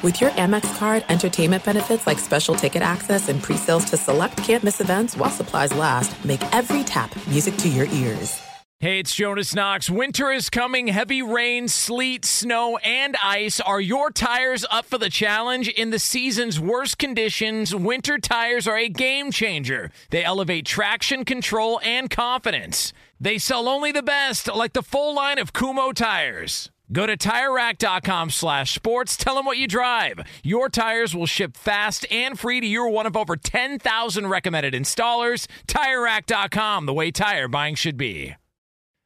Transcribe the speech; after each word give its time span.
With 0.00 0.20
your 0.20 0.30
Amex 0.30 0.78
card, 0.78 1.04
entertainment 1.08 1.64
benefits 1.64 2.06
like 2.06 2.20
special 2.20 2.54
ticket 2.54 2.82
access 2.82 3.28
and 3.28 3.42
pre-sales 3.42 3.84
to 3.86 3.96
select 3.96 4.36
campus 4.36 4.80
events 4.80 5.16
while 5.16 5.28
supplies 5.28 5.74
last, 5.74 6.24
make 6.24 6.40
every 6.54 6.84
tap 6.84 7.10
music 7.26 7.56
to 7.56 7.68
your 7.68 7.86
ears. 7.86 8.40
Hey, 8.78 9.00
it's 9.00 9.12
Jonas 9.12 9.56
Knox. 9.56 9.90
Winter 9.90 10.30
is 10.30 10.50
coming. 10.50 10.86
Heavy 10.86 11.20
rain, 11.20 11.66
sleet, 11.66 12.24
snow, 12.24 12.76
and 12.76 13.16
ice. 13.24 13.58
Are 13.58 13.80
your 13.80 14.12
tires 14.12 14.64
up 14.70 14.84
for 14.84 14.98
the 14.98 15.10
challenge? 15.10 15.66
In 15.66 15.90
the 15.90 15.98
season's 15.98 16.60
worst 16.60 16.96
conditions, 16.96 17.74
winter 17.74 18.18
tires 18.18 18.68
are 18.68 18.78
a 18.78 18.88
game 18.88 19.32
changer. 19.32 19.90
They 20.10 20.22
elevate 20.22 20.64
traction, 20.64 21.24
control, 21.24 21.80
and 21.82 22.08
confidence. 22.08 22.92
They 23.20 23.38
sell 23.38 23.68
only 23.68 23.90
the 23.90 24.04
best, 24.04 24.46
like 24.54 24.74
the 24.74 24.82
full 24.82 25.12
line 25.12 25.40
of 25.40 25.52
Kumho 25.52 25.92
tires. 25.92 26.70
Go 26.90 27.06
to 27.06 27.16
TireRack.com 27.16 28.30
slash 28.30 28.74
sports. 28.74 29.16
Tell 29.16 29.34
them 29.34 29.44
what 29.44 29.58
you 29.58 29.66
drive. 29.66 30.20
Your 30.42 30.68
tires 30.68 31.14
will 31.14 31.26
ship 31.26 31.56
fast 31.56 32.06
and 32.10 32.38
free 32.38 32.60
to 32.60 32.66
your 32.66 32.88
one 32.88 33.06
of 33.06 33.16
over 33.16 33.36
10,000 33.36 34.26
recommended 34.26 34.72
installers. 34.72 35.46
TireRack.com, 35.66 36.86
the 36.86 36.94
way 36.94 37.10
tire 37.10 37.48
buying 37.48 37.74
should 37.74 37.96
be. 37.98 38.36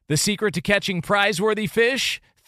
The 0.08 0.16
secret 0.16 0.54
to 0.54 0.60
catching 0.60 1.02
prize-worthy 1.02 1.66
fish? 1.66 2.20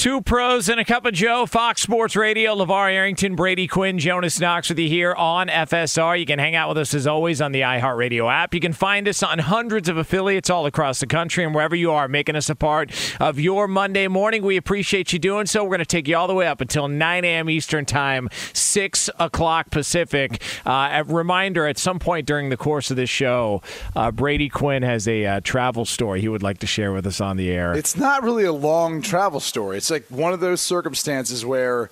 Two 0.00 0.22
pros 0.22 0.70
and 0.70 0.80
a 0.80 0.84
cup 0.86 1.04
of 1.04 1.12
Joe, 1.12 1.44
Fox 1.44 1.82
Sports 1.82 2.16
Radio, 2.16 2.56
LeVar 2.56 2.90
Arrington, 2.90 3.36
Brady 3.36 3.66
Quinn, 3.66 3.98
Jonas 3.98 4.40
Knox 4.40 4.70
with 4.70 4.78
you 4.78 4.88
here 4.88 5.12
on 5.12 5.48
FSR. 5.48 6.18
You 6.18 6.24
can 6.24 6.38
hang 6.38 6.54
out 6.54 6.70
with 6.70 6.78
us 6.78 6.94
as 6.94 7.06
always 7.06 7.42
on 7.42 7.52
the 7.52 7.60
iHeartRadio 7.60 8.32
app. 8.32 8.54
You 8.54 8.60
can 8.60 8.72
find 8.72 9.06
us 9.06 9.22
on 9.22 9.40
hundreds 9.40 9.90
of 9.90 9.98
affiliates 9.98 10.48
all 10.48 10.64
across 10.64 11.00
the 11.00 11.06
country 11.06 11.44
and 11.44 11.54
wherever 11.54 11.76
you 11.76 11.92
are, 11.92 12.08
making 12.08 12.34
us 12.34 12.48
a 12.48 12.54
part 12.54 12.90
of 13.20 13.38
your 13.38 13.68
Monday 13.68 14.08
morning. 14.08 14.42
We 14.42 14.56
appreciate 14.56 15.12
you 15.12 15.18
doing 15.18 15.44
so. 15.44 15.64
We're 15.64 15.68
going 15.68 15.80
to 15.80 15.84
take 15.84 16.08
you 16.08 16.16
all 16.16 16.28
the 16.28 16.34
way 16.34 16.46
up 16.46 16.62
until 16.62 16.88
9 16.88 17.24
a.m. 17.26 17.50
Eastern 17.50 17.84
Time, 17.84 18.30
6 18.54 19.10
o'clock 19.18 19.70
Pacific. 19.70 20.40
Uh, 20.64 20.88
a 20.92 21.04
reminder 21.04 21.66
at 21.66 21.76
some 21.76 21.98
point 21.98 22.26
during 22.26 22.48
the 22.48 22.56
course 22.56 22.90
of 22.90 22.96
this 22.96 23.10
show, 23.10 23.60
uh, 23.94 24.10
Brady 24.10 24.48
Quinn 24.48 24.82
has 24.82 25.06
a 25.06 25.26
uh, 25.26 25.40
travel 25.44 25.84
story 25.84 26.22
he 26.22 26.28
would 26.28 26.42
like 26.42 26.56
to 26.60 26.66
share 26.66 26.90
with 26.90 27.06
us 27.06 27.20
on 27.20 27.36
the 27.36 27.50
air. 27.50 27.74
It's 27.74 27.98
not 27.98 28.22
really 28.22 28.44
a 28.44 28.52
long 28.54 29.02
travel 29.02 29.40
story. 29.40 29.76
It's 29.76 29.89
like 29.90 30.06
one 30.08 30.32
of 30.32 30.40
those 30.40 30.60
circumstances 30.60 31.44
where 31.44 31.90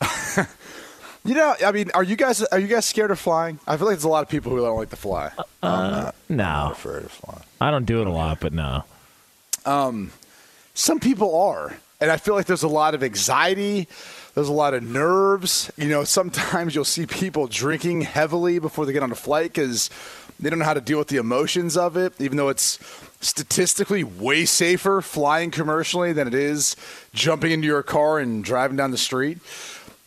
you 1.24 1.34
know, 1.34 1.54
I 1.64 1.72
mean, 1.72 1.90
are 1.94 2.02
you 2.02 2.16
guys 2.16 2.42
are 2.42 2.58
you 2.58 2.66
guys 2.66 2.84
scared 2.84 3.10
of 3.10 3.18
flying? 3.18 3.58
I 3.66 3.76
feel 3.76 3.86
like 3.86 3.94
there's 3.94 4.04
a 4.04 4.08
lot 4.08 4.22
of 4.22 4.28
people 4.28 4.52
who 4.52 4.58
don't 4.58 4.76
like 4.76 4.90
to 4.90 4.96
fly. 4.96 5.30
Uh, 5.62 6.12
no, 6.28 6.70
afraid 6.72 7.04
of 7.04 7.10
flying. 7.10 7.42
I 7.60 7.70
don't 7.70 7.86
do 7.86 8.00
it 8.00 8.06
a 8.06 8.10
lot, 8.10 8.40
but 8.40 8.52
no. 8.52 8.84
Some 10.74 10.98
people 11.00 11.40
are, 11.40 11.76
and 12.00 12.10
I 12.10 12.16
feel 12.16 12.34
like 12.34 12.46
there's 12.46 12.64
a 12.64 12.68
lot 12.68 12.94
of 12.94 13.02
anxiety. 13.04 13.86
There's 14.34 14.48
a 14.48 14.52
lot 14.52 14.74
of 14.74 14.82
nerves. 14.82 15.70
You 15.76 15.88
know, 15.88 16.02
sometimes 16.04 16.74
you'll 16.74 16.84
see 16.84 17.06
people 17.06 17.46
drinking 17.46 18.02
heavily 18.02 18.58
before 18.58 18.84
they 18.84 18.92
get 18.92 19.04
on 19.04 19.12
a 19.12 19.16
flight 19.16 19.52
because 19.52 19.88
they 20.40 20.50
don't 20.50 20.58
know 20.58 20.64
how 20.64 20.74
to 20.74 20.80
deal 20.80 20.98
with 20.98 21.08
the 21.08 21.18
emotions 21.18 21.76
of 21.76 21.96
it, 21.96 22.12
even 22.18 22.36
though 22.36 22.48
it's 22.48 22.78
statistically 23.24 24.04
way 24.04 24.44
safer 24.44 25.00
flying 25.00 25.50
commercially 25.50 26.12
than 26.12 26.28
it 26.28 26.34
is 26.34 26.76
jumping 27.12 27.50
into 27.50 27.66
your 27.66 27.82
car 27.82 28.18
and 28.18 28.44
driving 28.44 28.76
down 28.76 28.90
the 28.90 28.98
street. 28.98 29.38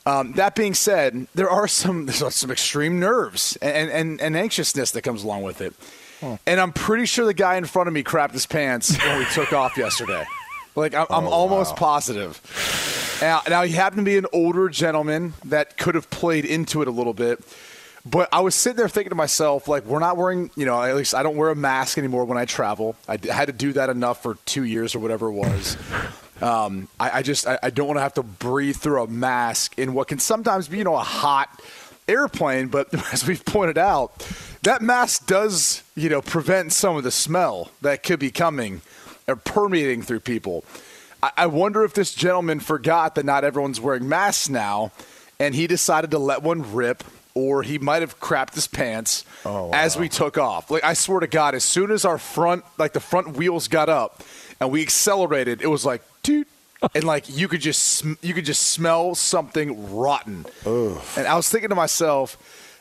Um, 0.05 0.33
that 0.33 0.55
being 0.55 0.73
said, 0.73 1.27
there 1.35 1.49
are 1.49 1.67
some 1.67 2.05
there's 2.07 2.35
some 2.35 2.51
extreme 2.51 2.99
nerves 2.99 3.57
and, 3.61 3.89
and, 3.91 4.21
and 4.21 4.37
anxiousness 4.37 4.91
that 4.91 5.01
comes 5.01 5.23
along 5.23 5.43
with 5.43 5.61
it. 5.61 5.73
And 6.47 6.59
I'm 6.59 6.73
pretty 6.73 7.05
sure 7.05 7.25
the 7.25 7.33
guy 7.33 7.57
in 7.57 7.65
front 7.65 7.87
of 7.87 7.93
me 7.93 8.03
crapped 8.03 8.31
his 8.31 8.47
pants 8.47 8.97
when 8.97 9.19
we 9.19 9.25
took 9.25 9.53
off 9.53 9.77
yesterday. 9.77 10.25
Like 10.75 10.93
I'm, 10.93 11.07
I'm 11.09 11.27
almost 11.27 11.75
positive. 11.75 12.41
Now, 13.21 13.41
now 13.47 13.63
he 13.63 13.73
happened 13.73 13.99
to 13.99 14.05
be 14.05 14.17
an 14.17 14.27
older 14.31 14.69
gentleman 14.69 15.33
that 15.45 15.77
could 15.77 15.95
have 15.95 16.09
played 16.09 16.45
into 16.45 16.81
it 16.81 16.87
a 16.87 16.91
little 16.91 17.13
bit. 17.13 17.39
But 18.09 18.29
I 18.31 18.39
was 18.39 18.55
sitting 18.55 18.77
there 18.77 18.87
thinking 18.87 19.09
to 19.09 19.15
myself, 19.15 19.67
like, 19.67 19.85
we're 19.85 19.99
not 19.99 20.17
wearing, 20.17 20.49
you 20.55 20.65
know, 20.65 20.81
at 20.81 20.95
least 20.95 21.13
I 21.13 21.23
don't 21.23 21.35
wear 21.35 21.49
a 21.49 21.55
mask 21.55 21.97
anymore 21.97 22.25
when 22.25 22.37
I 22.37 22.45
travel. 22.45 22.95
I 23.07 23.17
d- 23.17 23.29
had 23.29 23.47
to 23.47 23.53
do 23.53 23.73
that 23.73 23.89
enough 23.89 24.23
for 24.23 24.35
two 24.45 24.63
years 24.63 24.95
or 24.95 24.99
whatever 24.99 25.27
it 25.27 25.33
was. 25.33 25.77
Um, 26.39 26.87
I, 26.99 27.17
I 27.17 27.21
just, 27.23 27.47
I, 27.47 27.57
I 27.63 27.71
don't 27.71 27.87
want 27.87 27.97
to 27.97 28.01
have 28.03 28.13
to 28.13 28.21
breathe 28.21 28.75
through 28.75 29.01
a 29.01 29.07
mask 29.07 29.73
in 29.79 29.95
what 29.95 30.07
can 30.07 30.19
sometimes 30.19 30.67
be, 30.67 30.77
you 30.77 30.83
know, 30.83 30.95
a 30.95 30.99
hot 30.99 31.49
airplane. 32.07 32.67
But 32.67 32.93
as 33.11 33.25
we've 33.25 33.43
pointed 33.43 33.79
out, 33.79 34.19
that 34.61 34.83
mask 34.83 35.25
does, 35.25 35.81
you 35.95 36.09
know, 36.09 36.21
prevent 36.21 36.73
some 36.73 36.95
of 36.95 37.03
the 37.03 37.09
smell 37.09 37.71
that 37.81 38.03
could 38.03 38.19
be 38.19 38.29
coming 38.29 38.81
or 39.27 39.35
permeating 39.35 40.03
through 40.03 40.19
people. 40.19 40.63
I, 41.23 41.31
I 41.37 41.45
wonder 41.47 41.83
if 41.83 41.95
this 41.95 42.13
gentleman 42.13 42.59
forgot 42.59 43.15
that 43.15 43.25
not 43.25 43.43
everyone's 43.43 43.81
wearing 43.81 44.07
masks 44.07 44.47
now, 44.47 44.91
and 45.39 45.55
he 45.55 45.65
decided 45.65 46.11
to 46.11 46.19
let 46.19 46.43
one 46.43 46.71
rip, 46.71 47.03
or 47.37 47.61
he 47.61 47.77
might 47.77 48.01
have 48.01 48.19
crapped 48.19 48.55
his 48.55 48.67
pants 48.67 49.23
oh, 49.45 49.69
as 49.71 49.95
we 49.95 50.09
took 50.09 50.39
off. 50.39 50.71
Like 50.71 50.83
I 50.83 50.93
swear 50.93 51.19
to 51.19 51.27
God, 51.27 51.53
as 51.53 51.63
soon 51.63 51.91
as 51.91 52.03
our 52.03 52.17
front, 52.17 52.65
like 52.79 52.93
the 52.93 52.99
front 52.99 53.37
wheels 53.37 53.67
got 53.67 53.89
up, 53.89 54.23
and 54.59 54.71
we 54.71 54.81
accelerated, 54.81 55.61
it 55.61 55.67
was 55.67 55.85
like 55.85 56.01
dude. 56.23 56.47
And 56.93 57.03
like 57.03 57.25
you 57.27 57.47
could 57.47 57.61
just 57.61 57.81
sm- 57.81 58.13
you 58.21 58.33
could 58.33 58.45
just 58.45 58.63
smell 58.69 59.15
something 59.15 59.95
rotten, 59.95 60.45
and 61.17 61.27
I 61.27 61.35
was 61.35 61.49
thinking 61.49 61.69
to 61.69 61.75
myself, 61.75 62.37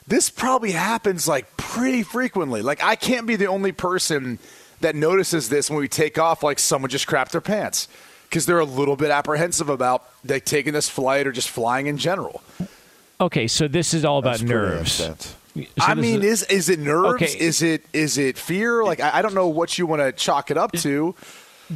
this 0.07 0.29
probably 0.31 0.73
happens 0.73 1.27
like 1.29 1.57
pretty 1.57 2.03
frequently. 2.03 2.63
Like 2.63 2.83
I 2.83 2.97
can't 2.97 3.27
be 3.27 3.37
the 3.37 3.47
only 3.47 3.73
person 3.73 4.39
that 4.81 4.95
notices 4.95 5.49
this 5.49 5.71
when 5.71 5.79
we 5.79 5.89
take 5.89 6.19
off. 6.19 6.43
Like 6.43 6.59
someone 6.59 6.91
just 6.91 7.07
crapped 7.07 7.31
their 7.31 7.41
pants 7.41 7.89
because 8.29 8.45
they're 8.45 8.59
a 8.59 8.65
little 8.65 8.97
bit 8.97 9.11
apprehensive 9.11 9.69
about 9.71 10.05
like 10.27 10.45
taking 10.45 10.75
this 10.75 10.89
flight 10.91 11.27
or 11.27 11.33
just 11.33 11.49
flying 11.49 11.87
in 11.87 11.97
general. 11.97 12.43
Okay, 13.21 13.47
so 13.47 13.67
this 13.67 13.95
is 13.95 14.05
all 14.05 14.19
about 14.19 14.39
That's 14.39 14.43
nerves. 14.43 14.93
So 14.93 15.17
I 15.81 15.95
mean, 15.95 16.23
is 16.23 16.43
is 16.45 16.69
it 16.69 16.79
nerves? 16.79 17.23
Okay. 17.23 17.39
Is 17.39 17.63
it 17.63 17.85
is 17.93 18.19
it 18.19 18.37
fear? 18.37 18.85
Like 18.85 19.01
I, 19.01 19.19
I 19.19 19.23
don't 19.23 19.35
know 19.35 19.49
what 19.49 19.79
you 19.79 19.87
want 19.87 20.03
to 20.03 20.13
chalk 20.13 20.51
it 20.51 20.59
up 20.59 20.73
to. 20.73 21.15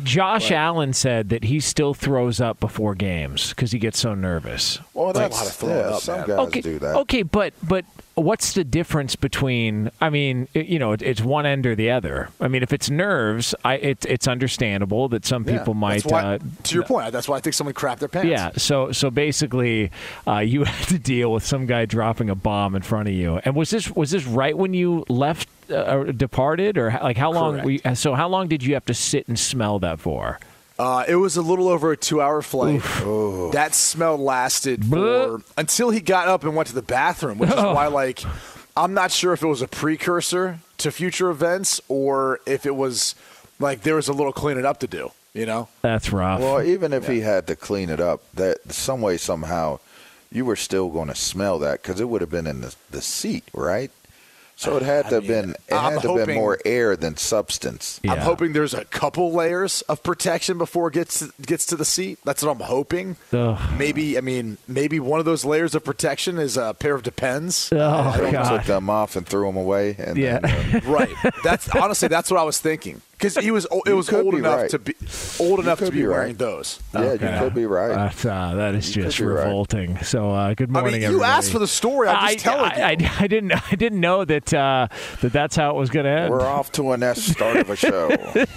Josh 0.04 0.50
Allen 0.52 0.92
said 0.92 1.28
that 1.30 1.44
he 1.44 1.60
still 1.60 1.94
throws 1.94 2.40
up 2.40 2.60
before 2.60 2.94
games 2.94 3.50
because 3.50 3.72
he 3.72 3.78
gets 3.78 3.98
so 3.98 4.14
nervous. 4.14 4.78
Well, 4.94 5.12
that's 5.12 5.36
a 5.36 5.38
lot 5.40 5.46
of 5.48 5.54
throwing 5.54 5.76
yeah, 5.76 5.82
up, 5.82 6.02
some 6.02 6.18
man. 6.20 6.26
guys 6.28 6.38
okay, 6.48 6.60
do 6.60 6.78
that. 6.78 6.96
okay, 6.96 7.22
but 7.22 7.54
but 7.62 7.84
what's 8.14 8.52
the 8.52 8.62
difference 8.64 9.16
between? 9.16 9.90
I 10.00 10.10
mean, 10.10 10.46
it- 10.54 10.66
you 10.66 10.78
know, 10.78 10.92
it, 10.92 11.02
it's 11.02 11.20
one 11.20 11.44
end 11.46 11.66
or 11.66 11.74
the 11.74 11.90
other. 11.90 12.28
I 12.40 12.46
mean, 12.48 12.62
if 12.62 12.72
it's 12.72 12.88
nerves, 12.88 13.54
I 13.64 13.74
it, 13.76 14.06
it's 14.06 14.28
understandable 14.28 15.08
that 15.08 15.24
some 15.26 15.44
Yeah, 15.48 15.58
people 15.58 15.74
might. 15.74 16.04
Why, 16.04 16.22
uh, 16.22 16.38
to 16.64 16.74
your 16.74 16.84
point, 16.84 17.10
that's 17.12 17.28
why 17.28 17.38
I 17.38 17.40
think 17.40 17.54
someone 17.54 17.74
crapped 17.74 17.98
their 17.98 18.08
pants. 18.08 18.28
yeah, 18.28 18.50
so 18.56 18.92
so 18.92 19.10
basically, 19.10 19.90
uh, 20.26 20.38
you 20.38 20.64
had 20.64 20.88
to 20.88 20.98
deal 20.98 21.32
with 21.32 21.44
some 21.44 21.66
guy 21.66 21.84
dropping 21.84 22.30
a 22.30 22.34
bomb 22.36 22.76
in 22.76 22.82
front 22.82 23.08
of 23.08 23.14
you. 23.14 23.40
And 23.44 23.56
was 23.56 23.70
this 23.70 23.90
was 23.90 24.12
this 24.12 24.24
right 24.24 24.56
when 24.56 24.72
you 24.72 25.04
left, 25.08 25.48
uh, 25.72 26.04
departed, 26.12 26.76
or 26.78 26.90
like 27.02 27.16
how 27.16 27.32
long? 27.32 27.52
Correct. 27.60 27.64
Were 27.64 27.70
you, 27.90 27.94
so 27.94 28.14
how 28.14 28.28
long 28.28 28.48
did 28.48 28.62
you 28.62 28.74
have 28.74 28.84
to 28.86 28.94
sit 28.94 29.28
and 29.28 29.38
smell 29.38 29.78
that 29.80 30.00
for? 30.00 30.38
Uh, 30.78 31.04
it 31.06 31.16
was 31.16 31.36
a 31.36 31.42
little 31.42 31.68
over 31.68 31.92
a 31.92 31.96
two-hour 31.96 32.40
flight. 32.40 32.80
That 33.52 33.74
smell 33.74 34.16
lasted 34.16 34.84
for 34.86 35.42
until 35.58 35.90
he 35.90 36.00
got 36.00 36.26
up 36.28 36.42
and 36.42 36.56
went 36.56 36.68
to 36.68 36.74
the 36.74 36.80
bathroom, 36.82 37.36
which 37.38 37.50
is 37.50 37.56
Oh. 37.58 37.74
why, 37.74 37.88
like, 37.88 38.22
I'm 38.76 38.94
not 38.94 39.10
sure 39.12 39.34
if 39.34 39.42
it 39.42 39.46
was 39.46 39.60
a 39.60 39.68
precursor 39.68 40.60
to 40.78 40.90
future 40.90 41.28
events 41.28 41.82
or 41.88 42.40
if 42.46 42.64
it 42.64 42.74
was 42.76 43.14
like 43.58 43.82
there 43.82 43.96
was 43.96 44.08
a 44.08 44.14
little 44.14 44.32
cleaning 44.32 44.64
up 44.64 44.80
to 44.80 44.86
do. 44.86 45.12
You 45.34 45.44
know? 45.46 45.68
That's 45.82 46.10
rough. 46.10 46.40
Well, 46.40 46.62
even 46.62 46.92
if 46.94 47.06
he 47.06 47.20
had 47.20 47.46
to 47.48 47.56
clean 47.56 47.90
it 47.90 48.00
up, 48.00 48.22
that 48.34 48.72
some 48.72 49.00
way 49.02 49.16
somehow, 49.18 49.80
you 50.32 50.44
were 50.46 50.56
still 50.56 50.88
going 50.88 51.08
to 51.08 51.14
smell 51.14 51.58
that 51.60 51.82
because 51.82 52.00
it 52.00 52.08
would 52.08 52.20
have 52.22 52.30
been 52.30 52.46
in 52.46 52.62
the, 52.62 52.74
the 52.90 53.00
seat, 53.02 53.44
right? 53.52 53.90
So 54.60 54.76
it 54.76 54.82
had 54.82 55.08
to 55.08 55.14
have 55.16 55.22
mean, 55.22 55.32
been 55.32 55.50
it 55.68 55.72
I'm 55.72 55.94
had 55.94 56.02
to 56.02 56.16
have 56.18 56.26
been 56.26 56.36
more 56.36 56.58
air 56.66 56.94
than 56.94 57.16
substance. 57.16 57.98
Yeah. 58.02 58.12
I'm 58.12 58.18
hoping 58.18 58.52
there's 58.52 58.74
a 58.74 58.84
couple 58.84 59.32
layers 59.32 59.80
of 59.82 60.02
protection 60.02 60.58
before 60.58 60.88
it 60.88 60.94
gets 60.94 61.20
to, 61.20 61.32
gets 61.40 61.64
to 61.66 61.76
the 61.76 61.84
seat. 61.86 62.18
That's 62.26 62.42
what 62.42 62.50
I'm 62.52 62.60
hoping. 62.60 63.16
Ugh. 63.32 63.58
Maybe 63.78 64.18
I 64.18 64.20
mean 64.20 64.58
maybe 64.68 65.00
one 65.00 65.18
of 65.18 65.24
those 65.24 65.46
layers 65.46 65.74
of 65.74 65.82
protection 65.82 66.38
is 66.38 66.58
a 66.58 66.74
pair 66.78 66.94
of 66.94 67.02
Depends. 67.02 67.70
Oh 67.72 68.16
They 68.20 68.32
took 68.32 68.64
them 68.64 68.90
off 68.90 69.16
and 69.16 69.26
threw 69.26 69.46
them 69.46 69.56
away. 69.56 69.96
And 69.98 70.18
Yeah. 70.18 70.40
then, 70.40 70.76
uh, 70.76 70.80
right. 70.90 71.32
That's 71.42 71.68
honestly 71.74 72.08
that's 72.08 72.30
what 72.30 72.38
I 72.38 72.42
was 72.44 72.58
thinking 72.58 73.00
because 73.20 73.36
he 73.36 73.50
was 73.50 73.66
it 73.86 73.92
was 73.92 74.10
old 74.12 74.34
enough 74.34 74.62
right. 74.62 74.70
to 74.70 74.78
be 74.78 74.94
old 75.38 75.60
enough 75.60 75.78
to 75.80 75.90
be, 75.90 75.98
be 75.98 76.04
right. 76.06 76.16
wearing 76.16 76.36
those. 76.36 76.80
yeah, 76.94 77.00
Okay. 77.00 77.32
you 77.34 77.38
could 77.40 77.54
be 77.54 77.66
right. 77.66 77.88
That's, 77.88 78.24
uh, 78.24 78.54
that 78.54 78.74
is 78.74 78.96
You 78.96 79.02
just 79.02 79.18
could 79.18 79.24
be 79.24 79.28
right. 79.32 79.44
revolting. 79.44 79.98
So, 80.02 80.30
uh, 80.30 80.54
good 80.54 80.70
I 80.70 80.72
morning, 80.72 80.92
mean, 80.92 81.00
you 81.02 81.06
everybody. 81.08 81.30
asked 81.30 81.52
for 81.52 81.58
the 81.58 81.66
story. 81.68 82.08
I'm 82.08 82.32
just 82.32 82.44
telling 82.44 82.72
I, 82.72 82.92
you. 82.92 83.06
I, 83.06 83.10
I 83.20 83.26
didn't. 83.26 83.52
I 83.72 83.74
didn't 83.76 84.00
know 84.00 84.24
that 84.24 84.54
uh, 84.54 84.88
that 85.20 85.32
that's 85.32 85.56
how 85.56 85.70
it 85.70 85.76
was 85.76 85.90
going 85.90 86.04
to 86.04 86.10
end. 86.10 86.30
We're 86.32 86.46
off 86.46 86.72
to 86.72 86.92
a 86.92 86.96
nest 86.96 87.28
start 87.28 87.56
of 87.56 87.68
a 87.70 87.76
show. 87.76 88.10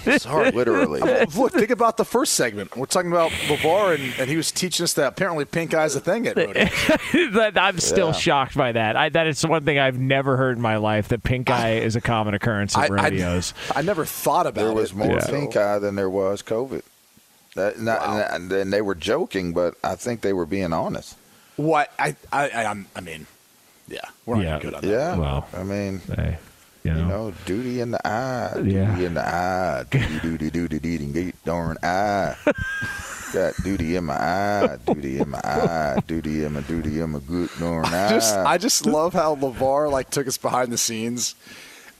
Sorry, 0.18 0.50
literally. 0.50 1.00
Look, 1.00 1.52
think 1.52 1.70
about 1.70 1.96
the 1.96 2.04
first 2.04 2.34
segment. 2.34 2.76
We're 2.76 2.86
talking 2.86 3.10
about 3.10 3.30
LeVar, 3.32 3.96
and, 3.96 4.14
and 4.18 4.30
he 4.30 4.36
was 4.36 4.50
teaching 4.50 4.84
us 4.84 4.94
that 4.94 5.08
apparently 5.08 5.44
pink 5.44 5.74
eye's 5.74 5.94
a 5.94 6.00
thing 6.00 6.26
at. 6.26 6.36
That- 6.36 7.52
I'm 7.56 7.78
still 7.78 8.08
Yeah. 8.08 8.12
shocked 8.12 8.56
by 8.56 8.72
that. 8.72 8.96
I, 8.96 9.08
that 9.10 9.26
is 9.26 9.44
one 9.46 9.64
thing 9.64 9.78
I've 9.78 9.98
never 9.98 10.36
heard 10.36 10.56
in 10.56 10.62
my 10.62 10.76
life. 10.76 11.08
That 11.08 11.22
pink 11.22 11.50
eye 11.50 11.74
is 11.74 11.96
a 11.96 12.00
common 12.00 12.34
occurrence 12.34 12.76
I, 12.76 12.84
at 12.84 12.90
I, 12.90 12.94
rodeos. 12.94 13.54
I 13.74 13.82
never 13.82 14.04
thought 14.04 14.46
about 14.54 14.62
There 14.62 14.70
it. 14.70 14.74
was 14.74 14.94
more 14.94 15.06
Yeah. 15.18 15.26
pink 15.26 15.56
eye 15.56 15.78
than 15.78 15.96
there 15.96 16.10
was 16.10 16.42
COVID. 16.42 16.82
That, 17.56 17.78
not, 17.80 18.02
and 18.32 18.50
then 18.50 18.70
they 18.70 18.82
were 18.82 18.94
joking, 18.96 19.52
but 19.52 19.74
I 19.84 19.94
think 19.94 20.22
they 20.22 20.32
were 20.32 20.46
being 20.46 20.72
honest. 20.72 21.16
What 21.56 21.92
I 21.98 22.16
I 22.32 22.48
I, 22.50 22.64
I'm- 22.64 22.86
I 22.96 23.00
mean, 23.00 23.26
yeah, 23.86 24.00
we're 24.26 24.36
not 24.36 24.44
Yeah. 24.44 24.58
good 24.60 24.74
on 24.74 24.80
that. 24.82 24.88
Yeah. 24.90 25.16
Well. 25.16 25.46
I 25.54 25.62
mean, 25.62 26.00
Hey, 26.16 26.38
you 26.82 26.92
know. 26.94 26.98
you 27.00 27.04
know, 27.06 27.32
duty 27.46 27.80
in 27.80 27.92
the 27.92 28.04
eye, 28.06 28.50
duty 28.56 28.72
Yeah. 28.72 28.98
in 28.98 29.14
the 29.14 29.24
eye, 29.26 29.84
duty, 29.90 30.18
duty, 30.20 30.50
duty, 30.50 30.78
duty, 30.80 31.06
duty, 31.12 31.32
darn 31.44 31.76
eye. 31.82 32.34
Got 33.32 33.54
duty 33.64 33.96
in 33.96 34.04
my 34.04 34.14
eye, 34.14 34.78
duty 34.86 35.18
in 35.18 35.28
my 35.30 35.40
eye, 35.42 36.00
duty 36.06 36.44
in 36.44 36.52
my 36.52 36.60
duty 36.60 37.00
in 37.00 37.10
my 37.10 37.18
good 37.18 37.50
darn 37.58 37.84
eye. 37.86 38.08
Just 38.10 38.34
I 38.36 38.58
just 38.58 38.86
love 38.86 39.12
how 39.12 39.34
Levar 39.36 39.90
like 39.90 40.10
took 40.10 40.26
us 40.28 40.38
behind 40.38 40.72
the 40.72 40.78
scenes, 40.78 41.34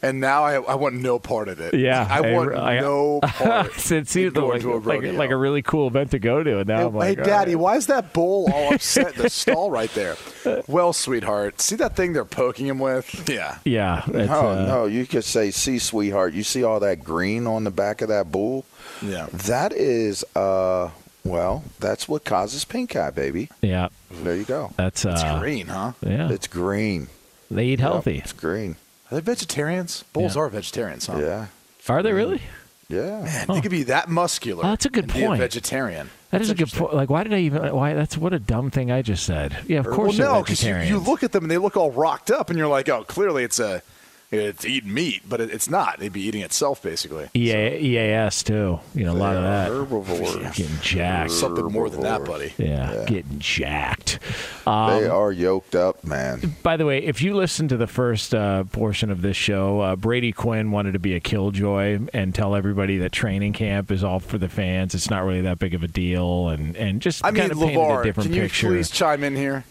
and 0.04 0.20
now 0.20 0.44
I, 0.44 0.54
I 0.60 0.74
want 0.76 0.94
no 0.96 1.18
part 1.18 1.48
of 1.48 1.60
it. 1.60 1.74
Yeah, 1.74 2.06
I 2.08 2.18
I- 2.18 2.32
want 2.32 2.54
I- 2.56 2.80
no 2.80 3.20
part. 3.22 3.66
it 3.90 4.08
seems 4.08 4.32
going 4.32 4.48
like, 4.50 4.60
to 4.62 4.72
a 4.72 4.76
like, 4.76 4.84
rodeo. 4.84 5.12
like 5.12 5.30
a 5.30 5.36
really 5.36 5.62
cool 5.62 5.86
event 5.88 6.10
to 6.12 6.18
go 6.18 6.42
to. 6.42 6.58
And 6.58 6.68
now 6.68 6.78
Hey, 6.78 6.84
I'm 6.84 6.94
like, 6.94 7.18
hey, 7.18 7.24
Daddy, 7.24 7.54
right. 7.54 7.60
why 7.62 7.76
is 7.76 7.86
that 7.86 8.12
bull 8.12 8.48
all 8.52 8.74
upset 8.74 9.16
in 9.16 9.22
the 9.22 9.30
stall 9.30 9.70
right 9.70 9.92
there? 9.94 10.16
Well, 10.68 10.92
sweetheart, 10.92 11.60
see 11.60 11.76
that 11.76 11.96
thing 11.96 12.12
they're 12.12 12.24
poking 12.24 12.66
him 12.66 12.78
with? 12.78 13.28
Yeah. 13.28 13.58
Yeah. 13.64 14.02
It's, 14.06 14.28
no, 14.30 14.48
uh, 14.50 14.66
no, 14.66 14.84
you 14.86 15.06
could 15.06 15.24
say, 15.24 15.50
see, 15.50 15.78
sweetheart, 15.78 16.34
you 16.34 16.42
see 16.42 16.62
all 16.62 16.80
that 16.80 17.02
green 17.02 17.46
on 17.46 17.64
the 17.64 17.70
back 17.70 18.02
of 18.02 18.08
that 18.08 18.30
bull? 18.30 18.64
Yeah. 19.02 19.26
That 19.32 19.72
is, 19.72 20.24
uh, 20.36 20.90
well, 21.24 21.64
that's 21.80 22.06
what 22.08 22.24
causes 22.24 22.64
pink 22.64 22.94
eye, 22.96 23.10
baby. 23.10 23.48
Yeah. 23.62 23.88
There 24.10 24.36
you 24.36 24.44
go. 24.44 24.72
That's 24.76 25.04
uh, 25.06 25.10
It's 25.10 25.40
green, 25.40 25.66
huh? 25.68 25.92
Yeah. 26.02 26.30
It's 26.30 26.46
green. 26.46 27.08
they 27.50 27.64
eat 27.66 27.80
Yep, 27.80 27.80
healthy. 27.80 28.18
it's 28.18 28.32
green. 28.32 28.76
Are 29.14 29.20
they 29.20 29.32
vegetarians? 29.32 30.02
Bulls 30.12 30.34
Yeah. 30.34 30.42
are 30.42 30.48
vegetarians, 30.48 31.06
huh? 31.06 31.18
Yeah. 31.18 31.46
Are 31.88 32.02
they 32.02 32.12
really? 32.12 32.42
Yeah. 32.88 33.22
Man, 33.22 33.46
they 33.48 33.60
could 33.60 33.70
be 33.70 33.84
that 33.84 34.08
muscular. 34.08 34.64
Oh, 34.64 34.70
that's 34.70 34.86
a 34.86 34.90
good 34.90 35.04
and 35.04 35.12
be 35.12 35.20
point. 35.24 35.38
vegetarian. 35.38 36.10
That 36.30 36.42
is 36.42 36.50
a 36.50 36.54
good 36.56 36.72
point. 36.72 36.94
Like, 36.94 37.10
why 37.10 37.22
did 37.22 37.32
I 37.32 37.38
even? 37.38 37.72
Why? 37.72 37.94
That's 37.94 38.18
what 38.18 38.32
a 38.32 38.40
dumb 38.40 38.72
thing 38.72 38.90
I 38.90 39.02
just 39.02 39.24
said. 39.24 39.56
Yeah, 39.68 39.78
of 39.78 39.86
er, 39.86 39.92
course 39.92 40.18
well, 40.18 40.26
they're 40.26 40.36
no, 40.38 40.42
because 40.42 40.62
you, 40.64 40.74
vegetarians. 40.74 40.90
you 40.90 41.10
look 41.10 41.22
at 41.22 41.30
them 41.30 41.44
and 41.44 41.50
they 41.50 41.58
look 41.58 41.76
all 41.76 41.92
rocked 41.92 42.32
up, 42.32 42.50
and 42.50 42.58
you're 42.58 42.66
like, 42.66 42.88
oh, 42.88 43.04
clearly 43.04 43.44
it's 43.44 43.60
a 43.60 43.82
it's 44.38 44.64
eating 44.64 44.92
meat, 44.92 45.22
but 45.28 45.40
it's 45.40 45.68
not. 45.68 45.98
They'd 45.98 46.12
be 46.12 46.22
eating 46.22 46.42
itself 46.42 46.82
basically. 46.82 47.28
EA, 47.34 47.76
EAS 47.78 48.42
too. 48.42 48.80
You 48.94 49.04
know, 49.04 49.12
a 49.12 49.14
lot 49.14 49.36
of 49.36 49.42
that. 49.42 49.68
Herbivores. 49.70 50.56
Getting 50.56 50.80
jacked. 50.80 51.32
Something 51.32 51.66
more 51.72 51.88
than 51.90 52.00
that, 52.02 52.24
buddy. 52.24 52.52
Yeah, 52.58 53.04
getting 53.06 53.38
jacked. 53.38 54.18
Um, 54.66 55.00
they 55.00 55.08
are 55.08 55.32
yoked 55.32 55.74
up, 55.74 56.04
man. 56.04 56.56
By 56.62 56.76
the 56.76 56.86
way, 56.86 56.98
if 56.98 57.20
you 57.22 57.34
listen 57.34 57.68
to 57.68 57.76
the 57.76 57.86
first 57.86 58.34
uh, 58.34 58.64
portion 58.64 59.10
of 59.10 59.22
this 59.22 59.36
show, 59.36 59.80
uh, 59.80 59.96
Brady 59.96 60.32
Quinn 60.32 60.70
wanted 60.70 60.92
to 60.92 60.98
be 60.98 61.14
a 61.14 61.20
killjoy 61.20 62.00
and 62.12 62.34
tell 62.34 62.54
everybody 62.54 62.98
that 62.98 63.12
training 63.12 63.52
camp 63.52 63.90
is 63.90 64.02
all 64.02 64.20
for 64.20 64.38
the 64.38 64.48
fans. 64.48 64.94
It's 64.94 65.10
not 65.10 65.24
really 65.24 65.42
that 65.42 65.58
big 65.58 65.74
of 65.74 65.82
a 65.82 65.88
deal, 65.88 66.48
and 66.48 66.76
and 66.76 67.00
just 67.00 67.24
I 67.24 67.30
mean, 67.30 67.40
kind 67.40 67.52
of 67.52 67.58
painted 67.58 67.76
a 67.76 67.78
Levar, 67.78 68.02
different 68.04 68.28
can 68.28 68.34
you 68.36 68.42
picture. 68.42 68.68
please 68.68 68.90
chime 68.90 69.22
in 69.24 69.36
here? 69.36 69.64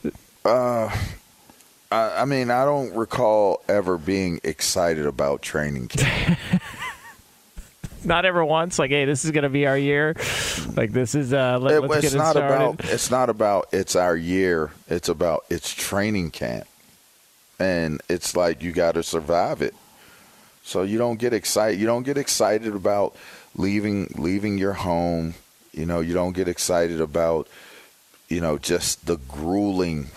I, 1.93 2.21
I 2.21 2.25
mean, 2.25 2.49
I 2.49 2.65
don't 2.65 2.95
recall 2.95 3.61
ever 3.69 3.97
being 3.97 4.39
excited 4.43 5.05
about 5.05 5.41
training 5.43 5.89
camp. 5.89 6.39
Not 8.05 8.25
ever 8.25 8.43
once, 8.43 8.79
like, 8.79 8.89
hey, 8.89 9.05
this 9.05 9.23
is 9.23 9.31
going 9.31 9.43
to 9.43 9.49
be 9.49 9.65
our 9.65 9.77
year. 9.77 10.13
Like 10.75 10.91
this 10.91 11.15
is 11.15 11.31
uh, 11.33 11.57
let, 11.61 11.75
It- 11.75 11.83
us 11.89 11.95
it's 11.97 12.01
get 12.01 12.13
it 12.13 12.17
not 12.17 12.31
started. 12.31 12.53
about 12.53 12.89
it's 12.91 13.11
not 13.11 13.29
about 13.29 13.67
it's 13.71 13.95
our 13.95 14.17
year. 14.17 14.71
It's 14.89 15.07
about 15.07 15.45
it's 15.49 15.73
training 15.73 16.31
camp, 16.31 16.67
and 17.59 18.01
it's 18.09 18.35
like 18.35 18.61
you 18.61 18.73
got 18.73 18.95
to 18.95 19.03
survive 19.03 19.61
it. 19.61 19.73
So 20.63 20.81
you 20.81 20.97
don't 20.97 21.17
get 21.17 21.31
excited. 21.31 21.79
You 21.79 21.85
don't 21.85 22.03
get 22.03 22.17
excited 22.17 22.75
about 22.75 23.15
leaving 23.55 24.07
leaving 24.17 24.57
your 24.57 24.73
home. 24.73 25.35
You 25.71 25.85
know, 25.85 26.01
you 26.01 26.13
don't 26.13 26.33
get 26.33 26.49
excited 26.49 26.99
about 26.99 27.47
you 28.27 28.41
know 28.41 28.57
just 28.57 29.05
the 29.05 29.15
grueling 29.15 30.07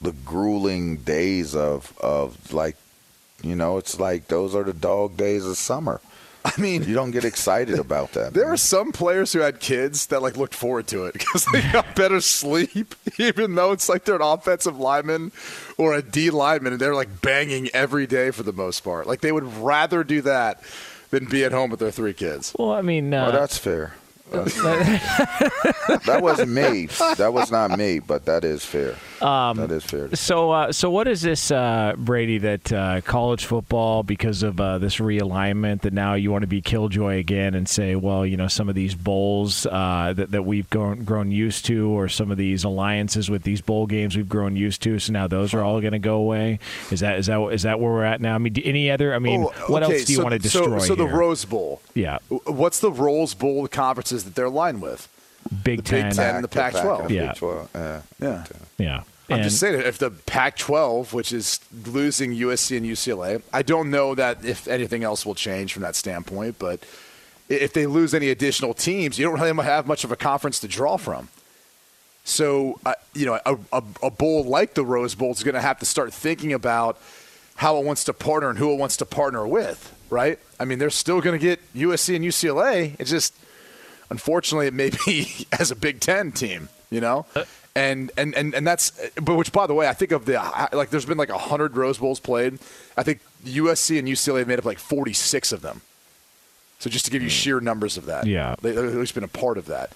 the 0.00 0.12
grueling 0.24 0.96
days 0.96 1.54
of 1.54 1.96
of 1.98 2.52
like 2.52 2.76
you 3.42 3.54
know 3.54 3.76
it's 3.78 4.00
like 4.00 4.28
those 4.28 4.54
are 4.54 4.64
the 4.64 4.72
dog 4.72 5.16
days 5.16 5.44
of 5.46 5.56
summer. 5.56 6.00
I 6.44 6.58
mean, 6.58 6.84
You 6.84 6.94
don't 6.94 7.10
get 7.10 7.26
excited 7.26 7.78
about 7.78 8.12
that. 8.12 8.32
There 8.32 8.44
man. 8.44 8.54
are 8.54 8.56
some 8.56 8.92
players 8.92 9.34
who 9.34 9.40
had 9.40 9.60
kids 9.60 10.06
that 10.06 10.22
like 10.22 10.38
looked 10.38 10.54
forward 10.54 10.86
to 10.86 11.04
it 11.04 11.12
because 11.18 11.44
they 11.52 11.60
got 11.70 11.94
better 11.94 12.22
sleep, 12.22 12.94
even 13.18 13.54
though 13.56 13.72
it's 13.72 13.90
like 13.90 14.06
they're 14.06 14.16
an 14.16 14.22
offensive 14.22 14.78
lineman 14.78 15.32
or 15.76 15.92
a 15.94 16.00
D 16.02 16.30
lineman, 16.30 16.72
and 16.72 16.80
they're 16.80 16.94
like 16.94 17.20
banging 17.20 17.68
every 17.74 18.06
day 18.06 18.30
for 18.30 18.42
the 18.42 18.54
most 18.54 18.80
part. 18.80 19.06
Like 19.06 19.20
they 19.20 19.32
would 19.32 19.52
rather 19.58 20.02
do 20.02 20.22
that 20.22 20.62
than 21.10 21.26
be 21.26 21.44
at 21.44 21.52
home 21.52 21.68
with 21.70 21.80
their 21.80 21.90
three 21.90 22.14
kids. 22.14 22.54
Well, 22.58 22.72
I 22.72 22.80
mean, 22.80 23.12
uh, 23.12 23.26
Oh, 23.28 23.32
that's 23.32 23.58
fair. 23.58 23.92
That 24.30 26.20
wasn't 26.22 26.50
me. 26.52 26.88
That 27.16 27.32
was 27.34 27.50
not 27.50 27.76
me, 27.76 27.98
but 27.98 28.24
that 28.26 28.44
is 28.44 28.64
fair. 28.64 28.96
Um, 29.20 29.56
that 29.58 29.70
is 29.70 29.84
fair. 29.84 30.14
So, 30.14 30.50
uh, 30.52 30.72
so 30.72 30.90
what 30.90 31.06
is 31.08 31.20
this, 31.22 31.50
uh, 31.50 31.94
Brady? 31.98 32.38
That 32.38 32.72
uh, 32.72 33.00
college 33.02 33.44
football, 33.44 34.02
because 34.02 34.42
of 34.42 34.60
uh, 34.60 34.78
this 34.78 34.96
realignment, 34.96 35.82
that 35.82 35.92
now 35.92 36.14
you 36.14 36.30
want 36.30 36.42
to 36.42 36.46
be 36.48 36.62
killjoy 36.62 37.18
again 37.18 37.54
and 37.54 37.68
say, 37.68 37.94
well, 37.96 38.24
you 38.24 38.36
know, 38.36 38.48
some 38.48 38.68
of 38.68 38.74
these 38.74 38.94
bowls 38.94 39.66
uh, 39.66 40.14
that 40.16 40.30
that 40.30 40.42
we've 40.44 40.68
grown 40.70 41.04
grown 41.04 41.30
used 41.30 41.66
to, 41.66 41.90
or 41.90 42.08
some 42.08 42.30
of 42.30 42.38
these 42.38 42.64
alliances 42.64 43.28
with 43.28 43.42
these 43.42 43.60
bowl 43.60 43.86
games 43.86 44.16
we've 44.16 44.28
grown 44.28 44.56
used 44.56 44.82
to, 44.82 44.98
so 44.98 45.12
now 45.12 45.26
those 45.26 45.52
are 45.52 45.62
all 45.62 45.80
going 45.80 45.92
to 45.92 45.98
go 45.98 46.16
away. 46.16 46.58
Is 46.90 47.00
that 47.00 47.18
is 47.18 47.26
that 47.26 47.40
is 47.52 47.62
that 47.62 47.80
where 47.80 47.90
we're 47.92 48.04
at 48.04 48.20
now? 48.20 48.34
I 48.34 48.38
mean, 48.38 48.52
do- 48.54 48.62
any 48.64 48.90
other? 48.90 49.14
I 49.14 49.18
mean, 49.18 49.42
Oh, 49.44 49.52
what 49.66 49.82
else 49.82 50.04
do 50.04 50.12
you 50.12 50.18
so- 50.18 50.22
want 50.22 50.32
to 50.34 50.38
destroy 50.38 50.78
So, 50.78 50.94
the 50.94 51.06
here? 51.06 51.16
Rose 51.16 51.44
Bowl. 51.44 51.82
yeah, 51.94 52.18
What's 52.46 52.80
the 52.80 52.90
Rose 52.92 53.34
Bowl 53.34 53.66
conferences 53.68 54.19
that 54.24 54.34
they're 54.34 54.46
aligned 54.46 54.82
with? 54.82 55.08
Big 55.64 55.78
the 55.78 55.82
Ten. 55.84 56.08
Big 56.10 56.16
Ten 56.16 56.34
and 56.36 56.44
the 56.44 56.48
Pac- 56.48 56.74
Pac-12. 56.74 57.10
Yeah. 57.10 57.26
Pac-12, 57.28 57.68
yeah. 57.74 58.02
Yeah. 58.20 58.44
Yeah, 58.78 58.96
I'm 59.28 59.34
And- 59.36 59.42
just 59.44 59.58
saying, 59.58 59.80
if 59.80 59.98
the 59.98 60.10
Pac-12, 60.10 61.12
which 61.12 61.32
is 61.32 61.60
losing 61.86 62.32
USC 62.34 62.76
and 62.76 62.84
UCLA, 62.86 63.42
I 63.52 63.62
don't 63.62 63.90
know 63.90 64.14
that 64.14 64.44
if 64.44 64.68
anything 64.68 65.02
else 65.04 65.24
will 65.24 65.34
change 65.34 65.72
from 65.72 65.82
that 65.82 65.96
standpoint, 65.96 66.56
but 66.58 66.80
if 67.48 67.72
they 67.72 67.86
lose 67.86 68.12
any 68.14 68.28
additional 68.28 68.74
teams, 68.74 69.18
you 69.18 69.24
don't 69.24 69.40
really 69.40 69.64
have 69.64 69.86
much 69.86 70.04
of 70.04 70.12
a 70.12 70.16
conference 70.16 70.60
to 70.60 70.68
draw 70.68 70.96
from. 70.96 71.28
So, 72.24 72.78
uh, 72.86 72.94
you 73.14 73.26
know, 73.26 73.40
a, 73.46 73.56
a, 73.72 73.82
a 74.04 74.10
bowl 74.10 74.44
like 74.44 74.74
the 74.74 74.84
Rose 74.84 75.14
Bowl 75.14 75.32
is 75.32 75.42
going 75.42 75.54
to 75.54 75.60
have 75.60 75.78
to 75.80 75.86
start 75.86 76.12
thinking 76.12 76.52
about 76.52 76.98
how 77.56 77.78
it 77.78 77.84
wants 77.84 78.04
to 78.04 78.12
partner 78.12 78.50
and 78.50 78.58
who 78.58 78.72
it 78.72 78.76
wants 78.76 78.96
to 78.98 79.06
partner 79.06 79.46
with, 79.46 79.92
right? 80.10 80.38
I 80.58 80.64
mean, 80.64 80.78
they're 80.78 80.90
still 80.90 81.20
going 81.20 81.38
to 81.38 81.42
get 81.44 81.60
USC 81.74 82.14
and 82.16 82.24
UCLA. 82.24 82.94
It's 82.98 83.10
just, 83.10 83.34
unfortunately, 84.10 84.66
it 84.66 84.74
may 84.74 84.90
be 85.06 85.46
as 85.58 85.70
a 85.70 85.76
Big 85.76 86.00
Ten 86.00 86.32
team, 86.32 86.68
you 86.90 87.00
know? 87.00 87.26
Uh, 87.34 87.44
and, 87.74 88.10
and, 88.16 88.34
and, 88.34 88.54
and 88.54 88.66
that's, 88.66 88.92
but 89.14 89.36
which, 89.36 89.52
by 89.52 89.66
the 89.66 89.74
way, 89.74 89.88
I 89.88 89.92
think 89.92 90.10
of 90.12 90.26
the, 90.26 90.34
like, 90.72 90.90
there's 90.90 91.06
been 91.06 91.18
like 91.18 91.30
100 91.30 91.76
Rose 91.76 91.98
Bowls 91.98 92.18
played. 92.18 92.58
I 92.96 93.02
think 93.02 93.20
USC 93.44 93.98
and 93.98 94.08
UCLA 94.08 94.40
have 94.40 94.48
made 94.48 94.58
up 94.58 94.64
like 94.64 94.78
46 94.78 95.52
of 95.52 95.62
them. 95.62 95.80
So 96.80 96.90
just 96.90 97.04
to 97.04 97.10
give 97.10 97.22
you 97.22 97.28
mm. 97.28 97.32
sheer 97.32 97.60
numbers 97.60 97.96
of 97.96 98.06
that. 98.06 98.26
Yeah. 98.26 98.56
They, 98.60 98.72
they've 98.72 98.92
at 98.92 98.96
least 98.96 99.14
been 99.14 99.24
a 99.24 99.28
part 99.28 99.56
of 99.58 99.66
that. 99.66 99.92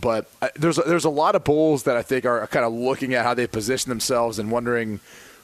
But 0.00 0.30
I, 0.40 0.50
there's 0.54 0.76
there's 0.76 1.06
a 1.06 1.10
lot 1.10 1.34
of 1.34 1.42
Bowls 1.42 1.84
that 1.84 1.96
I 1.96 2.02
think 2.02 2.24
are 2.24 2.46
kind 2.46 2.64
of 2.64 2.72
looking 2.72 3.14
at 3.14 3.24
how 3.24 3.34
they 3.34 3.46
position 3.46 3.88
themselves 3.88 4.38
and 4.38 4.50
wondering 4.50 5.00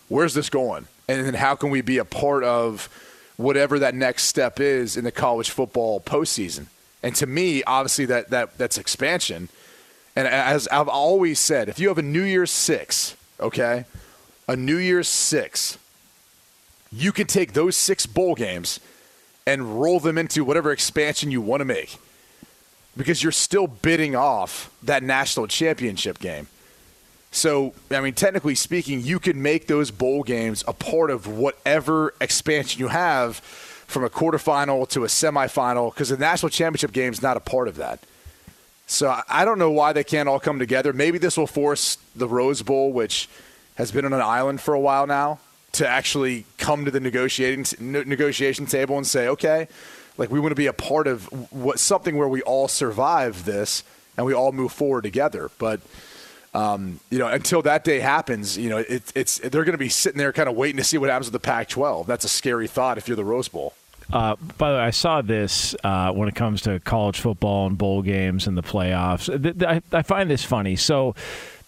where's 0.09 0.35
this 0.35 0.49
going, 0.49 0.87
and 1.09 1.26
then 1.26 1.35
how 1.35 1.56
can 1.56 1.71
we 1.71 1.80
be 1.80 1.99
a 1.99 2.04
part 2.04 2.44
of 2.44 2.88
whatever 3.37 3.80
that 3.80 3.94
next 3.94 4.25
step 4.25 4.61
is 4.61 4.97
in 4.97 5.04
the 5.04 5.11
college 5.11 5.50
football 5.50 6.00
postseason. 6.00 6.66
And 7.04 7.14
to 7.16 7.26
me, 7.26 7.62
obviously 7.64 8.06
that 8.06 8.30
that 8.30 8.56
that's 8.56 8.78
expansion. 8.78 9.50
And 10.16 10.26
as 10.26 10.66
I've 10.68 10.88
always 10.88 11.38
said, 11.38 11.68
if 11.68 11.78
you 11.78 11.88
have 11.88 11.99
a 11.99 12.02
New 12.02 12.23
Year's 12.23 12.50
six, 12.50 13.14
okay, 13.38 13.84
a 14.49 14.56
New 14.56 14.78
Year's 14.78 15.08
six, 15.08 15.76
you 16.90 17.12
can 17.12 17.26
take 17.26 17.52
those 17.52 17.76
six 17.76 18.06
bowl 18.06 18.34
games 18.34 18.80
and 19.46 19.80
roll 19.80 20.00
them 20.00 20.16
into 20.16 20.44
whatever 20.44 20.73
expansion 20.73 21.30
you 21.30 21.42
want 21.42 21.61
to 21.61 21.66
make 21.66 21.99
because 22.96 23.23
you're 23.23 23.32
still 23.32 23.66
bidding 23.66 24.16
off 24.16 24.75
that 24.82 25.02
national 25.02 25.46
championship 25.46 26.18
game. 26.18 26.46
So, 27.32 27.75
I 27.90 28.00
mean, 28.00 28.14
technically 28.14 28.54
speaking, 28.54 29.02
you 29.02 29.18
can 29.18 29.42
make 29.42 29.66
those 29.66 29.90
bowl 29.90 30.23
games 30.23 30.64
a 30.66 30.73
part 30.73 31.11
of 31.11 31.26
whatever 31.26 32.14
expansion 32.20 32.78
you 32.80 32.88
have 32.88 33.42
from 33.94 34.04
a 34.04 34.10
quarterfinal 34.10 34.86
to 34.90 35.04
a 35.04 35.06
semifinal 35.06 35.94
because 35.94 36.10
the 36.10 36.16
national 36.16 36.50
championship 36.50 36.92
game 36.92 37.12
is 37.12 37.22
not 37.22 37.36
a 37.36 37.40
part 37.40 37.68
of 37.68 37.76
that. 37.76 38.00
So, 38.86 39.18
I 39.30 39.46
don't 39.46 39.58
know 39.58 39.70
why 39.70 39.94
they 39.94 40.04
can't 40.04 40.28
all 40.28 40.40
come 40.40 40.58
together. 40.58 40.92
Maybe 40.92 41.16
this 41.16 41.38
will 41.38 41.46
force 41.46 41.96
the 42.14 42.28
Rose 42.28 42.60
Bowl, 42.60 42.92
which 42.92 43.30
has 43.76 43.90
been 43.92 44.04
on 44.04 44.12
an 44.12 44.20
island 44.20 44.60
for 44.60 44.74
a 44.74 44.80
while 44.80 45.06
now, 45.06 45.38
to 45.72 45.88
actually 45.88 46.44
come 46.58 46.84
to 46.84 46.90
the 46.90 47.00
negotiating 47.00 47.64
negotiation 47.80 48.66
table 48.66 48.98
and 48.98 49.06
say, 49.06 49.28
okay, 49.28 49.68
like 50.18 50.30
we 50.30 50.38
want 50.38 50.50
to 50.50 50.56
be 50.56 50.66
a 50.66 50.72
part 50.72 51.06
of 51.06 51.24
what 51.52 51.78
something 51.78 52.16
where 52.18 52.28
we 52.28 52.42
all 52.42 52.68
survive 52.68 53.44
this 53.44 53.84
and 54.16 54.26
we 54.26 54.34
all 54.34 54.52
move 54.52 54.72
forward 54.72 55.02
together. 55.02 55.50
But 55.58 55.80
um, 56.52 57.00
you 57.10 57.18
know, 57.18 57.26
until 57.26 57.62
that 57.62 57.82
day 57.84 58.00
happens, 58.00 58.56
you 58.56 58.70
know, 58.70 58.78
it, 58.78 59.12
it's 59.14 59.38
they're 59.38 59.64
going 59.64 59.72
to 59.72 59.78
be 59.78 59.88
sitting 59.88 60.18
there 60.18 60.32
kind 60.32 60.48
of 60.48 60.54
waiting 60.54 60.76
to 60.76 60.84
see 60.84 60.98
what 60.98 61.10
happens 61.10 61.26
with 61.26 61.32
the 61.32 61.46
Pac-12. 61.46 62.06
That's 62.06 62.24
a 62.24 62.28
scary 62.28 62.68
thought 62.68 62.98
if 62.98 63.08
you're 63.08 63.16
the 63.16 63.24
Rose 63.24 63.48
Bowl. 63.48 63.74
Uh, 64.14 64.37
by 64.59 64.71
the 64.71 64.76
way, 64.76 64.83
I 64.83 64.90
saw 64.90 65.23
this 65.23 65.75
uh, 65.83 66.12
when 66.12 66.28
it 66.28 66.37
comes 66.37 66.62
to 66.62 66.78
college 66.78 67.18
football 67.18 67.66
and 67.66 67.76
bowl 67.76 68.00
games 68.00 68.47
and 68.47 68.56
the 68.56 68.62
playoffs. 68.62 69.28
I, 69.66 69.83
I 69.90 70.02
find 70.02 70.30
this 70.30 70.44
funny. 70.44 70.76
So 70.76 71.16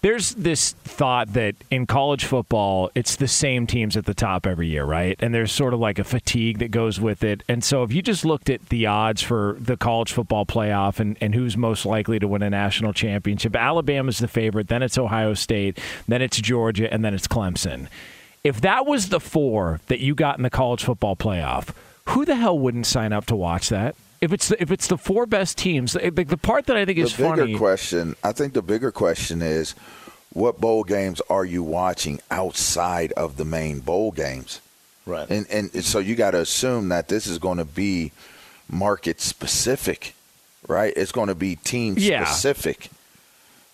there's 0.01 0.31
this 0.37 0.71
thought 0.85 1.33
that 1.33 1.57
in 1.73 1.87
college 1.87 2.25
football, 2.25 2.93
it's 2.95 3.17
the 3.17 3.27
same 3.27 3.67
teams 3.67 3.97
at 3.97 4.05
the 4.05 4.15
top 4.15 4.47
every 4.47 4.69
year, 4.69 4.85
right? 4.85 5.17
And 5.19 5.35
there's 5.35 5.51
sort 5.51 5.75
of 5.75 5.81
like 5.81 5.99
a 5.99 6.05
fatigue 6.05 6.61
that 6.61 6.71
goes 6.71 7.01
with 7.01 7.25
it. 7.25 7.43
And 7.49 7.65
so 7.65 7.83
if 7.83 7.93
you 7.93 8.01
just 8.01 8.25
looked 8.25 8.49
at 8.49 8.69
the 8.69 8.87
odds 8.87 9.23
for 9.23 9.57
the 9.59 9.77
college 9.77 10.13
football 10.13 10.47
playoff 10.47 11.01
and, 11.01 11.17
and 11.21 11.35
who's 11.35 11.57
most 11.57 11.85
likely 11.85 12.21
to 12.21 12.29
win 12.29 12.43
a 12.43 12.51
national 12.51 12.93
championship, 12.93 13.57
Alabama's 13.57 14.19
the 14.19 14.29
favorite, 14.29 14.69
then 14.69 14.85
it's 14.85 14.97
Ohio 14.97 15.35
State, 15.35 15.81
then 16.07 16.23
it's 16.23 16.41
Georgia, 16.41 16.93
and 16.93 17.05
then 17.05 17.13
it's 17.13 17.27
Clemson. 17.27 17.89
If 18.45 18.61
that 18.61 18.87
was 18.87 19.09
the 19.09 19.19
four 19.19 19.81
that 19.89 19.99
you 19.99 20.15
got 20.15 20.37
in 20.37 20.45
the 20.45 20.51
college 20.51 20.85
football 20.85 21.17
playoff, 21.17 21.75
who 22.09 22.25
the 22.25 22.37
hell 22.37 22.59
wouldn't 22.59 22.87
sign 22.87 23.13
up 23.13 23.27
to 23.27 23.37
watch 23.37 23.69
that? 23.69 23.97
if 24.21 24.33
it's 24.33 24.49
the, 24.49 24.61
if 24.61 24.71
it's 24.71 24.89
the 24.89 24.99
four 24.99 25.27
best 25.27 25.59
teams, 25.59 25.93
the, 25.93 26.11
the 26.11 26.37
part 26.37 26.67
that 26.67 26.77
I 26.77 26.85
think 26.85 26.97
the 26.97 27.05
is 27.05 27.13
bigger 27.13 27.37
funny. 27.37 27.57
question, 27.57 28.17
I 28.25 28.33
think 28.33 28.55
the 28.55 28.63
bigger 28.63 28.91
question 28.91 29.43
is, 29.43 29.75
what 30.33 30.61
bowl 30.61 30.85
games 30.85 31.21
are 31.31 31.45
you 31.45 31.63
watching 31.63 32.21
outside 32.31 33.13
of 33.13 33.37
the 33.37 33.45
main 33.45 33.81
bowl 33.81 34.11
games? 34.13 34.61
Right. 35.07 35.29
And 35.31 35.47
and 35.51 35.85
so 35.85 35.99
you 35.99 36.15
got 36.15 36.33
to 36.33 36.41
assume 36.41 36.89
that 36.89 37.09
this 37.09 37.27
is 37.27 37.39
going 37.39 37.59
to 37.59 37.65
be 37.65 38.13
market 38.69 39.21
specific, 39.21 40.15
right? 40.67 40.93
It's 40.97 41.13
going 41.13 41.29
to 41.29 41.35
be 41.35 41.57
team 41.57 41.95
specific. 41.95 42.11
Yeah. 42.11 42.25
specific. 42.25 42.91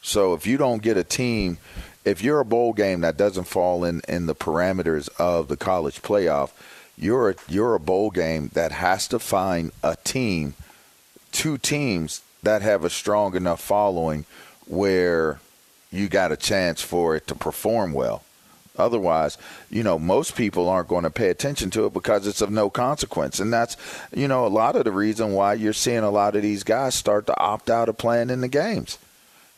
So 0.02 0.34
if 0.34 0.46
you 0.46 0.56
don't 0.56 0.82
get 0.82 0.96
a 0.96 1.04
team, 1.04 1.58
if 2.04 2.22
you're 2.22 2.40
a 2.40 2.44
bowl 2.44 2.74
game 2.74 3.00
that 3.00 3.16
doesn't 3.16 3.44
fall 3.44 3.84
in 3.84 4.02
in 4.06 4.26
the 4.26 4.34
parameters 4.34 5.08
of 5.18 5.48
the 5.48 5.56
college 5.56 6.02
playoff, 6.02 6.50
you're 6.96 7.30
a, 7.30 7.34
you're 7.48 7.74
a 7.74 7.80
bowl 7.80 8.10
game 8.10 8.50
that 8.54 8.72
has 8.72 9.08
to 9.08 9.18
find 9.18 9.72
a 9.82 9.96
team, 10.04 10.54
two 11.30 11.58
teams 11.58 12.22
that 12.42 12.62
have 12.62 12.84
a 12.84 12.90
strong 12.90 13.36
enough 13.36 13.60
following 13.60 14.24
where 14.66 15.40
you 15.90 16.08
got 16.08 16.32
a 16.32 16.36
chance 16.36 16.80
for 16.80 17.14
it 17.16 17.26
to 17.26 17.34
perform 17.34 17.92
well. 17.92 18.22
Otherwise, 18.78 19.36
you 19.70 19.82
know, 19.82 19.98
most 19.98 20.34
people 20.34 20.68
aren't 20.68 20.88
going 20.88 21.04
to 21.04 21.10
pay 21.10 21.28
attention 21.28 21.68
to 21.70 21.84
it 21.86 21.92
because 21.92 22.26
it's 22.26 22.40
of 22.40 22.50
no 22.50 22.70
consequence. 22.70 23.38
And 23.38 23.52
that's, 23.52 23.76
you 24.14 24.26
know, 24.26 24.46
a 24.46 24.48
lot 24.48 24.76
of 24.76 24.84
the 24.84 24.92
reason 24.92 25.32
why 25.32 25.54
you're 25.54 25.74
seeing 25.74 25.98
a 25.98 26.10
lot 26.10 26.36
of 26.36 26.42
these 26.42 26.64
guys 26.64 26.94
start 26.94 27.26
to 27.26 27.38
opt 27.38 27.68
out 27.68 27.90
of 27.90 27.98
playing 27.98 28.30
in 28.30 28.40
the 28.40 28.48
games. 28.48 28.98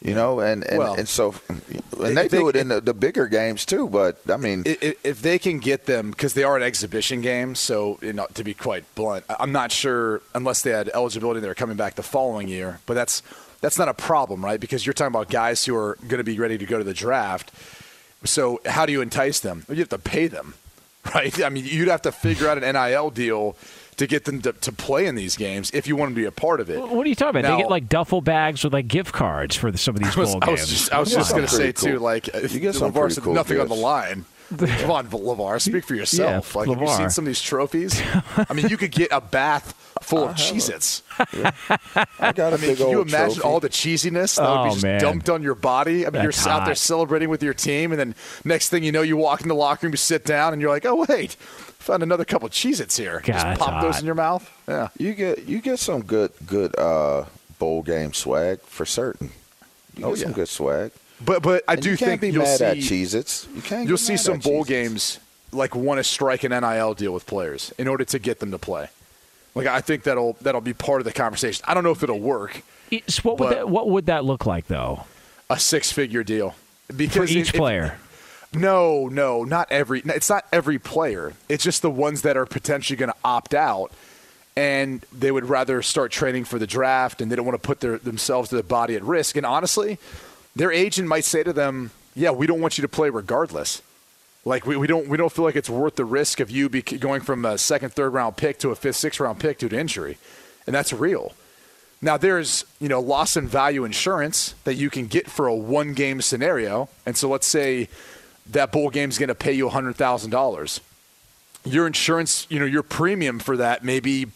You 0.04 0.14
know, 0.14 0.38
and 0.40 0.62
and, 0.64 0.78
Well, 0.78 0.94
and 0.94 1.08
so 1.08 1.34
and 1.49 2.14
they 2.16 2.28
they- 2.28 2.38
do 2.38 2.49
it 2.50 2.56
in 2.56 2.68
the, 2.68 2.80
the 2.82 2.92
bigger 2.92 3.26
games 3.26 3.64
too. 3.64 3.88
But 3.88 4.18
I 4.30 4.37
mean, 4.37 4.62
if 4.66 5.23
they 5.23 5.38
can 5.38 5.58
get 5.61 5.87
them 5.87 6.11
because 6.11 6.34
they 6.34 6.44
are 6.44 6.56
an 6.58 6.62
exhibition 6.62 7.23
game, 7.23 7.54
so 7.54 7.99
you 8.02 8.12
know, 8.12 8.26
to 8.34 8.44
be 8.44 8.52
quite 8.52 8.84
blunt, 8.94 9.25
I'm 9.40 9.50
not 9.50 9.73
sure 9.73 10.20
unless 10.34 10.61
they 10.61 10.70
had 10.73 10.90
eligibility, 10.92 11.40
they're 11.40 11.54
coming 11.54 11.76
back 11.78 11.94
the 11.94 12.02
following 12.02 12.49
year. 12.49 12.80
But 12.84 12.94
that's 12.94 13.23
that's 13.62 13.78
not 13.78 13.88
a 13.88 13.94
problem, 13.94 14.44
right? 14.44 14.61
Because 14.61 14.84
you're 14.84 14.92
talking 14.92 15.14
about 15.14 15.30
guys 15.30 15.64
who 15.64 15.75
are 15.75 15.96
going 16.06 16.18
to 16.18 16.25
be 16.25 16.38
ready 16.38 16.58
to 16.58 16.66
go 16.66 16.76
to 16.76 16.84
the 16.84 16.92
draft. 16.92 17.50
So 18.25 18.61
how 18.66 18.84
do 18.84 18.92
you 18.92 19.00
entice 19.00 19.40
them? 19.40 19.64
You 19.70 19.76
have 19.76 19.88
to 19.88 19.99
pay 19.99 20.26
them, 20.26 20.52
right? 21.14 21.42
I 21.42 21.49
mean, 21.49 21.64
you'd 21.66 21.88
have 21.88 22.02
to 22.02 22.12
figure 22.12 22.46
out 22.49 22.62
an 22.62 22.75
NIL 22.75 23.08
deal 23.08 23.56
to 23.96 24.06
get 24.06 24.24
them 24.24 24.40
to, 24.42 24.52
to 24.52 24.72
play 24.72 25.06
in 25.06 25.14
these 25.14 25.36
games 25.36 25.70
if 25.72 25.86
you 25.86 25.96
want 25.96 26.10
to 26.10 26.14
be 26.14 26.24
a 26.24 26.32
part 26.32 26.60
of 26.60 26.68
it. 26.70 26.80
What 26.80 27.06
are 27.06 27.08
you 27.08 27.14
talking 27.14 27.40
about? 27.40 27.48
Now- 27.48 27.56
they 27.56 27.62
get 27.62 27.70
like 27.70 27.88
duffel 27.88 28.20
bags 28.20 28.64
with 28.64 28.72
like 28.72 28.88
gift 28.88 29.12
cards 29.12 29.54
for 29.56 29.70
the, 29.70 29.78
some 29.78 29.94
of 29.96 30.02
these 30.02 30.16
I 30.16 30.20
was, 30.20 30.30
bowl 30.32 30.38
I 30.42 30.46
games. 30.46 30.60
was 30.60 30.70
just, 30.70 30.92
I 30.92 30.98
was 31.00 31.10
You 31.12 31.16
just 31.18 31.30
going 31.32 31.42
to 31.44 31.48
say 31.50 31.56
pretty 31.72 31.72
too, 31.86 31.92
cool- 31.94 32.00
like 32.04 32.34
uh, 32.34 32.38
you 32.40 32.60
get 32.60 32.74
some 32.74 32.92
LeVar 32.92 33.12
said 33.12 33.24
cool 33.24 33.34
nothing 33.34 33.60
on 33.60 33.68
the 33.68 33.74
line. 33.74 34.24
Come 34.58 34.90
on, 34.90 35.08
LeVar, 35.08 35.60
speak 35.60 35.84
for 35.84 35.94
yourself. 35.94 36.54
Yeah, 36.54 36.60
like, 36.60 36.68
have 36.68 36.80
you 36.80 36.86
seen 36.94 37.08
some 37.10 37.24
of 37.24 37.26
these 37.28 37.40
trophies? 37.40 38.00
I 38.36 38.52
mean, 38.52 38.68
you 38.68 38.76
could 38.76 38.90
get 38.92 39.08
a 39.10 39.20
bath 39.20 39.72
full 40.02 40.24
of 40.28 40.36
Cheez-Its. 40.36 41.02
I 41.18 42.32
got 42.32 42.52
a 42.52 42.56
I 42.56 42.58
mean, 42.58 42.60
big 42.60 42.76
can 42.78 42.90
you 42.90 43.00
imagine 43.00 43.36
trophy. 43.36 43.40
all 43.40 43.58
the 43.58 43.70
cheesiness 43.70 44.36
that 44.36 44.42
would 44.48 44.58
Oh, 44.58 44.64
be 44.64 44.70
just 44.72 44.82
man. 44.82 45.00
dumped 45.00 45.30
on 45.30 45.42
your 45.42 45.54
body? 45.54 46.06
I 46.06 46.10
mean, 46.10 46.22
That's 46.24 46.44
you're 46.44 46.52
out 46.52 46.66
there 46.66 46.74
celebrating 46.74 47.30
with 47.30 47.42
your 47.42 47.54
team, 47.54 47.90
and 47.90 47.98
then 47.98 48.14
next 48.44 48.68
thing 48.68 48.84
you 48.84 48.92
know, 48.92 49.00
you 49.02 49.16
walk 49.16 49.40
in 49.40 49.48
the 49.48 49.54
locker 49.54 49.86
room, 49.86 49.92
you 49.94 49.96
sit 49.96 50.24
down, 50.26 50.52
and 50.52 50.60
you're 50.60 50.70
like, 50.70 50.84
oh, 50.84 51.06
wait, 51.08 51.36
found 51.84 52.02
another 52.02 52.24
couple 52.24 52.48
Cheez-Its 52.48 52.96
here. 52.96 53.20
God, 53.24 53.32
just 53.32 53.44
that's 53.44 53.58
pop 53.58 53.82
those 53.82 54.00
in 54.00 54.06
your 54.06 54.14
mouth. 54.14 54.50
Yeah. 54.68 54.88
You 54.98 55.14
get 55.14 55.44
you 55.46 55.60
get 55.60 55.78
some 55.78 56.02
good 56.02 56.32
good 56.46 56.76
uh, 56.78 57.24
bowl 57.58 57.82
game 57.82 58.12
swag 58.12 58.60
for 58.62 58.84
certain. 58.86 59.30
You 59.96 60.06
Oh, 60.06 60.10
get 60.10 60.18
some 60.20 60.30
yeah. 60.30 60.34
good 60.36 60.48
swag. 60.48 60.92
But 61.24 61.42
but 61.42 61.62
I 61.68 61.74
And 61.74 61.82
do 61.82 61.90
you 61.90 61.96
can't 61.96 62.20
think 62.20 62.20
be 62.22 62.30
you'll 62.30 62.42
mad 62.44 62.58
see 62.58 62.64
at 62.64 62.76
Cheez-Its. 62.78 63.46
You 63.54 63.62
can't. 63.62 63.88
You'll 63.88 63.96
see 63.98 64.16
some 64.16 64.38
bowl 64.40 64.64
games 64.64 65.20
like 65.52 65.74
want 65.76 65.98
to 65.98 66.04
strike 66.04 66.42
an 66.42 66.50
NIL 66.50 66.94
deal 66.94 67.12
with 67.14 67.26
players 67.26 67.72
in 67.78 67.86
order 67.86 68.04
to 68.04 68.18
get 68.18 68.40
them 68.40 68.50
to 68.50 68.58
play. 68.58 68.88
Like 69.54 69.68
I 69.68 69.80
think 69.80 70.02
that'll 70.02 70.36
that'll 70.40 70.60
be 70.60 70.74
part 70.74 71.00
of 71.00 71.04
the 71.04 71.12
conversation. 71.12 71.64
I 71.68 71.74
don't 71.74 71.84
know 71.84 71.92
if 71.92 72.02
it'll 72.02 72.18
work. 72.20 72.62
It's- 72.90 73.22
what 73.24 73.38
would 73.38 73.50
that 73.56 73.68
what 73.68 73.88
would 73.88 74.06
that 74.06 74.24
look 74.24 74.46
like 74.46 74.66
though 74.66 75.04
A 75.48 75.58
six 75.58 75.92
figure 75.92 76.24
deal 76.24 76.54
for 76.88 77.02
each 77.24 77.30
it- 77.50 77.54
it- 77.54 77.54
player? 77.54 77.98
No, 78.54 79.08
no, 79.08 79.44
not 79.44 79.70
every. 79.70 80.02
It's 80.04 80.30
not 80.30 80.46
every 80.52 80.78
player. 80.78 81.32
It's 81.49 81.64
just 81.64 81.82
the 81.82 81.90
ones 81.90 82.23
that 82.23 82.37
are 82.37 82.46
potentially 82.46 82.96
going 82.96 83.11
to 83.11 83.16
opt 83.25 83.54
out, 83.54 83.92
and 84.56 85.04
they 85.12 85.30
would 85.30 85.49
rather 85.49 85.82
start 85.82 86.12
training 86.12 86.44
for 86.44 86.58
the 86.58 86.66
draft, 86.66 87.20
and 87.20 87.30
they 87.30 87.37
don't 87.37 87.46
want 87.46 87.61
to 87.61 87.66
put 87.66 87.80
their 87.80 87.99
themselves 87.99 88.49
to 88.50 88.56
the 88.56 88.62
body 88.62 88.96
at 88.96 89.02
risk. 89.02 89.37
And 89.37 89.46
honestly, 89.46 89.99
their 90.56 90.73
agent 90.73 91.08
might 91.08 91.25
say 91.25 91.42
to 91.42 91.52
them, 91.52 91.90
"Yeah, 92.14 92.30
we 92.30 92.46
don't 92.46 92.61
want 92.61 92.78
you 92.78 92.82
to 92.82 92.88
play 92.88 93.11
regardless. 93.11 93.82
Like 94.44 94.66
we, 94.66 94.76
we 94.76 94.87
don't 94.87 95.08
we 95.08 95.16
don't 95.16 95.32
feel 95.32 95.44
like 95.44 95.56
it's 95.56 95.70
worth 95.70 95.96
the 95.96 96.04
risk 96.04 96.40
of 96.40 96.50
you 96.50 96.68
going 96.68 97.23
from 97.23 97.44
a 97.44 97.56
second, 97.58 97.92
third 97.92 98.11
round 98.11 98.37
pick 98.37 98.58
to 98.58 98.70
a 98.70 98.75
fifth, 98.75 98.96
sixth 98.96 99.20
round 99.20 99.40
pick 99.40 99.58
due 99.58 99.68
to 99.68 99.78
injury, 99.78 100.18
and 100.66 100.75
that's 100.75 100.92
real." 100.92 101.32
Now 102.02 102.18
there's 102.18 102.66
you 102.80 102.88
know 102.88 103.00
loss 103.00 103.37
in 103.37 103.49
value 103.49 103.84
insurance 103.84 104.54
that 104.64 104.75
you 104.75 104.90
can 104.90 105.06
get 105.06 105.30
for 105.30 105.46
a 105.46 105.54
one 105.54 105.94
game 105.94 106.20
scenario, 106.20 106.90
and 107.06 107.16
so 107.16 107.30
let's 107.30 107.46
say 107.46 107.88
that 108.50 108.72
bowl 108.72 108.90
game's 108.90 109.18
going 109.18 109.28
to 109.28 109.34
pay 109.34 109.52
you 109.52 109.68
hundred 109.68 109.96
thousand 109.96 110.30
dollars. 110.30 110.80
Your 111.64 111.86
insurance, 111.86 112.46
you 112.50 112.58
know, 112.58 112.66
your 112.66 112.82
premium 112.82 113.38
for 113.38 113.56
that 113.56 113.84
may 113.84 114.00
be 114.00 114.26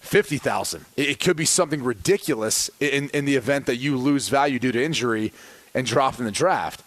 fifty 0.00 0.38
thousand. 0.38 0.84
It, 0.96 1.08
it 1.08 1.20
could 1.20 1.36
be 1.36 1.44
something 1.44 1.82
ridiculous 1.82 2.70
in 2.80 3.08
in 3.10 3.24
the 3.24 3.36
event 3.36 3.66
that 3.66 3.76
you 3.76 3.96
lose 3.96 4.28
value 4.28 4.58
due 4.58 4.72
to 4.72 4.82
injury 4.82 5.32
and 5.74 5.86
drop 5.86 6.18
in 6.18 6.24
the 6.24 6.30
draft. 6.30 6.82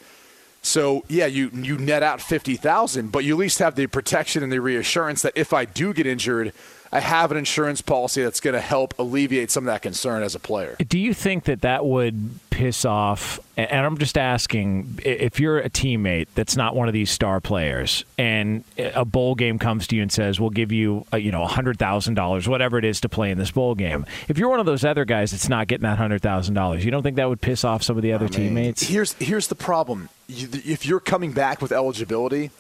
So 0.62 1.04
yeah, 1.08 1.26
you 1.26 1.50
you 1.54 1.78
net 1.78 2.04
out 2.04 2.22
fifty 2.22 2.56
thousand, 2.56 3.12
but 3.12 3.24
you 3.24 3.36
at 3.36 3.40
least 3.40 3.60
have 3.60 3.76
the 3.76 3.88
protection 3.88 4.44
and 4.44 4.52
the 4.52 4.60
reassurance 4.60 5.24
that 5.24 5.34
if 5.36 5.54
I 5.54 5.66
do 5.66 5.94
get 5.94 6.06
injured, 6.06 6.54
I 6.94 7.00
have 7.00 7.32
an 7.32 7.38
insurance 7.38 7.82
policy 7.82 8.22
that's 8.22 8.42
going 8.42 8.54
to 8.54 8.60
help 8.62 8.94
alleviate 9.00 9.50
some 9.50 9.64
of 9.64 9.68
that 9.68 9.82
concern 9.82 10.24
as 10.24 10.36
a 10.36 10.40
player. 10.40 10.76
Do 10.88 11.00
you 11.00 11.14
think 11.14 11.46
that 11.46 11.62
that 11.62 11.86
would 11.86 12.32
piss 12.50 12.84
off? 12.84 13.40
And 13.56 13.86
I'm 13.86 13.98
just 13.98 14.18
asking 14.18 15.00
if 15.06 15.40
you're 15.40 15.60
a 15.60 15.70
teammate 15.70 16.28
that's 16.36 16.58
not 16.58 16.76
one 16.76 16.90
of 16.90 16.94
these 16.94 17.10
star 17.10 17.40
players, 17.40 18.04
and 18.18 18.66
a 18.78 19.06
bowl 19.06 19.36
game 19.36 19.58
comes 19.58 19.88
to 19.88 19.96
you 19.96 20.02
and 20.02 20.12
says, 20.12 20.40
"We'll 20.40 20.50
give 20.50 20.72
you, 20.72 21.06
a, 21.14 21.20
you 21.20 21.32
know, 21.32 21.46
hundred 21.46 21.80
thousand 21.80 22.16
dollars, 22.16 22.50
whatever 22.50 22.78
it 22.78 22.84
is, 22.86 23.00
to 23.02 23.10
play 23.10 23.32
in 23.32 23.38
this 23.38 23.52
bowl 23.52 23.74
game." 23.76 24.06
If 24.28 24.38
you're 24.38 24.50
one 24.50 24.60
of 24.60 24.66
those 24.66 24.84
other 24.84 25.06
guys 25.06 25.32
that's 25.32 25.48
not 25.48 25.68
getting 25.68 25.84
that 25.84 25.98
hundred 25.98 26.22
thousand 26.22 26.56
dollars, 26.56 26.84
you 26.84 26.92
don't 26.92 27.04
think 27.04 27.16
that 27.16 27.30
would 27.30 27.42
piss 27.42 27.64
off 27.64 27.84
some 27.84 27.96
of 27.96 28.04
the 28.04 28.12
other 28.12 28.28
teammates? 28.28 28.84
Here's 28.84 29.14
here's 29.14 29.48
the 29.48 29.56
problem: 29.56 30.10
you, 30.28 30.50
if 30.52 30.86
you're 30.86 31.00
coming 31.00 31.32
back 31.32 31.62
with 31.62 31.72
eligibility 31.72 32.52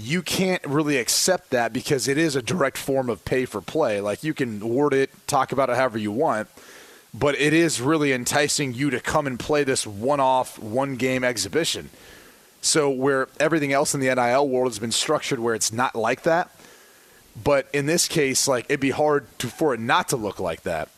you 0.00 0.22
can't 0.22 0.64
really 0.64 0.96
accept 0.96 1.50
that 1.50 1.72
because 1.72 2.06
it 2.06 2.16
is 2.16 2.36
a 2.36 2.42
direct 2.42 2.78
form 2.78 3.10
of 3.10 3.24
pay 3.24 3.44
for 3.44 3.60
play. 3.60 4.00
Like 4.00 4.22
you 4.22 4.32
can 4.32 4.60
word 4.60 4.94
it, 4.94 5.10
talk 5.26 5.50
about 5.50 5.70
it 5.70 5.76
however 5.76 5.98
you 5.98 6.12
want, 6.12 6.48
but 7.12 7.34
it 7.34 7.52
is 7.52 7.80
really 7.80 8.12
enticing 8.12 8.74
you 8.74 8.90
to 8.90 9.00
come 9.00 9.26
and 9.26 9.40
play 9.40 9.64
this 9.64 9.84
one 9.84 10.20
off, 10.20 10.56
one 10.56 10.94
game 10.94 11.24
exhibition. 11.24 11.90
So, 12.60 12.88
where 12.90 13.26
everything 13.40 13.72
else 13.72 13.92
in 13.92 14.00
the 14.00 14.14
NIL 14.14 14.48
world 14.48 14.70
has 14.70 14.78
been 14.78 14.92
structured 14.92 15.40
where 15.40 15.54
it's 15.56 15.72
not 15.72 15.96
like 15.96 16.22
that, 16.22 16.50
but 17.42 17.68
in 17.72 17.86
this 17.86 18.06
case, 18.06 18.46
like 18.46 18.66
it'd 18.66 18.78
be 18.78 18.90
hard 18.90 19.26
to, 19.40 19.48
for 19.48 19.74
it 19.74 19.80
not 19.80 20.08
to 20.10 20.16
look 20.16 20.38
like 20.38 20.62
that. 20.62 20.88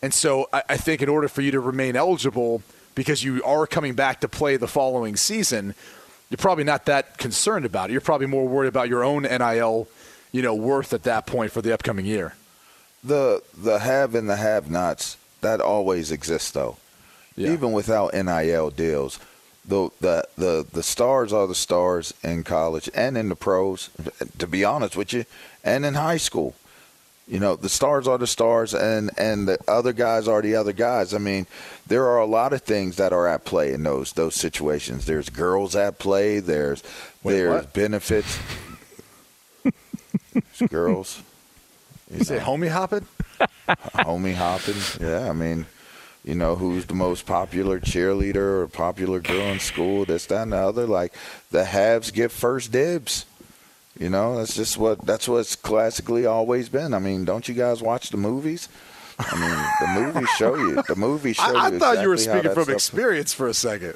And 0.00 0.14
so, 0.14 0.48
I, 0.52 0.62
I 0.70 0.76
think 0.76 1.02
in 1.02 1.08
order 1.08 1.26
for 1.26 1.42
you 1.42 1.50
to 1.50 1.60
remain 1.60 1.96
eligible, 1.96 2.62
because 2.94 3.24
you 3.24 3.42
are 3.42 3.66
coming 3.66 3.94
back 3.94 4.20
to 4.20 4.28
play 4.28 4.56
the 4.56 4.68
following 4.68 5.16
season, 5.16 5.74
you're 6.30 6.38
probably 6.38 6.64
not 6.64 6.86
that 6.86 7.18
concerned 7.18 7.64
about 7.64 7.90
it. 7.90 7.92
You're 7.92 8.00
probably 8.00 8.26
more 8.26 8.46
worried 8.46 8.68
about 8.68 8.88
your 8.88 9.02
own 9.02 9.22
NIL, 9.22 9.88
you 10.32 10.42
know, 10.42 10.54
worth 10.54 10.92
at 10.92 11.04
that 11.04 11.26
point 11.26 11.52
for 11.52 11.62
the 11.62 11.72
upcoming 11.72 12.06
year. 12.06 12.34
The 13.02 13.42
the 13.56 13.78
have 13.78 14.14
and 14.14 14.28
the 14.28 14.36
have-nots 14.36 15.16
that 15.40 15.60
always 15.60 16.10
exists 16.10 16.50
though. 16.50 16.76
Yeah. 17.36 17.52
Even 17.52 17.72
without 17.72 18.12
NIL 18.12 18.70
deals, 18.70 19.20
the, 19.64 19.90
the 20.00 20.24
the 20.36 20.66
the 20.70 20.82
stars 20.82 21.32
are 21.32 21.46
the 21.46 21.54
stars 21.54 22.12
in 22.22 22.42
college 22.42 22.90
and 22.94 23.16
in 23.16 23.28
the 23.28 23.36
pros. 23.36 23.90
To 24.38 24.46
be 24.46 24.64
honest 24.64 24.96
with 24.96 25.12
you, 25.12 25.24
and 25.64 25.86
in 25.86 25.94
high 25.94 26.16
school. 26.16 26.54
You 27.28 27.38
know, 27.38 27.56
the 27.56 27.68
stars 27.68 28.08
are 28.08 28.16
the 28.16 28.26
stars, 28.26 28.72
and 28.74 29.10
and 29.18 29.46
the 29.46 29.58
other 29.68 29.92
guys 29.92 30.26
are 30.26 30.40
the 30.40 30.54
other 30.54 30.72
guys. 30.72 31.12
I 31.12 31.18
mean, 31.18 31.46
there 31.86 32.06
are 32.06 32.18
a 32.18 32.26
lot 32.26 32.54
of 32.54 32.62
things 32.62 32.96
that 32.96 33.12
are 33.12 33.28
at 33.28 33.44
play 33.44 33.74
in 33.74 33.82
those 33.82 34.12
those 34.12 34.34
situations. 34.34 35.04
There's 35.04 35.28
girls 35.28 35.76
at 35.76 35.98
play. 35.98 36.40
There's 36.40 36.82
Wait, 37.22 37.34
there's 37.34 37.64
what? 37.64 37.72
benefits. 37.74 38.38
girls. 40.70 41.22
You, 42.10 42.18
you 42.18 42.24
say 42.24 42.38
homie 42.38 42.70
hopping? 42.70 43.06
homie 43.68 44.34
hopping. 44.34 45.06
Yeah, 45.06 45.28
I 45.28 45.34
mean, 45.34 45.66
you 46.24 46.34
know, 46.34 46.56
who's 46.56 46.86
the 46.86 46.94
most 46.94 47.26
popular 47.26 47.78
cheerleader 47.78 48.62
or 48.62 48.68
popular 48.68 49.20
girl 49.20 49.48
in 49.48 49.60
school? 49.60 50.04
This, 50.06 50.26
that, 50.26 50.42
and 50.42 50.52
the 50.52 50.56
other. 50.56 50.86
Like 50.86 51.12
the 51.50 51.64
haves 51.64 52.10
get 52.10 52.32
first 52.32 52.72
dibs. 52.72 53.26
You 53.98 54.08
know, 54.08 54.36
that's 54.36 54.54
just 54.54 54.78
what 54.78 55.04
that's 55.04 55.28
what's 55.28 55.56
classically 55.56 56.24
always 56.24 56.68
been. 56.68 56.94
I 56.94 57.00
mean, 57.00 57.24
don't 57.24 57.48
you 57.48 57.54
guys 57.54 57.82
watch 57.82 58.10
the 58.10 58.16
movies? 58.16 58.68
I 59.18 59.34
mean, 59.34 59.66
the 59.80 60.00
movies 60.00 60.28
show 60.36 60.54
you. 60.54 60.82
The 60.86 60.94
movies 60.94 61.36
show 61.36 61.56
I, 61.56 61.68
you. 61.68 61.76
I 61.76 61.78
thought 61.78 61.94
exactly 61.94 62.02
you 62.02 62.08
were 62.08 62.16
speaking 62.16 62.54
from 62.54 62.72
experience 62.72 63.34
for 63.34 63.48
a 63.48 63.54
second. 63.54 63.94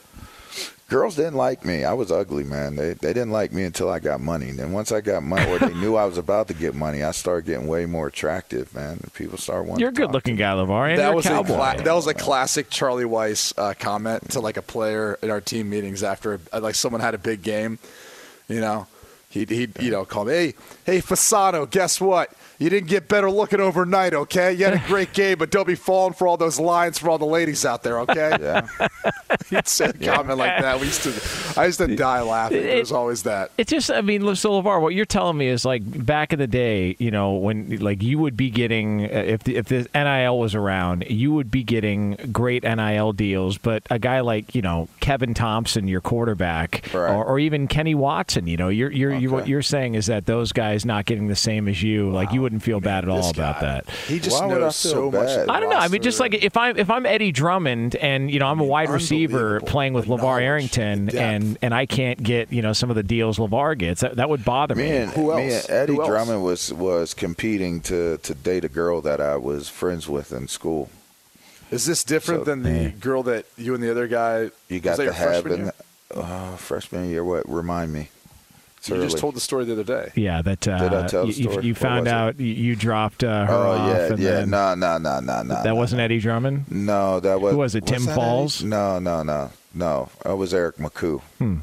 Girls 0.88 1.14
didn't 1.14 1.36
like 1.36 1.64
me. 1.64 1.84
I 1.84 1.92
was 1.94 2.10
ugly, 2.10 2.42
man. 2.42 2.74
They 2.74 2.94
they 2.94 3.12
didn't 3.12 3.30
like 3.30 3.52
me 3.52 3.62
until 3.62 3.88
I 3.88 4.00
got 4.00 4.20
money. 4.20 4.50
Then 4.50 4.72
once 4.72 4.90
I 4.90 5.00
got 5.00 5.22
money, 5.22 5.48
or 5.48 5.60
they 5.60 5.72
knew 5.72 5.94
I 5.94 6.04
was 6.04 6.18
about 6.18 6.48
to 6.48 6.54
get 6.54 6.74
money, 6.74 7.04
I 7.04 7.12
started 7.12 7.46
getting 7.46 7.68
way 7.68 7.86
more 7.86 8.08
attractive, 8.08 8.74
man. 8.74 9.00
People 9.14 9.38
start 9.38 9.66
wanting. 9.66 9.80
You're 9.80 9.90
a 9.90 9.92
good-looking 9.92 10.34
guy, 10.36 10.52
LeVar. 10.52 10.96
That 10.96 11.14
was 11.14 11.26
a, 11.26 11.38
a 11.38 11.44
cla- 11.44 11.80
that 11.82 11.94
was 11.94 12.08
a 12.08 12.14
classic 12.14 12.68
Charlie 12.68 13.04
Weis 13.04 13.54
uh, 13.56 13.72
comment 13.78 14.30
to 14.32 14.40
like 14.40 14.56
a 14.56 14.62
player 14.62 15.16
in 15.22 15.30
our 15.30 15.40
team 15.40 15.70
meetings 15.70 16.02
after 16.02 16.40
like 16.52 16.74
someone 16.74 17.00
had 17.00 17.14
a 17.14 17.18
big 17.18 17.42
game, 17.42 17.78
you 18.48 18.60
know 18.60 18.88
He'd, 19.32 19.48
he'd 19.48 19.80
you 19.80 19.90
know, 19.90 20.04
call 20.04 20.26
me, 20.26 20.32
hey, 20.32 20.54
hey, 20.84 20.98
Fasano, 21.00 21.68
guess 21.68 22.00
what? 22.00 22.30
You 22.62 22.70
didn't 22.70 22.88
get 22.88 23.08
better 23.08 23.28
looking 23.28 23.58
overnight, 23.58 24.14
okay? 24.14 24.52
You 24.52 24.66
had 24.66 24.74
a 24.74 24.86
great 24.86 25.12
game, 25.14 25.38
but 25.38 25.50
don't 25.50 25.66
be 25.66 25.74
falling 25.74 26.12
for 26.12 26.28
all 26.28 26.36
those 26.36 26.60
lines 26.60 26.96
for 26.96 27.10
all 27.10 27.18
the 27.18 27.26
ladies 27.26 27.64
out 27.66 27.82
there, 27.82 27.98
okay? 28.00 28.22
Yeah. 28.42 28.66
He'd 29.50 29.68
say 29.68 29.86
a 29.86 29.92
comment 29.92 30.38
like 30.38 30.60
that. 30.60 30.80
We 30.80 30.86
used 30.86 31.02
to, 31.02 31.60
I 31.60 31.66
used 31.66 31.78
to 31.78 31.94
die 31.94 32.22
laughing. 32.22 32.62
It, 32.62 32.78
was 32.78 32.92
always 32.92 33.22
that. 33.24 33.50
It's 33.56 33.70
just, 33.70 33.90
I 33.90 34.00
mean, 34.00 34.22
so 34.34 34.62
LeVar, 34.62 34.80
what 34.80 34.94
you're 34.94 35.04
telling 35.04 35.36
me 35.36 35.48
is 35.48 35.64
like 35.64 35.82
back 35.84 36.32
in 36.32 36.38
the 36.38 36.46
day, 36.46 36.96
you 36.98 37.10
know, 37.10 37.34
when 37.34 37.78
like 37.78 38.02
you 38.02 38.18
would 38.18 38.36
be 38.36 38.50
getting, 38.50 39.04
uh, 39.04 39.08
if 39.08 39.44
the, 39.44 39.56
if 39.56 39.66
the 39.66 39.88
NIL 39.94 40.38
was 40.38 40.54
around, 40.54 41.04
you 41.08 41.32
would 41.32 41.50
be 41.50 41.62
getting 41.62 42.16
great 42.32 42.62
NIL 42.62 43.12
deals, 43.12 43.58
but 43.58 43.82
a 43.90 43.98
guy 43.98 44.20
like, 44.20 44.54
you 44.54 44.62
know, 44.62 44.88
Kevin 45.00 45.34
Thompson, 45.34 45.88
your 45.88 46.00
quarterback, 46.00 46.88
right. 46.92 47.10
or, 47.10 47.24
or, 47.24 47.38
even 47.38 47.68
Kenny 47.68 47.94
Watson, 47.94 48.46
you 48.46 48.56
know, 48.56 48.68
you're, 48.68 48.90
you're, 48.90 49.12
okay. 49.12 49.22
you, 49.22 49.30
what 49.30 49.48
you're 49.48 49.62
saying 49.62 49.94
is 49.94 50.06
that 50.06 50.26
those 50.26 50.52
guys 50.52 50.84
not 50.84 51.06
getting 51.06 51.28
the 51.28 51.36
same 51.36 51.68
as 51.68 51.82
you, 51.82 52.08
wow. 52.08 52.14
like 52.14 52.32
you 52.32 52.42
wouldn't 52.52 52.62
feel 52.62 52.80
bad 52.80 53.04
at 53.04 53.10
all 53.10 53.32
guy, 53.32 53.50
about 53.50 53.60
that. 53.62 53.90
He 54.06 54.18
just 54.18 54.38
Why 54.42 54.48
knows 54.48 54.76
so 54.76 55.10
much. 55.10 55.48
I 55.48 55.58
don't 55.58 55.70
know. 55.70 55.78
I 55.78 55.88
mean, 55.88 56.02
just 56.02 56.20
like 56.20 56.34
if 56.34 56.56
I'm 56.56 56.76
if 56.76 56.90
I'm 56.90 57.06
Eddie 57.06 57.32
Drummond 57.32 57.96
and 57.96 58.30
you 58.30 58.38
know 58.38 58.46
I'm 58.46 58.60
a 58.60 58.64
wide 58.64 58.90
receiver 58.90 59.60
playing 59.60 59.94
with 59.94 60.06
LeVar 60.06 60.42
Arrington 60.42 61.16
and 61.16 61.56
and 61.62 61.74
I 61.74 61.86
can't 61.86 62.22
get 62.22 62.52
you 62.52 62.60
know 62.60 62.74
some 62.74 62.90
of 62.90 62.96
the 62.96 63.02
deals 63.02 63.38
LeVar 63.38 63.78
gets, 63.78 64.02
that, 64.02 64.16
that 64.16 64.28
would 64.28 64.44
bother 64.44 64.74
me. 64.74 64.82
Me 64.82 64.96
and, 64.96 65.10
Who 65.12 65.32
else? 65.32 65.38
Me 65.38 65.54
and 65.54 65.70
Eddie 65.70 65.96
Drummond 65.96 66.44
was 66.44 66.72
was 66.72 67.14
competing 67.14 67.80
to 67.82 68.18
to 68.18 68.34
date 68.34 68.64
a 68.64 68.68
girl 68.68 69.00
that 69.00 69.20
I 69.20 69.36
was 69.36 69.70
friends 69.70 70.08
with 70.08 70.30
in 70.30 70.48
school. 70.48 70.90
Is 71.70 71.86
this 71.86 72.04
different 72.04 72.42
so, 72.42 72.44
than 72.44 72.62
the 72.64 72.70
man. 72.70 72.98
girl 72.98 73.22
that 73.22 73.46
you 73.56 73.74
and 73.74 73.82
the 73.82 73.90
other 73.90 74.06
guy? 74.06 74.50
You 74.68 74.80
got 74.80 74.96
to 74.96 75.10
have 75.10 75.46
in 75.46 75.70
uh, 76.14 76.56
freshman 76.56 77.08
year. 77.08 77.24
What 77.24 77.48
remind 77.48 77.94
me? 77.94 78.10
You 78.88 79.02
just 79.02 79.18
told 79.18 79.34
the 79.34 79.40
story 79.40 79.64
the 79.64 79.72
other 79.72 79.84
day. 79.84 80.12
Yeah, 80.14 80.42
that 80.42 80.66
uh, 80.66 80.78
Did 80.78 80.92
I 80.94 81.06
tell 81.06 81.26
you, 81.26 81.50
story? 81.50 81.66
you 81.66 81.74
found 81.74 82.08
out 82.08 82.40
you 82.40 82.74
dropped 82.74 83.22
uh, 83.22 83.46
her 83.46 83.52
oh, 83.52 83.70
off. 83.72 84.18
yeah, 84.18 84.38
yeah. 84.38 84.44
No, 84.44 84.74
no, 84.74 84.98
no, 84.98 85.20
no, 85.20 85.42
no. 85.42 85.54
That 85.54 85.64
no, 85.64 85.74
wasn't 85.74 85.98
no. 85.98 86.04
Eddie 86.04 86.18
Drummond. 86.18 86.70
No, 86.70 87.20
that 87.20 87.40
was. 87.40 87.52
Who 87.52 87.58
was 87.58 87.74
it? 87.74 87.86
Tim 87.86 88.02
Falls. 88.02 88.60
Eddie? 88.60 88.70
No, 88.70 88.98
no, 88.98 89.22
no, 89.22 89.50
no. 89.74 90.08
That 90.24 90.36
was 90.36 90.52
Eric 90.52 90.76
McCoo. 90.76 91.20
Hmm. 91.38 91.56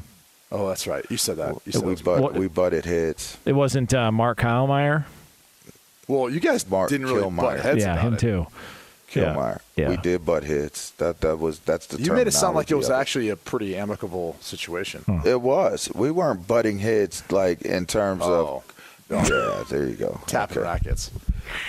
Oh, 0.52 0.68
that's 0.68 0.86
right. 0.86 1.04
You 1.10 1.16
said 1.16 1.36
that. 1.36 1.56
You 1.64 1.72
said 1.72 1.82
we, 1.82 1.94
that 1.94 2.04
butt, 2.04 2.22
what, 2.22 2.34
we 2.34 2.48
butted 2.48 2.84
heads. 2.84 3.38
It 3.44 3.52
wasn't 3.52 3.94
uh, 3.94 4.10
Mark 4.10 4.38
Kylemeyer. 4.38 5.04
Well, 6.08 6.28
you 6.28 6.40
guys 6.40 6.68
Mark 6.68 6.88
didn't 6.88 7.06
really 7.06 7.22
Killmeyer. 7.22 7.36
butt 7.36 7.60
heads. 7.60 7.84
Yeah, 7.84 8.00
him 8.00 8.14
it. 8.14 8.20
too. 8.20 8.46
Killmeyer. 9.10 9.60
Yeah. 9.76 9.88
We 9.88 9.96
did 9.96 10.24
butt 10.24 10.44
heads. 10.44 10.92
That 10.98 11.20
that 11.20 11.38
was 11.38 11.58
that's 11.60 11.86
the. 11.86 12.00
You 12.00 12.12
made 12.12 12.26
it 12.26 12.32
sound 12.32 12.56
like 12.56 12.70
it 12.70 12.76
was 12.76 12.90
actually 12.90 13.28
a 13.28 13.36
pretty 13.36 13.76
amicable 13.76 14.36
situation. 14.40 15.02
Hmm. 15.02 15.26
It 15.26 15.40
was. 15.40 15.90
We 15.94 16.10
weren't 16.10 16.46
butting 16.46 16.78
heads 16.78 17.22
like 17.30 17.62
in 17.62 17.86
terms 17.86 18.22
oh. 18.24 18.32
of. 18.32 18.74
Oh. 19.12 19.26
Yeah, 19.28 19.64
there 19.68 19.88
you 19.88 19.96
go. 19.96 20.20
Tapping 20.26 20.58
okay. 20.58 20.66
rackets. 20.66 21.10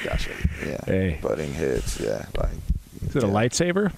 Gotcha. 0.04 0.30
Yeah. 0.66 0.86
Hey. 0.86 1.20
Butting 1.22 1.54
heads. 1.54 2.00
Yeah. 2.00 2.26
Like. 2.38 2.52
Is 3.08 3.16
it 3.16 3.24
yeah. 3.24 3.30
a 3.30 3.32
lightsaber? 3.32 3.92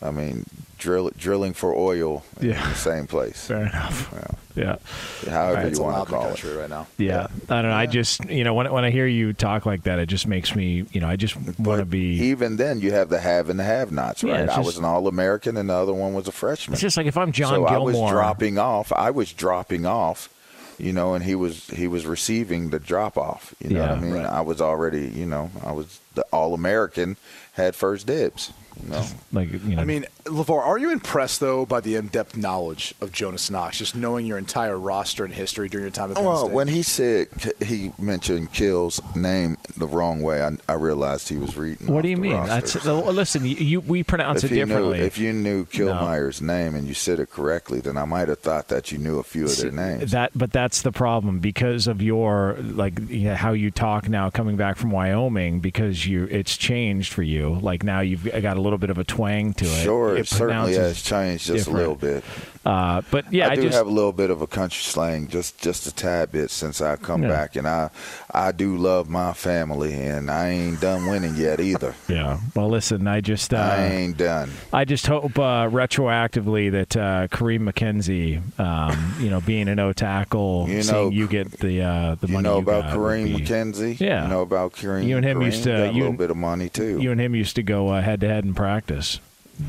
I 0.00 0.10
mean, 0.10 0.46
drill, 0.78 1.10
drilling 1.16 1.52
for 1.52 1.74
oil 1.74 2.24
yeah. 2.40 2.62
in 2.62 2.70
the 2.70 2.76
same 2.76 3.06
place. 3.06 3.46
Fair 3.46 3.62
enough. 3.66 4.12
Yeah. 4.54 4.76
yeah. 5.24 5.30
However 5.30 5.54
right, 5.54 5.72
you 5.72 5.82
want 5.82 6.08
to 6.08 6.14
call 6.14 6.28
it. 6.28 6.44
right 6.44 6.70
now. 6.70 6.86
Yeah. 6.98 7.26
yeah. 7.48 7.56
I 7.56 7.62
don't 7.62 7.70
know. 7.70 7.76
I 7.76 7.86
just, 7.86 8.24
you 8.30 8.44
know, 8.44 8.54
when, 8.54 8.70
when 8.72 8.84
I 8.84 8.90
hear 8.90 9.06
you 9.06 9.32
talk 9.32 9.66
like 9.66 9.82
that, 9.84 9.98
it 9.98 10.06
just 10.06 10.26
makes 10.26 10.54
me, 10.54 10.86
you 10.92 11.00
know, 11.00 11.08
I 11.08 11.16
just 11.16 11.36
want 11.58 11.80
to 11.80 11.84
be. 11.84 12.20
Even 12.22 12.56
then, 12.56 12.80
you 12.80 12.92
have 12.92 13.08
the 13.08 13.20
have 13.20 13.50
and 13.50 13.58
the 13.58 13.64
have 13.64 13.92
nots, 13.92 14.24
right? 14.24 14.46
Just, 14.46 14.58
I 14.58 14.60
was 14.60 14.78
an 14.78 14.84
All 14.84 15.08
American 15.08 15.56
and 15.56 15.68
the 15.68 15.74
other 15.74 15.94
one 15.94 16.14
was 16.14 16.28
a 16.28 16.32
freshman. 16.32 16.74
It's 16.74 16.82
just 16.82 16.96
like 16.96 17.06
if 17.06 17.16
I'm 17.16 17.32
John 17.32 17.50
so 17.50 17.66
Gilmore. 17.66 17.76
I 17.76 17.78
was 17.78 18.10
dropping 18.10 18.58
off. 18.58 18.92
I 18.92 19.10
was 19.10 19.32
dropping 19.32 19.86
off. 19.86 20.30
You 20.78 20.92
know, 20.92 21.14
and 21.14 21.24
he 21.24 21.34
was 21.34 21.68
he 21.68 21.88
was 21.88 22.04
receiving 22.04 22.68
the 22.68 22.78
drop 22.78 23.16
off. 23.16 23.54
You 23.60 23.70
know 23.70 23.80
yeah, 23.80 23.88
what 23.88 23.98
I 23.98 24.00
mean? 24.02 24.12
Right. 24.12 24.26
I 24.26 24.42
was 24.42 24.60
already, 24.60 25.08
you 25.08 25.24
know, 25.24 25.50
I 25.64 25.72
was 25.72 26.00
the 26.14 26.20
All 26.32 26.52
American, 26.52 27.16
had 27.52 27.74
first 27.74 28.06
dibs. 28.06 28.52
No. 28.82 29.04
Like 29.32 29.52
you 29.52 29.76
know, 29.76 29.82
I 29.82 29.84
mean, 29.84 30.06
LeVar, 30.24 30.50
are 30.50 30.78
you 30.78 30.90
impressed, 30.90 31.40
though, 31.40 31.64
by 31.66 31.80
the 31.80 31.96
in 31.96 32.08
depth 32.08 32.36
knowledge 32.36 32.94
of 33.00 33.12
Jonas 33.12 33.50
Knox, 33.50 33.78
just 33.78 33.94
knowing 33.96 34.26
your 34.26 34.38
entire 34.38 34.78
roster 34.78 35.24
and 35.24 35.32
history 35.34 35.68
during 35.68 35.84
your 35.84 35.90
time 35.90 36.10
at 36.10 36.16
Penn 36.16 36.24
Well, 36.24 36.44
State? 36.46 36.52
when 36.52 36.68
he 36.68 36.82
said 36.82 37.28
he 37.64 37.92
mentioned 37.98 38.52
Kill's 38.52 39.00
name 39.14 39.56
the 39.76 39.86
wrong 39.86 40.22
way, 40.22 40.42
I, 40.42 40.56
I 40.68 40.74
realized 40.74 41.28
he 41.28 41.36
was 41.36 41.56
reading. 41.56 41.86
what 41.86 41.98
off 41.98 42.02
do 42.02 42.08
you 42.08 42.16
the 42.16 42.22
mean? 42.22 42.46
That's 42.46 42.84
listen. 42.84 43.44
You, 43.44 43.56
you 43.56 43.80
we 43.80 44.02
pronounce 44.02 44.44
if 44.44 44.52
it 44.52 44.56
you 44.56 44.66
differently. 44.66 44.98
Knew, 44.98 45.04
if 45.04 45.18
you 45.18 45.32
knew 45.32 45.64
Killmeyer's 45.64 46.40
name 46.40 46.74
and 46.74 46.86
you 46.86 46.94
said 46.94 47.20
it 47.20 47.30
correctly, 47.30 47.80
then 47.80 47.96
I 47.96 48.04
might 48.04 48.28
have 48.28 48.40
thought 48.40 48.68
that 48.68 48.92
you 48.92 48.98
knew 48.98 49.18
a 49.18 49.24
few 49.24 49.44
of 49.46 49.56
their 49.56 49.72
names. 49.72 50.10
That, 50.12 50.32
but 50.34 50.52
that's 50.52 50.82
the 50.82 50.92
problem 50.92 51.38
because 51.38 51.86
of 51.86 52.02
your 52.02 52.56
like 52.60 52.98
you 53.08 53.28
know, 53.28 53.34
how 53.34 53.52
you 53.52 53.70
talk 53.70 54.08
now, 54.08 54.30
coming 54.30 54.56
back 54.56 54.76
from 54.76 54.90
Wyoming, 54.90 55.60
because 55.60 56.06
you 56.06 56.24
it's 56.24 56.56
changed 56.56 57.12
for 57.12 57.22
you. 57.22 57.58
Like 57.60 57.82
now 57.82 58.00
you've 58.00 58.24
got 58.24 58.56
a 58.56 58.60
little 58.66 58.78
bit 58.78 58.90
of 58.90 58.98
a 58.98 59.04
twang 59.04 59.52
to 59.54 59.64
it. 59.64 59.82
Sure, 59.82 60.16
it, 60.16 60.20
it 60.20 60.28
certainly 60.28 60.74
has 60.74 61.02
changed 61.02 61.46
just 61.46 61.66
different. 61.66 61.76
a 61.76 61.80
little 61.80 61.94
bit. 61.94 62.24
Uh, 62.66 63.00
but 63.12 63.32
yeah, 63.32 63.46
I, 63.48 63.52
I, 63.52 63.54
do 63.54 63.62
just 63.62 63.76
have 63.76 63.86
a 63.86 63.90
little 63.90 64.12
bit 64.12 64.28
of 64.30 64.42
a 64.42 64.46
country 64.48 64.82
slang, 64.82 65.28
just 65.28 65.56
just 65.62 65.86
a 65.86 65.94
tad 65.94 66.32
bit 66.32 66.50
since 66.50 66.80
I 66.80 66.96
come 66.96 67.22
Yeah. 67.22 67.28
back, 67.28 67.54
and 67.54 67.68
I 67.68 67.90
I 68.34 68.50
do 68.50 68.76
love 68.76 69.08
my 69.08 69.32
family, 69.34 69.94
and 69.94 70.28
I 70.28 70.48
ain't 70.48 70.80
done 70.80 71.06
winning 71.06 71.36
yet 71.36 71.60
either. 71.60 71.94
yeah. 72.08 72.40
Well, 72.56 72.68
listen, 72.68 73.06
I 73.06 73.20
just 73.20 73.54
uh, 73.54 73.58
I 73.58 73.84
ain't 73.86 74.16
done. 74.16 74.50
I 74.72 74.84
just 74.84 75.06
hope 75.06 75.38
uh, 75.38 75.68
retroactively 75.70 76.72
that 76.72 76.96
uh, 76.96 77.28
Kareem 77.28 77.70
McKenzie, 77.70 78.42
um, 78.58 79.14
you 79.20 79.30
know, 79.30 79.40
being 79.40 79.68
an 79.68 79.78
O 79.78 79.92
tackle, 79.92 80.66
You 80.68 80.76
know- 80.78 80.82
seeing 80.82 81.12
you 81.12 81.28
get 81.28 81.52
the 81.60 81.82
uh, 81.82 82.14
the 82.16 82.26
You 82.26 82.32
money 82.34 82.42
know 82.48 82.56
you 82.56 82.62
about 82.62 82.84
got 82.90 82.96
Kareem 82.98 83.24
be- 83.36 83.44
McKenzie? 83.44 84.00
Yeah. 84.00 84.24
You 84.24 84.28
know 84.30 84.42
about 84.42 84.72
Kareem? 84.72 85.04
You 85.06 85.16
and 85.18 85.24
him 85.24 85.38
Kareem 85.38 85.44
used 85.46 85.62
to- 85.64 85.70
got 85.70 85.90
a 85.90 85.92
little 85.92 86.12
bit 86.14 86.30
of 86.32 86.36
money 86.36 86.68
too. 86.68 86.98
You 87.00 87.12
and 87.12 87.20
him 87.20 87.34
used 87.36 87.54
to 87.56 87.62
go 87.62 87.92
head 87.92 88.20
to 88.22 88.28
head 88.28 88.44
in 88.44 88.54
practice. 88.54 89.20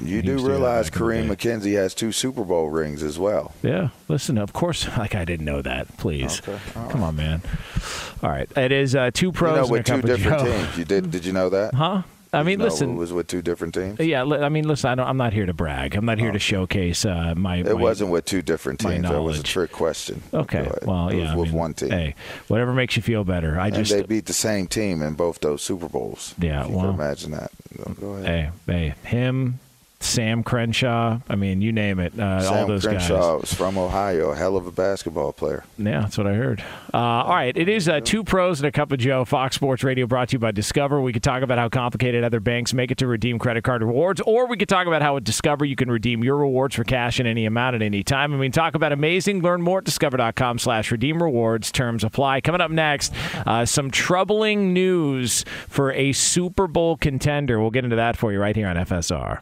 You 0.03 0.05
do 0.05 0.13
used 0.13 0.23
to 0.23 0.23
do 0.23 0.37
that 0.37 0.49
realize 0.49 0.89
Kareem. 0.89 1.27
McKenzie 1.27 1.75
has 1.75 1.93
two 1.93 2.11
Super 2.11 2.43
Bowl 2.43 2.69
rings 2.69 3.03
as 3.03 3.17
well. 3.17 3.53
Yeah, 3.63 3.89
listen, 4.07 4.37
of 4.37 4.53
course, 4.53 4.87
like 4.97 5.15
I 5.15 5.25
didn't 5.25 5.45
know 5.45 5.61
that. 5.61 5.97
Please, 5.97 6.41
Okay, 6.41 6.59
come 6.89 7.03
on, 7.03 7.15
man. 7.15 7.41
All 8.21 8.29
right, 8.29 8.49
it 8.57 8.71
is 8.71 8.95
uh, 8.95 9.11
two 9.13 9.31
pros 9.31 9.55
you 9.55 9.61
know, 9.63 9.67
with 9.67 9.85
two 9.85 10.01
different 10.01 10.45
teams. 10.45 10.77
You 10.77 10.85
did? 10.85 11.11
Did 11.11 11.25
you 11.25 11.33
know 11.33 11.49
that? 11.49 11.73
Huh? 11.73 12.03
I 12.33 12.43
mean, 12.43 12.51
you 12.53 12.57
know 12.57 12.63
listen. 12.65 12.91
it 12.91 12.95
was 12.95 13.13
with 13.13 13.27
two 13.27 13.41
different 13.41 13.73
teams. 13.73 13.99
Yeah, 13.99 14.23
I 14.23 14.49
mean, 14.49 14.67
listen. 14.67 14.89
I 14.89 14.95
don't, 14.95 15.07
I'm 15.07 15.17
not 15.17 15.33
here 15.33 15.45
to 15.45 15.53
brag. 15.53 15.95
I'm 15.95 16.05
not 16.05 16.19
here 16.19 16.31
to 16.31 16.39
showcase 16.39 17.05
uh, 17.05 17.33
my. 17.35 17.57
It 17.57 17.65
my- 17.65 17.73
wasn't 17.73 18.11
with 18.11 18.25
two 18.25 18.41
different 18.41 18.79
teams. 18.79 19.03
That 19.03 19.21
was 19.21 19.39
a 19.39 19.43
trick 19.43 19.71
question. 19.71 20.21
Okay. 20.33 20.69
Well, 20.83 21.09
it 21.09 21.17
yeah. 21.17 21.33
I 21.33 21.35
with 21.35 21.49
mean, 21.49 21.57
one 21.57 21.73
team. 21.73 21.89
Hey, 21.89 22.15
whatever 22.47 22.73
makes 22.73 22.95
you 22.95 23.01
feel 23.01 23.23
better. 23.23 23.59
I 23.59 23.67
and 23.67 23.75
just. 23.75 23.91
they 23.91 24.03
beat 24.03 24.25
the 24.25 24.33
same 24.33 24.67
team 24.67 25.01
in 25.01 25.13
both 25.13 25.39
those 25.39 25.63
Super 25.63 25.87
Bowls. 25.87 26.35
Yeah, 26.39 26.67
well- 26.67 26.89
imagine 26.89 27.31
that. 27.31 27.51
Go 27.99 28.13
ahead. 28.13 28.51
Hey, 28.67 28.93
hey, 29.03 29.07
him, 29.07 29.59
Sam 29.99 30.43
Crenshaw. 30.43 31.19
I 31.27 31.35
mean, 31.35 31.61
you 31.61 31.71
name 31.71 31.99
it. 31.99 32.17
Uh, 32.17 32.41
Sam 32.41 32.53
all 32.53 32.67
those 32.67 32.85
Crenshaw 32.85 33.39
guys. 33.39 33.51
is 33.51 33.57
from 33.57 33.77
Ohio, 33.77 34.29
a 34.31 34.35
hell 34.35 34.55
of 34.55 34.67
a 34.67 34.71
basketball 34.71 35.33
player. 35.33 35.63
Yeah, 35.77 36.01
that's 36.01 36.17
what 36.17 36.27
I 36.27 36.33
heard. 36.33 36.63
Uh, 36.93 36.97
all 36.97 37.29
right, 37.35 37.55
it 37.57 37.67
is 37.67 37.89
uh, 37.89 37.99
two 38.01 38.23
pros 38.23 38.59
and 38.59 38.67
a 38.67 38.71
cup 38.71 38.91
of 38.91 38.99
Joe. 38.99 39.25
Fox 39.25 39.55
Sports 39.55 39.83
Radio 39.83 40.05
brought 40.05 40.29
to 40.29 40.33
you 40.33 40.39
by 40.39 40.51
Discover. 40.51 41.01
We 41.01 41.13
could 41.13 41.23
talk 41.23 41.41
about 41.41 41.57
how 41.57 41.69
complicated 41.69 42.23
other 42.23 42.39
banks 42.39 42.73
make 42.73 42.91
it 42.91 42.97
to 42.99 43.07
redeem 43.07 43.39
credit 43.39 43.63
card 43.63 43.81
rewards, 43.83 44.21
or 44.21 44.45
we 44.47 44.55
could 44.57 44.69
talk 44.69 44.85
about 44.87 45.01
how 45.01 45.17
at 45.17 45.23
Discover 45.23 45.65
you 45.65 45.75
can 45.75 45.89
redeem 45.89 46.23
your 46.23 46.37
rewards 46.37 46.75
for 46.75 46.83
cash 46.83 47.19
in 47.19 47.25
any 47.25 47.45
amount 47.45 47.75
at 47.75 47.81
any 47.81 48.03
time. 48.03 48.33
I 48.33 48.37
mean, 48.37 48.51
talk 48.51 48.75
about 48.75 48.91
amazing. 48.91 49.41
Learn 49.41 49.61
more 49.61 49.79
at 49.79 49.85
discover.com 49.85 50.59
slash 50.59 50.91
redeem 50.91 51.21
rewards. 51.21 51.71
Terms 51.71 52.03
apply. 52.03 52.41
Coming 52.41 52.61
up 52.61 52.71
next, 52.71 53.13
uh, 53.47 53.65
some 53.65 53.89
troubling 53.91 54.73
news 54.73 55.43
for 55.67 55.91
a 55.93 56.11
Super 56.13 56.67
Bowl 56.67 56.97
contender. 56.97 57.59
We'll 57.59 57.71
get 57.71 57.83
into 57.83 57.95
that 57.95 58.15
for 58.15 58.31
you 58.31 58.39
right 58.39 58.55
here 58.55 58.67
on 58.67 58.75
FSR. 58.75 59.41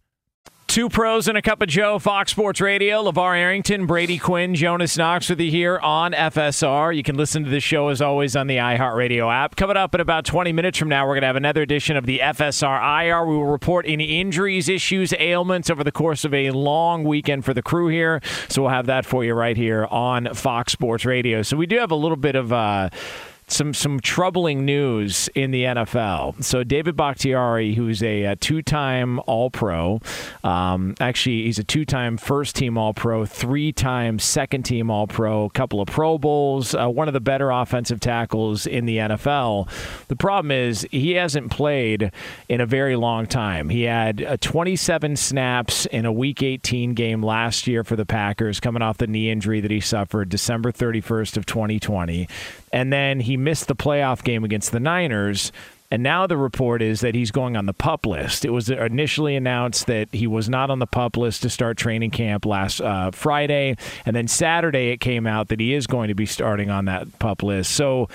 Two 0.71 0.87
pros 0.87 1.27
and 1.27 1.37
a 1.37 1.41
cup 1.41 1.61
of 1.61 1.67
Joe, 1.67 1.99
Fox 1.99 2.31
Sports 2.31 2.61
Radio. 2.61 3.03
LeVar 3.03 3.37
Arrington, 3.37 3.85
Brady 3.85 4.17
Quinn, 4.17 4.55
Jonas 4.55 4.95
Knox 4.95 5.27
with 5.27 5.41
you 5.41 5.51
here 5.51 5.77
on 5.79 6.13
FSR. 6.13 6.95
You 6.95 7.03
can 7.03 7.17
listen 7.17 7.43
to 7.43 7.49
the 7.49 7.59
show 7.59 7.89
as 7.89 8.01
always 8.01 8.37
on 8.37 8.47
the 8.47 8.55
iHeartRadio 8.55 9.29
app. 9.29 9.57
Coming 9.57 9.75
up 9.75 9.93
in 9.93 9.99
about 9.99 10.23
20 10.23 10.53
minutes 10.53 10.77
from 10.77 10.87
now, 10.87 11.05
we're 11.05 11.15
going 11.15 11.23
to 11.23 11.27
have 11.27 11.35
another 11.35 11.61
edition 11.61 11.97
of 11.97 12.05
the 12.05 12.19
FSR 12.19 13.03
IR. 13.03 13.25
We 13.25 13.35
will 13.35 13.47
report 13.47 13.85
any 13.85 14.21
injuries, 14.21 14.69
issues, 14.69 15.13
ailments 15.19 15.69
over 15.69 15.83
the 15.83 15.91
course 15.91 16.23
of 16.23 16.33
a 16.33 16.51
long 16.51 17.03
weekend 17.03 17.43
for 17.43 17.53
the 17.53 17.61
crew 17.61 17.89
here. 17.89 18.21
So 18.47 18.61
we'll 18.61 18.71
have 18.71 18.85
that 18.85 19.05
for 19.05 19.25
you 19.25 19.33
right 19.33 19.57
here 19.57 19.87
on 19.87 20.33
Fox 20.33 20.71
Sports 20.71 21.03
Radio. 21.03 21.41
So 21.41 21.57
we 21.57 21.65
do 21.65 21.79
have 21.79 21.91
a 21.91 21.95
little 21.95 22.15
bit 22.15 22.37
of. 22.37 22.53
Uh, 22.53 22.91
some 23.51 23.73
some 23.73 23.99
troubling 23.99 24.65
news 24.65 25.29
in 25.35 25.51
the 25.51 25.63
NFL. 25.63 26.43
So 26.43 26.63
David 26.63 26.95
Bakhtiari, 26.95 27.73
who's 27.73 28.01
a, 28.01 28.23
a 28.23 28.35
two-time 28.35 29.19
All-Pro, 29.27 29.99
um, 30.43 30.95
actually 30.99 31.43
he's 31.43 31.59
a 31.59 31.63
two-time 31.63 32.17
first-team 32.17 32.77
All-Pro, 32.77 33.25
three-time 33.25 34.19
second-team 34.19 34.89
All-Pro, 34.89 35.45
a 35.45 35.49
couple 35.49 35.81
of 35.81 35.87
Pro 35.87 36.17
Bowls, 36.17 36.73
uh, 36.73 36.87
one 36.87 37.07
of 37.07 37.13
the 37.13 37.19
better 37.19 37.51
offensive 37.51 37.99
tackles 37.99 38.65
in 38.65 38.85
the 38.85 38.97
NFL. 38.97 39.67
The 40.07 40.15
problem 40.15 40.51
is 40.51 40.87
he 40.91 41.11
hasn't 41.11 41.51
played 41.51 42.11
in 42.47 42.61
a 42.61 42.65
very 42.65 42.95
long 42.95 43.25
time. 43.25 43.69
He 43.69 43.83
had 43.83 44.23
uh, 44.23 44.37
27 44.37 45.15
snaps 45.15 45.85
in 45.87 46.05
a 46.05 46.11
Week 46.11 46.41
18 46.41 46.93
game 46.93 47.21
last 47.23 47.67
year 47.67 47.83
for 47.83 47.95
the 47.95 48.05
Packers, 48.05 48.59
coming 48.59 48.81
off 48.81 48.97
the 48.97 49.07
knee 49.07 49.29
injury 49.29 49.61
that 49.61 49.71
he 49.71 49.79
suffered 49.79 50.29
December 50.29 50.71
31st 50.71 51.37
of 51.37 51.45
2020 51.45 52.27
and 52.71 52.91
then 52.91 53.19
he 53.19 53.37
missed 53.43 53.67
the 53.67 53.75
playoff 53.75 54.23
game 54.23 54.43
against 54.43 54.71
the 54.71 54.79
Niners. 54.79 55.51
And 55.93 56.03
now 56.03 56.25
the 56.25 56.37
report 56.37 56.81
is 56.81 57.01
that 57.01 57.15
he's 57.15 57.31
going 57.31 57.57
on 57.57 57.65
the 57.65 57.73
pup 57.73 58.05
list. 58.05 58.45
It 58.45 58.51
was 58.51 58.69
initially 58.69 59.35
announced 59.35 59.87
that 59.87 60.07
he 60.13 60.25
was 60.25 60.47
not 60.47 60.69
on 60.69 60.79
the 60.79 60.87
pup 60.87 61.17
list 61.17 61.41
to 61.41 61.49
start 61.49 61.75
training 61.75 62.11
camp 62.11 62.45
last 62.45 62.79
uh, 62.79 63.11
Friday. 63.11 63.75
And 64.05 64.15
then 64.15 64.29
Saturday 64.29 64.91
it 64.91 65.01
came 65.01 65.27
out 65.27 65.49
that 65.49 65.59
he 65.59 65.73
is 65.73 65.87
going 65.87 66.07
to 66.07 66.15
be 66.15 66.25
starting 66.25 66.69
on 66.69 66.85
that 66.85 67.19
pup 67.19 67.43
list. 67.43 67.71
So 67.71 68.07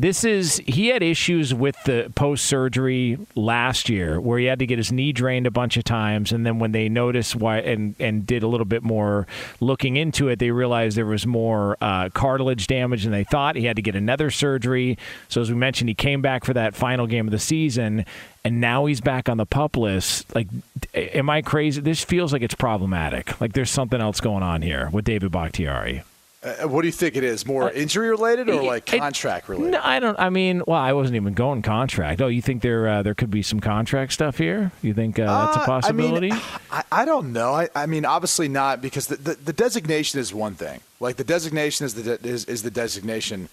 this 0.00 0.22
is 0.22 0.62
he 0.64 0.88
had 0.88 1.02
issues 1.02 1.52
with 1.52 1.76
the 1.84 2.12
post 2.14 2.44
surgery 2.44 3.18
last 3.34 3.88
year 3.88 4.20
where 4.20 4.38
he 4.38 4.44
had 4.44 4.60
to 4.60 4.66
get 4.66 4.78
his 4.78 4.92
knee 4.92 5.12
drained 5.12 5.44
a 5.44 5.50
bunch 5.50 5.76
of 5.76 5.82
times. 5.82 6.30
And 6.30 6.46
then 6.46 6.60
when 6.60 6.70
they 6.70 6.88
noticed 6.88 7.34
why 7.34 7.58
and 7.58 7.96
and 7.98 8.24
did 8.24 8.44
a 8.44 8.46
little 8.46 8.64
bit 8.64 8.84
more 8.84 9.26
looking 9.60 9.96
into 9.96 10.28
it 10.28 10.38
they 10.38 10.52
realized 10.52 10.96
there 10.96 11.04
was 11.04 11.26
more 11.26 11.76
uh, 11.80 12.10
cartilage 12.10 12.68
damage 12.68 13.02
than 13.02 13.12
they 13.12 13.24
thought. 13.24 13.56
He 13.56 13.64
had 13.64 13.74
to 13.74 13.82
get 13.82 13.96
another 13.96 14.30
surgery. 14.30 14.96
So 15.28 15.40
as 15.40 15.50
we 15.50 15.56
mentioned 15.56 15.88
he 15.88 15.94
came 15.94 16.22
back 16.22 16.44
for 16.44 16.54
that 16.54 16.76
final 16.76 17.08
game 17.08 17.26
of 17.26 17.32
the 17.32 17.40
season 17.40 18.06
and 18.44 18.60
now 18.60 18.86
he's 18.86 19.00
back 19.00 19.28
on 19.28 19.36
the 19.36 19.46
pup 19.46 19.76
list. 19.76 20.32
Like 20.32 20.46
am 20.94 21.28
i 21.28 21.42
crazy? 21.42 21.80
This 21.80 22.04
feels 22.04 22.32
like 22.32 22.42
it's 22.42 22.54
problematic. 22.54 23.40
Like 23.40 23.52
there's 23.52 23.70
something 23.70 24.00
else 24.00 24.20
going 24.20 24.44
on 24.44 24.62
here 24.62 24.90
with 24.92 25.04
david 25.04 25.32
bakhtiari 25.32 26.04
uh, 26.40 26.68
what 26.68 26.82
do 26.82 26.88
you 26.88 26.92
think 26.92 27.16
it 27.16 27.24
is? 27.24 27.44
More 27.44 27.64
uh, 27.64 27.72
injury 27.72 28.10
related 28.10 28.48
or 28.48 28.62
like 28.62 28.86
contract 28.86 29.48
related? 29.48 29.72
No, 29.72 29.80
I 29.82 29.98
don't. 29.98 30.18
I 30.20 30.30
mean, 30.30 30.62
well, 30.68 30.80
I 30.80 30.92
wasn't 30.92 31.16
even 31.16 31.34
going 31.34 31.62
contract. 31.62 32.20
Oh, 32.20 32.28
you 32.28 32.40
think 32.40 32.62
there 32.62 32.86
uh, 32.88 33.02
there 33.02 33.14
could 33.14 33.30
be 33.30 33.42
some 33.42 33.58
contract 33.58 34.12
stuff 34.12 34.38
here? 34.38 34.70
You 34.80 34.94
think 34.94 35.18
uh, 35.18 35.46
that's 35.46 35.56
a 35.56 35.66
possibility? 35.66 36.30
I, 36.30 36.34
mean, 36.34 36.42
I, 36.70 36.84
I 36.92 37.04
don't 37.04 37.32
know. 37.32 37.52
I, 37.54 37.68
I, 37.74 37.86
mean, 37.86 38.04
obviously 38.04 38.46
not 38.46 38.80
because 38.80 39.08
the, 39.08 39.16
the, 39.16 39.34
the, 39.34 39.52
designation 39.52 40.20
is 40.20 40.32
one 40.32 40.54
thing. 40.54 40.80
Like 41.00 41.16
the 41.16 41.24
designation 41.24 41.86
is 41.86 41.94
the 41.94 42.16
de- 42.16 42.28
is, 42.28 42.44
is 42.44 42.62
the 42.62 42.70
designation. 42.70 43.48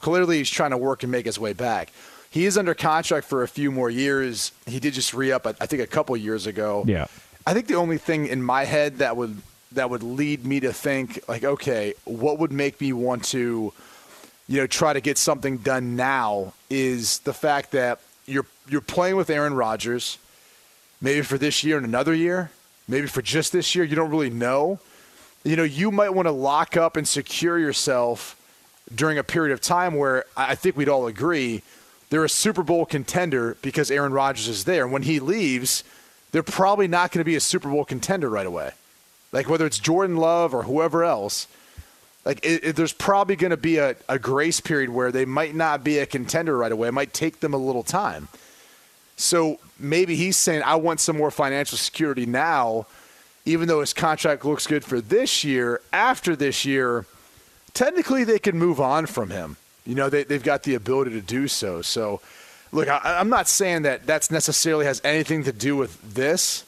Clearly, 0.00 0.38
he's 0.38 0.50
trying 0.50 0.70
to 0.70 0.78
work 0.78 1.02
and 1.02 1.12
make 1.12 1.26
his 1.26 1.38
way 1.38 1.52
back. 1.52 1.92
He 2.30 2.46
is 2.46 2.56
under 2.56 2.72
contract 2.72 3.26
for 3.26 3.42
a 3.42 3.48
few 3.48 3.70
more 3.70 3.90
years. 3.90 4.52
He 4.64 4.80
did 4.80 4.94
just 4.94 5.12
re 5.12 5.32
up, 5.32 5.46
I 5.46 5.66
think, 5.66 5.82
a 5.82 5.86
couple 5.86 6.16
years 6.16 6.46
ago. 6.46 6.82
Yeah. 6.86 7.08
I 7.46 7.52
think 7.52 7.66
the 7.66 7.74
only 7.74 7.98
thing 7.98 8.26
in 8.26 8.42
my 8.42 8.64
head 8.64 8.98
that 8.98 9.18
would 9.18 9.42
that 9.74 9.90
would 9.90 10.02
lead 10.02 10.44
me 10.44 10.60
to 10.60 10.72
think 10.72 11.22
like, 11.28 11.44
okay, 11.44 11.94
what 12.04 12.38
would 12.38 12.52
make 12.52 12.80
me 12.80 12.92
want 12.92 13.24
to, 13.24 13.72
you 14.48 14.60
know, 14.60 14.66
try 14.66 14.92
to 14.92 15.00
get 15.00 15.18
something 15.18 15.58
done 15.58 15.96
now 15.96 16.54
is 16.70 17.20
the 17.20 17.32
fact 17.32 17.72
that 17.72 18.00
you're 18.26 18.46
you're 18.68 18.80
playing 18.80 19.16
with 19.16 19.30
Aaron 19.30 19.54
Rodgers, 19.54 20.18
maybe 21.00 21.22
for 21.22 21.38
this 21.38 21.64
year 21.64 21.76
and 21.76 21.86
another 21.86 22.14
year, 22.14 22.50
maybe 22.88 23.06
for 23.06 23.22
just 23.22 23.52
this 23.52 23.74
year, 23.74 23.84
you 23.84 23.96
don't 23.96 24.10
really 24.10 24.30
know. 24.30 24.78
You 25.44 25.56
know, 25.56 25.64
you 25.64 25.90
might 25.90 26.10
want 26.10 26.26
to 26.26 26.32
lock 26.32 26.76
up 26.76 26.96
and 26.96 27.06
secure 27.06 27.58
yourself 27.58 28.36
during 28.94 29.18
a 29.18 29.24
period 29.24 29.52
of 29.52 29.60
time 29.60 29.94
where 29.94 30.24
I 30.36 30.54
think 30.54 30.76
we'd 30.76 30.88
all 30.88 31.06
agree 31.06 31.62
they're 32.10 32.24
a 32.24 32.28
Super 32.28 32.62
Bowl 32.62 32.84
contender 32.84 33.56
because 33.62 33.90
Aaron 33.90 34.12
Rodgers 34.12 34.46
is 34.46 34.64
there. 34.64 34.84
And 34.84 34.92
when 34.92 35.02
he 35.02 35.18
leaves, 35.18 35.82
they're 36.30 36.42
probably 36.42 36.86
not 36.86 37.10
going 37.10 37.20
to 37.20 37.24
be 37.24 37.36
a 37.36 37.40
Super 37.40 37.70
Bowl 37.70 37.86
contender 37.86 38.28
right 38.28 38.46
away 38.46 38.72
like 39.32 39.48
whether 39.48 39.66
it's 39.66 39.78
Jordan 39.78 40.16
Love 40.16 40.54
or 40.54 40.62
whoever 40.62 41.02
else, 41.02 41.48
like 42.24 42.44
it, 42.44 42.64
it, 42.64 42.76
there's 42.76 42.92
probably 42.92 43.34
going 43.34 43.50
to 43.50 43.56
be 43.56 43.78
a, 43.78 43.96
a 44.08 44.18
grace 44.18 44.60
period 44.60 44.90
where 44.90 45.10
they 45.10 45.24
might 45.24 45.54
not 45.54 45.82
be 45.82 45.98
a 45.98 46.06
contender 46.06 46.56
right 46.56 46.70
away. 46.70 46.88
It 46.88 46.92
might 46.92 47.12
take 47.12 47.40
them 47.40 47.52
a 47.52 47.56
little 47.56 47.82
time. 47.82 48.28
So 49.16 49.58
maybe 49.78 50.14
he's 50.16 50.36
saying, 50.36 50.62
I 50.64 50.76
want 50.76 51.00
some 51.00 51.16
more 51.16 51.30
financial 51.30 51.78
security 51.78 52.26
now, 52.26 52.86
even 53.44 53.68
though 53.68 53.80
his 53.80 53.92
contract 53.92 54.44
looks 54.44 54.66
good 54.66 54.84
for 54.84 55.00
this 55.00 55.42
year. 55.42 55.80
After 55.92 56.36
this 56.36 56.64
year, 56.64 57.06
technically 57.74 58.24
they 58.24 58.38
can 58.38 58.56
move 58.56 58.80
on 58.80 59.06
from 59.06 59.30
him. 59.30 59.56
You 59.84 59.96
know, 59.96 60.08
they, 60.08 60.22
they've 60.22 60.42
got 60.42 60.62
the 60.62 60.74
ability 60.74 61.10
to 61.12 61.20
do 61.20 61.48
so. 61.48 61.82
So 61.82 62.20
look, 62.70 62.88
I, 62.88 63.00
I'm 63.04 63.28
not 63.28 63.48
saying 63.48 63.82
that 63.82 64.06
that's 64.06 64.30
necessarily 64.30 64.86
has 64.86 65.00
anything 65.04 65.44
to 65.44 65.52
do 65.52 65.76
with 65.76 66.14
this, 66.14 66.64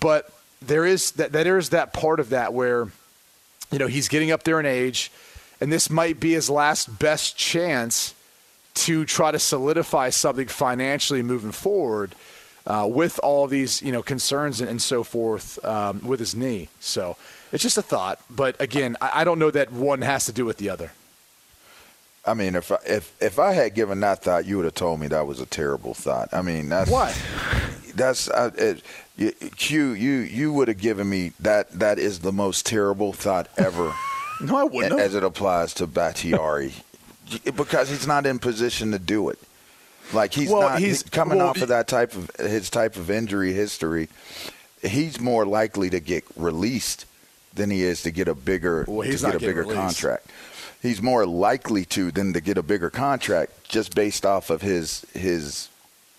but 0.00 0.32
there 0.62 0.84
is 0.84 1.12
that 1.12 1.32
there 1.32 1.58
is 1.58 1.70
that 1.70 1.92
part 1.92 2.20
of 2.20 2.30
that 2.30 2.52
where, 2.52 2.88
you 3.70 3.78
know, 3.78 3.86
he's 3.86 4.08
getting 4.08 4.30
up 4.30 4.42
there 4.42 4.60
in 4.60 4.66
age, 4.66 5.10
and 5.60 5.72
this 5.72 5.90
might 5.90 6.20
be 6.20 6.32
his 6.32 6.50
last 6.50 6.98
best 6.98 7.36
chance 7.36 8.14
to 8.74 9.04
try 9.04 9.30
to 9.30 9.38
solidify 9.38 10.10
something 10.10 10.46
financially 10.46 11.22
moving 11.22 11.52
forward. 11.52 12.14
Uh, 12.66 12.86
with 12.86 13.18
all 13.22 13.46
these, 13.46 13.80
you 13.80 13.90
know, 13.90 14.02
concerns 14.02 14.60
and, 14.60 14.68
and 14.68 14.82
so 14.82 15.02
forth 15.02 15.58
um, 15.64 15.98
with 16.06 16.20
his 16.20 16.36
knee, 16.36 16.68
so 16.78 17.16
it's 17.52 17.62
just 17.62 17.78
a 17.78 17.82
thought. 17.82 18.20
But 18.28 18.60
again, 18.60 18.98
I, 19.00 19.22
I 19.22 19.24
don't 19.24 19.38
know 19.38 19.50
that 19.50 19.72
one 19.72 20.02
has 20.02 20.26
to 20.26 20.32
do 20.32 20.44
with 20.44 20.58
the 20.58 20.68
other. 20.68 20.92
I 22.24 22.34
mean, 22.34 22.54
if 22.54 22.70
I, 22.70 22.76
if 22.86 23.16
if 23.20 23.38
I 23.38 23.52
had 23.52 23.74
given 23.74 24.00
that 24.00 24.22
thought, 24.22 24.44
you 24.44 24.56
would 24.56 24.66
have 24.66 24.74
told 24.74 25.00
me 25.00 25.08
that 25.08 25.26
was 25.26 25.40
a 25.40 25.46
terrible 25.46 25.94
thought. 25.94 26.28
I 26.32 26.42
mean, 26.42 26.68
that's 26.68 26.90
What? 26.90 27.20
That's 27.94 28.30
uh, 28.30 28.52
it, 28.56 28.82
Q. 29.56 29.90
You 29.92 30.12
you 30.18 30.52
would 30.52 30.68
have 30.68 30.78
given 30.78 31.08
me 31.08 31.32
that. 31.40 31.70
That 31.78 31.98
is 31.98 32.20
the 32.20 32.32
most 32.32 32.66
terrible 32.66 33.12
thought 33.12 33.48
ever. 33.56 33.92
No, 34.42 34.56
I 34.56 34.64
wouldn't. 34.64 34.98
as 34.98 35.14
it 35.14 35.22
applies 35.22 35.74
to 35.74 35.86
Bakhtiari, 35.86 36.72
because 37.54 37.90
he's 37.90 38.06
not 38.06 38.24
in 38.24 38.38
position 38.38 38.92
to 38.92 38.98
do 38.98 39.28
it. 39.28 39.38
Like 40.14 40.32
he's 40.32 40.48
Well, 40.48 40.62
not 40.70 40.78
he's- 40.78 41.02
coming 41.02 41.36
well, 41.38 41.48
off 41.48 41.60
of 41.60 41.68
that 41.68 41.86
type 41.88 42.14
of 42.14 42.30
his 42.38 42.70
type 42.70 42.96
of 42.96 43.10
injury 43.10 43.52
history. 43.52 44.08
He's 44.80 45.20
more 45.20 45.44
likely 45.44 45.90
to 45.90 46.00
get 46.00 46.24
released 46.36 47.04
than 47.52 47.68
he 47.70 47.82
is 47.82 48.00
to 48.04 48.10
get 48.10 48.28
a 48.28 48.34
bigger 48.34 48.86
Well, 48.88 49.06
to 49.06 49.14
get 49.14 49.34
a 49.34 49.38
bigger 49.38 49.60
released. 49.60 49.76
contract. 49.78 50.26
He's 50.80 51.02
more 51.02 51.26
likely 51.26 51.84
to 51.84 52.10
than 52.10 52.32
to 52.32 52.40
get 52.40 52.56
a 52.56 52.62
bigger 52.62 52.88
contract 52.88 53.68
just 53.68 53.94
based 53.94 54.24
off 54.24 54.48
of 54.48 54.62
his 54.62 55.04
his 55.12 55.68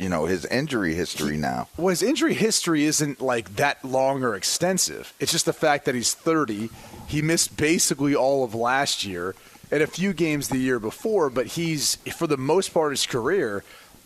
you 0.02 0.10
know 0.10 0.26
his 0.26 0.46
injury 0.46 0.96
history 0.96 1.38
now. 1.38 1.68
Well, 1.78 1.90
his 1.90 2.02
injury 2.02 2.34
history 2.34 2.86
isn't 2.86 3.22
like 3.22 3.56
that 3.58 3.86
long 3.86 4.24
or 4.24 4.36
extensive. 4.36 5.14
It's 5.20 5.32
just 5.32 5.46
the 5.46 5.54
fact 5.54 5.86
that 5.86 5.94
he's 5.94 6.14
30. 6.14 6.70
He 7.08 7.22
missed 7.22 7.56
basically 7.56 8.16
all 8.16 8.44
of 8.44 8.56
last 8.56 9.06
year 9.06 9.36
and 9.70 9.84
a 9.84 9.88
few 9.88 10.14
games 10.14 10.50
the 10.50 10.58
year 10.58 10.80
before, 10.80 11.30
but 11.30 11.48
he's, 11.48 11.96
for 12.16 12.28
the 12.28 12.38
most 12.38 12.74
part 12.74 12.92
his 12.92 13.06
career, 13.06 13.64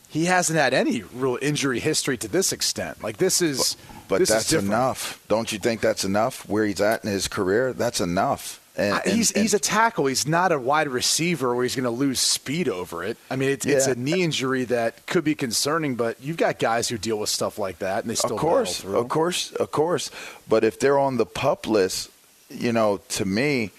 he 0.10 0.26
hasn't 0.26 0.60
had 0.60 0.74
any 0.74 1.02
real 1.02 1.40
injury 1.42 1.80
history 1.80 2.18
to 2.18 2.28
this 2.28 2.52
extent. 2.52 3.02
Like, 3.02 3.18
this 3.18 3.42
is. 3.42 3.78
But 4.08 4.20
this 4.20 4.30
that's 4.30 4.50
different. 4.50 4.68
enough. 4.68 5.24
Don't 5.28 5.52
you 5.52 5.58
think 5.58 5.82
that's 5.82 6.04
enough 6.06 6.48
where 6.48 6.66
he's 6.66 6.80
at 6.80 7.04
in 7.04 7.10
his 7.10 7.28
career? 7.28 7.74
That's 7.74 8.00
enough. 8.00 8.62
And, 8.78 9.02
and- 9.06 9.14
he's 9.16 9.32
and- 9.32 9.42
he's 9.42 9.54
a 9.54 9.60
tackle. 9.60 10.06
He's 10.06 10.28
not 10.28 10.52
a 10.52 10.60
wide 10.60 10.88
receiver 10.88 11.54
where 11.56 11.64
he's 11.64 11.76
going 11.76 11.86
to 11.86 11.90
lose 11.90 12.20
speed 12.20 12.68
over 12.68 13.04
it. 13.04 13.18
I 13.30 13.36
mean, 13.36 13.50
it's, 13.50 13.66
it's 13.66 13.88
a 13.88 13.96
knee 13.96 14.22
injury 14.24 14.66
that 14.66 15.06
could 15.06 15.24
be 15.24 15.36
concerning, 15.36 15.96
but 15.96 16.22
you've 16.22 16.38
got 16.38 16.60
guys 16.60 16.90
who 16.90 16.98
deal 16.98 17.18
with 17.20 17.30
stuff 17.30 17.58
like 17.58 17.80
that, 17.80 18.04
and 18.04 18.10
they 18.10 18.16
still 18.16 18.34
of 18.34 18.40
course, 18.40 18.82
through. 18.82 18.98
of 18.98 19.10
course, 19.10 19.52
of 19.54 19.72
course. 19.72 20.12
But 20.50 20.64
if 20.64 20.80
they're 20.80 21.00
on 21.00 21.18
the 21.18 21.26
pup 21.26 21.68
list, 21.68 22.10
you 22.50 22.72
know, 22.74 23.00
to 23.10 23.26
me, 23.26 23.72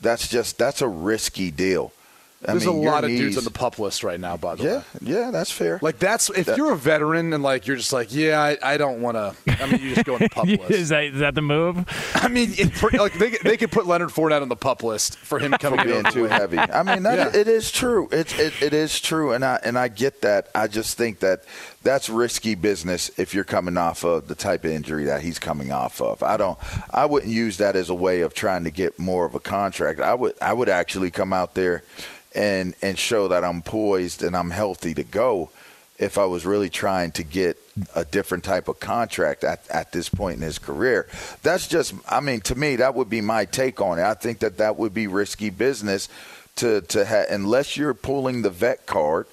that's 0.00 0.28
just 0.28 0.58
that's 0.58 0.82
a 0.82 0.88
risky 0.88 1.50
deal. 1.50 1.92
I 2.44 2.52
There's 2.52 2.66
mean, 2.66 2.76
a 2.78 2.82
your 2.82 2.90
lot 2.92 3.04
of 3.04 3.10
dudes 3.10 3.38
on 3.38 3.44
the 3.44 3.50
pup 3.52 3.78
list 3.78 4.02
right 4.02 4.18
now, 4.18 4.36
by 4.36 4.56
the 4.56 4.64
Yeah, 4.64 4.76
way. 4.78 4.84
yeah, 5.02 5.30
that's 5.30 5.52
fair. 5.52 5.78
Like 5.80 6.00
that's 6.00 6.28
if 6.30 6.46
That- 6.46 6.56
you're 6.56 6.72
a 6.72 6.76
veteran 6.76 7.32
and 7.32 7.42
like 7.42 7.68
you're 7.68 7.76
just 7.76 7.92
like, 7.92 8.12
yeah, 8.12 8.40
I, 8.40 8.58
I 8.62 8.76
don't 8.78 9.00
want 9.00 9.16
to. 9.16 9.34
I 9.62 9.66
mean, 9.70 9.80
you 9.80 9.94
just 9.94 10.04
go 10.04 10.14
on 10.14 10.20
the 10.20 10.28
pup 10.30 10.48
is 10.48 10.58
list. 10.58 10.90
that 10.90 11.04
is 11.04 11.20
that 11.20 11.34
the 11.36 11.42
move? 11.42 11.84
I 12.16 12.26
mean, 12.26 12.52
it, 12.58 12.82
like 12.94 13.14
they 13.14 13.30
they 13.44 13.56
could 13.56 13.70
put 13.70 13.86
Leonard 13.86 14.08
Fournette 14.10 14.42
on 14.42 14.48
the 14.48 14.56
pup 14.56 14.82
list 14.82 15.18
for 15.18 15.38
him 15.38 15.52
coming 15.60 15.78
for 15.78 15.84
being 15.84 15.98
in 16.04 16.12
too 16.12 16.24
heavy. 16.24 16.58
I 16.58 16.82
mean, 16.82 17.04
that, 17.04 17.32
Yeah. 17.34 17.40
it 17.40 17.46
is 17.46 17.70
true. 17.70 18.08
It's 18.10 18.36
it, 18.38 18.60
it 18.60 18.74
is 18.74 19.00
true, 19.00 19.32
and 19.32 19.44
I 19.44 19.60
and 19.62 19.78
I 19.78 19.86
get 19.86 20.22
that. 20.22 20.48
I 20.54 20.66
just 20.66 20.98
think 20.98 21.20
that 21.20 21.44
that's 21.82 22.08
risky 22.08 22.54
business 22.54 23.10
if 23.18 23.34
you're 23.34 23.44
coming 23.44 23.76
off 23.76 24.04
of 24.04 24.28
the 24.28 24.34
type 24.34 24.64
of 24.64 24.70
injury 24.70 25.04
that 25.04 25.22
he's 25.22 25.38
coming 25.38 25.72
off 25.72 26.00
of. 26.00 26.22
I 26.22 26.36
don't. 26.36 26.58
I 26.90 27.06
wouldn't 27.06 27.32
use 27.32 27.58
that 27.58 27.76
as 27.76 27.90
a 27.90 27.94
way 27.94 28.20
of 28.20 28.34
trying 28.34 28.64
to 28.64 28.70
get 28.70 28.98
more 28.98 29.24
of 29.24 29.34
a 29.34 29.40
contract. 29.40 30.00
I 30.00 30.14
would. 30.14 30.34
I 30.40 30.52
would 30.52 30.68
actually 30.68 31.10
come 31.10 31.32
out 31.32 31.54
there 31.54 31.82
and 32.34 32.74
and 32.82 32.98
show 32.98 33.28
that 33.28 33.44
I'm 33.44 33.62
poised 33.62 34.22
and 34.22 34.36
I'm 34.36 34.50
healthy 34.50 34.94
to 34.94 35.04
go. 35.04 35.50
If 35.98 36.18
I 36.18 36.24
was 36.24 36.44
really 36.44 36.70
trying 36.70 37.12
to 37.12 37.22
get 37.22 37.58
a 37.94 38.04
different 38.04 38.42
type 38.42 38.66
of 38.66 38.80
contract 38.80 39.44
at, 39.44 39.68
at 39.70 39.92
this 39.92 40.08
point 40.08 40.36
in 40.38 40.42
his 40.42 40.58
career, 40.58 41.06
that's 41.44 41.68
just, 41.68 41.94
I 42.08 42.18
mean, 42.18 42.40
to 42.42 42.56
me, 42.56 42.76
that 42.76 42.96
would 42.96 43.08
be 43.08 43.20
my 43.20 43.44
take 43.44 43.80
on 43.80 44.00
it. 44.00 44.02
I 44.02 44.14
think 44.14 44.40
that 44.40 44.58
that 44.58 44.76
would 44.78 44.92
be 44.92 45.06
risky 45.06 45.50
business 45.50 46.08
to 46.56 46.80
to 46.82 47.04
ha- 47.04 47.26
unless 47.30 47.76
you're 47.76 47.94
pulling 47.94 48.42
the 48.42 48.50
vet 48.50 48.86
card 48.86 49.26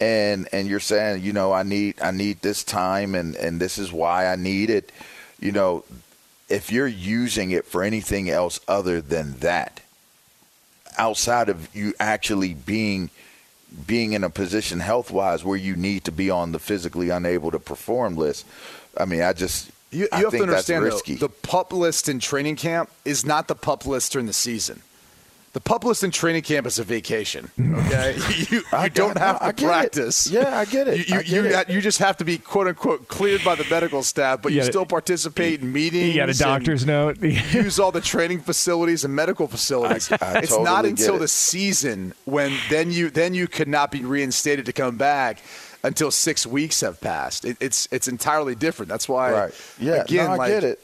and 0.00 0.48
and 0.52 0.66
you're 0.66 0.80
saying 0.80 1.22
you 1.22 1.32
know 1.32 1.52
I 1.52 1.62
need 1.62 2.00
I 2.00 2.10
need 2.10 2.40
this 2.40 2.64
time 2.64 3.14
and 3.14 3.36
and 3.36 3.60
this 3.60 3.78
is 3.78 3.92
why 3.92 4.26
I 4.26 4.36
need 4.36 4.70
it 4.70 4.90
you 5.38 5.52
know 5.52 5.84
if 6.48 6.72
you're 6.72 6.86
using 6.86 7.50
it 7.50 7.66
for 7.66 7.82
anything 7.82 8.30
else 8.30 8.58
other 8.66 9.00
than 9.00 9.38
that 9.40 9.80
outside 10.98 11.48
of 11.48 11.74
you 11.74 11.94
actually 12.00 12.54
being 12.54 13.10
being 13.86 14.14
in 14.14 14.24
a 14.24 14.30
position 14.30 14.80
health 14.80 15.10
wise 15.10 15.44
where 15.44 15.56
you 15.56 15.76
need 15.76 16.04
to 16.04 16.12
be 16.12 16.30
on 16.30 16.52
the 16.52 16.58
physically 16.58 17.10
unable 17.10 17.50
to 17.50 17.58
perform 17.58 18.16
list 18.16 18.46
I 18.96 19.04
mean 19.04 19.20
I 19.22 19.32
just 19.32 19.70
You, 19.90 20.00
you 20.00 20.08
I 20.12 20.18
have 20.20 20.30
to 20.30 20.42
understand 20.42 20.86
though, 20.86 20.98
the 21.16 21.28
pup 21.28 21.72
list 21.72 22.08
in 22.08 22.20
training 22.20 22.56
camp 22.56 22.90
is 23.04 23.24
not 23.26 23.48
the 23.48 23.54
pup 23.54 23.86
list 23.86 24.12
during 24.12 24.26
the 24.26 24.32
season. 24.32 24.82
The 25.52 25.60
pup 25.60 25.82
list 25.82 26.04
in 26.04 26.12
training 26.12 26.42
camp 26.42 26.64
is 26.64 26.78
a 26.78 26.84
vacation. 26.84 27.50
Okay, 27.60 28.16
you, 28.38 28.58
you 28.58 28.62
I 28.72 28.88
don't 28.88 29.18
have 29.18 29.40
to 29.40 29.46
get 29.46 29.58
it. 29.58 29.66
practice. 29.66 30.28
Yeah, 30.30 30.56
I 30.56 30.64
get 30.64 30.86
it. 30.86 31.08
You 31.08 31.20
you, 31.22 31.48
you, 31.50 31.56
you 31.68 31.80
just 31.80 31.98
have 31.98 32.16
to 32.18 32.24
be 32.24 32.38
quote 32.38 32.68
unquote 32.68 33.08
cleared 33.08 33.42
by 33.42 33.56
the 33.56 33.66
medical 33.68 34.04
staff, 34.04 34.42
but 34.42 34.52
You 34.52 34.60
gotta- 34.60 34.70
still 34.70 34.86
participate 34.86 35.60
in 35.60 35.72
meetings. 35.72 36.14
You 36.14 36.20
got 36.20 36.28
a 36.30 36.34
doctor's 36.38 36.86
note. 36.86 37.20
use 37.22 37.80
all 37.80 37.90
the 37.90 38.00
training 38.00 38.42
facilities 38.42 39.04
and 39.04 39.12
medical 39.16 39.48
facilities. 39.48 40.10
I- 40.12 40.18
I 40.20 40.38
it's 40.38 40.50
totally 40.50 40.64
not 40.64 40.84
until 40.84 41.16
it. 41.16 41.18
the 41.18 41.26
season 41.28 42.14
when 42.26 42.56
then 42.68 42.92
you 42.92 43.10
then 43.10 43.34
you 43.34 43.48
could 43.48 43.66
not 43.68 43.90
be 43.90 44.04
reinstated 44.04 44.66
to 44.66 44.72
come 44.72 44.96
back 44.98 45.42
until 45.82 46.12
six 46.12 46.46
weeks 46.46 46.80
have 46.82 47.00
passed. 47.00 47.44
It, 47.44 47.56
it's 47.58 47.88
it's 47.90 48.06
entirely 48.06 48.54
different. 48.54 48.88
That's 48.88 49.08
why. 49.08 49.32
right 49.32 49.74
yeah 49.80 50.02
Again, 50.04 50.26
no, 50.26 50.32
I 50.34 50.36
like, 50.36 50.48
get 50.52 50.62
it 50.62 50.80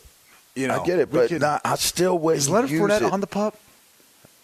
You 0.57 0.66
know, 0.66 0.83
I 0.83 0.85
get 0.85 0.98
it 0.98 1.12
but 1.12 1.29
could- 1.29 1.40
nah, 1.42 1.61
I 1.64 1.76
still 1.76 2.18
wouldn't 2.18 2.38
is 2.38 2.48
Leonard 2.50 2.70
Fournette 2.70 3.12
on 3.12 3.20
the 3.20 3.29
pup? 3.29 3.57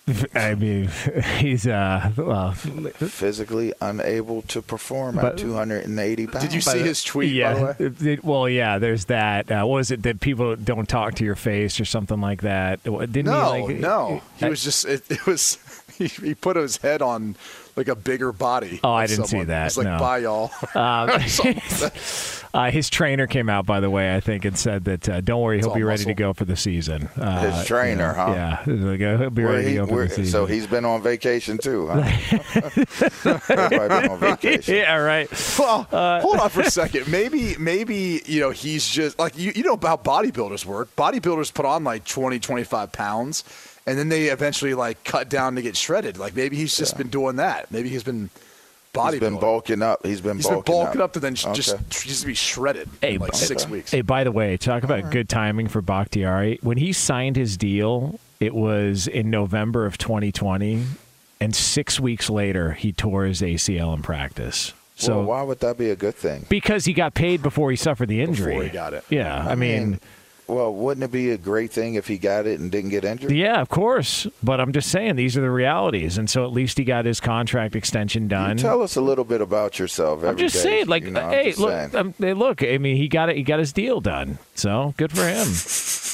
I 0.34 0.54
mean, 0.56 0.88
he's 1.38 1.66
uh, 1.66 2.10
well, 2.16 2.52
physically 2.52 3.72
unable 3.80 4.42
to 4.42 4.60
perform 4.60 5.16
But- 5.16 5.24
at 5.34 5.38
280 5.38 6.26
pounds. 6.26 6.44
Did 6.44 6.54
you 6.54 6.60
see 6.60 6.80
his 6.80 7.04
tweet? 7.04 7.32
yeah. 7.32 7.52
By 7.52 7.58
the 7.58 7.64
way, 7.64 7.74
it- 7.78 8.06
it- 8.06 8.24
well, 8.24 8.48
yeah. 8.48 8.78
There's 8.78 9.04
that. 9.06 9.50
Uh, 9.50 9.64
what 9.64 9.76
was 9.76 9.90
it 9.90 10.02
that 10.02 10.20
people 10.20 10.56
don't 10.56 10.88
talk 10.88 11.14
to 11.14 11.24
your 11.24 11.36
face 11.36 11.78
or 11.80 11.84
something 11.84 12.20
like 12.20 12.42
that? 12.42 12.82
Didn't 12.82 13.26
no, 13.26 13.54
he? 13.54 13.62
Like, 13.74 13.76
no. 13.76 14.22
He 14.38 14.46
I- 14.46 14.48
was 14.48 14.64
just. 14.64 14.84
It, 14.84 15.08
it 15.10 15.26
was. 15.26 15.58
He, 15.92 16.06
he 16.06 16.34
put 16.34 16.56
his 16.56 16.78
head 16.78 17.02
on 17.02 17.36
like 17.76 17.88
a 17.88 17.94
bigger 17.94 18.32
body. 18.32 18.80
Oh, 18.84 18.92
I 18.92 19.06
didn't 19.06 19.26
see 19.26 19.42
that, 19.44 19.66
It's 19.66 19.76
like, 19.76 19.86
no. 19.86 19.98
bye, 19.98 20.18
y'all. 20.18 20.50
Um, 20.74 21.20
Something 21.28 21.54
like 21.56 21.68
that. 21.78 22.44
uh, 22.54 22.70
his 22.70 22.90
trainer 22.90 23.26
came 23.26 23.48
out, 23.48 23.64
by 23.66 23.80
the 23.80 23.88
way, 23.90 24.14
I 24.14 24.20
think, 24.20 24.44
and 24.44 24.58
said 24.58 24.84
that 24.84 25.08
uh, 25.08 25.20
don't 25.20 25.40
worry, 25.40 25.58
he'll 25.58 25.74
be 25.74 25.82
ready 25.82 26.00
muscle. 26.02 26.10
to 26.10 26.14
go 26.14 26.32
for 26.32 26.44
the 26.44 26.56
season. 26.56 27.08
Uh, 27.16 27.50
His 27.50 27.66
trainer, 27.66 28.12
yeah, 28.16 28.56
huh? 28.56 28.62
Yeah, 28.70 28.74
like, 28.90 29.00
uh, 29.00 29.16
he'll 29.18 29.30
be 29.30 29.44
Where 29.44 29.54
ready 29.54 29.68
he- 29.68 29.74
to 29.76 29.80
go 29.80 29.86
for 29.86 30.04
the 30.04 30.10
season. 30.10 30.26
so 30.32 30.46
he's 30.46 30.66
been 30.66 30.84
on 30.84 31.02
vacation 31.02 31.58
too, 31.58 31.88
huh? 31.88 32.02
Been 33.48 33.92
on 34.10 34.18
vacation. 34.18 34.76
yeah, 34.76 34.96
right. 34.96 35.28
Well, 35.58 35.84
hold 36.20 36.36
on 36.38 36.50
for 36.50 36.60
a 36.62 36.70
second. 36.70 37.08
Maybe, 37.08 37.56
maybe 37.58 38.22
you 38.26 38.40
know 38.40 38.50
he's 38.50 38.86
just 38.88 39.18
like 39.18 39.36
you. 39.38 39.52
You 39.54 39.62
know 39.62 39.72
about 39.74 40.04
bodybuilders 40.04 40.64
work. 40.64 40.94
Bodybuilders 40.96 41.52
put 41.52 41.64
on 41.66 41.84
like 41.84 42.04
20, 42.04 42.38
25 42.38 42.92
pounds, 42.92 43.44
and 43.86 43.98
then 43.98 44.08
they 44.08 44.24
eventually 44.26 44.74
like 44.74 45.02
cut 45.04 45.28
down 45.28 45.54
to 45.56 45.62
get 45.62 45.76
shredded. 45.76 46.18
Like 46.18 46.34
maybe 46.36 46.56
he's 46.56 46.76
just 46.76 46.96
been 46.96 47.08
doing 47.08 47.36
that. 47.36 47.70
Maybe 47.70 47.88
he's 47.88 48.02
been 48.04 48.30
bodybuilding. 48.94 49.10
He's 49.12 49.20
been 49.20 49.38
bulking 49.40 49.82
up. 49.82 50.06
He's 50.06 50.20
been 50.20 50.36
He's 50.36 50.46
been 50.46 50.54
bulking, 50.56 50.74
bulking 50.74 51.00
up 51.00 51.12
to 51.14 51.20
then 51.20 51.34
sh- 51.34 51.46
just 51.52 51.74
Okay. 51.74 51.84
just 51.90 52.20
to 52.22 52.26
be 52.26 52.34
shredded 52.34 52.88
Hey, 53.00 53.14
in 53.14 53.20
like 53.20 53.30
okay. 53.30 53.38
six 53.38 53.68
weeks. 53.68 53.90
Hey, 53.90 54.02
by 54.02 54.24
the 54.24 54.32
way, 54.32 54.56
talk 54.56 54.82
about 54.84 55.00
uh-huh. 55.00 55.10
good 55.10 55.28
timing 55.28 55.68
for 55.68 55.80
Bakhtiari. 55.80 56.58
When 56.62 56.78
he 56.78 56.92
signed 56.92 57.36
his 57.36 57.56
deal, 57.56 58.20
it 58.40 58.54
was 58.54 59.06
in 59.06 59.30
November 59.30 59.86
of 59.86 59.98
2020, 59.98 60.84
and 61.40 61.54
six 61.56 61.98
weeks 61.98 62.28
later, 62.28 62.72
he 62.72 62.92
tore 62.92 63.24
his 63.24 63.40
ACL 63.40 63.94
in 63.94 64.02
practice. 64.02 64.72
So 64.96 65.16
well, 65.18 65.24
why 65.24 65.42
would 65.42 65.60
that 65.60 65.78
be 65.78 65.90
a 65.90 65.96
good 65.96 66.14
thing? 66.14 66.46
because 66.48 66.84
he 66.84 66.92
got 66.92 67.14
paid 67.14 67.42
before 67.42 67.70
he 67.70 67.76
suffered 67.76 68.08
the 68.08 68.20
injury. 68.20 68.52
Before 68.52 68.64
he 68.64 68.70
got 68.70 68.92
it. 68.94 69.04
Yeah, 69.08 69.44
I, 69.48 69.54
mean, 69.54 69.98
well, 70.52 70.74
wouldn't 70.74 71.04
it 71.04 71.10
be 71.10 71.30
a 71.30 71.38
great 71.38 71.72
thing 71.72 71.94
if 71.94 72.06
he 72.06 72.18
got 72.18 72.46
it 72.46 72.60
and 72.60 72.70
didn't 72.70 72.90
get 72.90 73.04
injured? 73.04 73.32
yeah, 73.32 73.60
of 73.60 73.68
course. 73.68 74.26
But 74.42 74.60
I'm 74.60 74.72
just 74.72 74.90
saying 74.90 75.16
these 75.16 75.36
are 75.36 75.40
the 75.40 75.50
realities, 75.50 76.18
and 76.18 76.28
so 76.28 76.44
at 76.44 76.52
least 76.52 76.78
he 76.78 76.84
got 76.84 77.04
his 77.04 77.20
contract 77.20 77.74
extension 77.76 78.28
done. 78.28 78.58
You 78.58 78.62
tell 78.62 78.82
us 78.82 78.96
a 78.96 79.00
little 79.00 79.24
bit 79.24 79.40
about 79.40 79.78
yourself. 79.78 80.22
I'm 80.24 80.36
just 80.36 80.54
day, 80.56 80.60
saying, 80.60 80.86
like, 80.86 81.04
you 81.04 81.10
know, 81.10 81.28
hey, 81.28 81.52
look, 81.54 81.94
um, 81.94 82.14
hey, 82.18 82.34
look. 82.34 82.62
I 82.62 82.78
mean, 82.78 82.96
he 82.96 83.08
got 83.08 83.28
it. 83.28 83.36
He 83.36 83.42
got 83.42 83.58
his 83.58 83.72
deal 83.72 84.00
done. 84.00 84.38
So 84.54 84.94
good 84.96 85.12
for 85.12 85.26
him. 85.26 85.46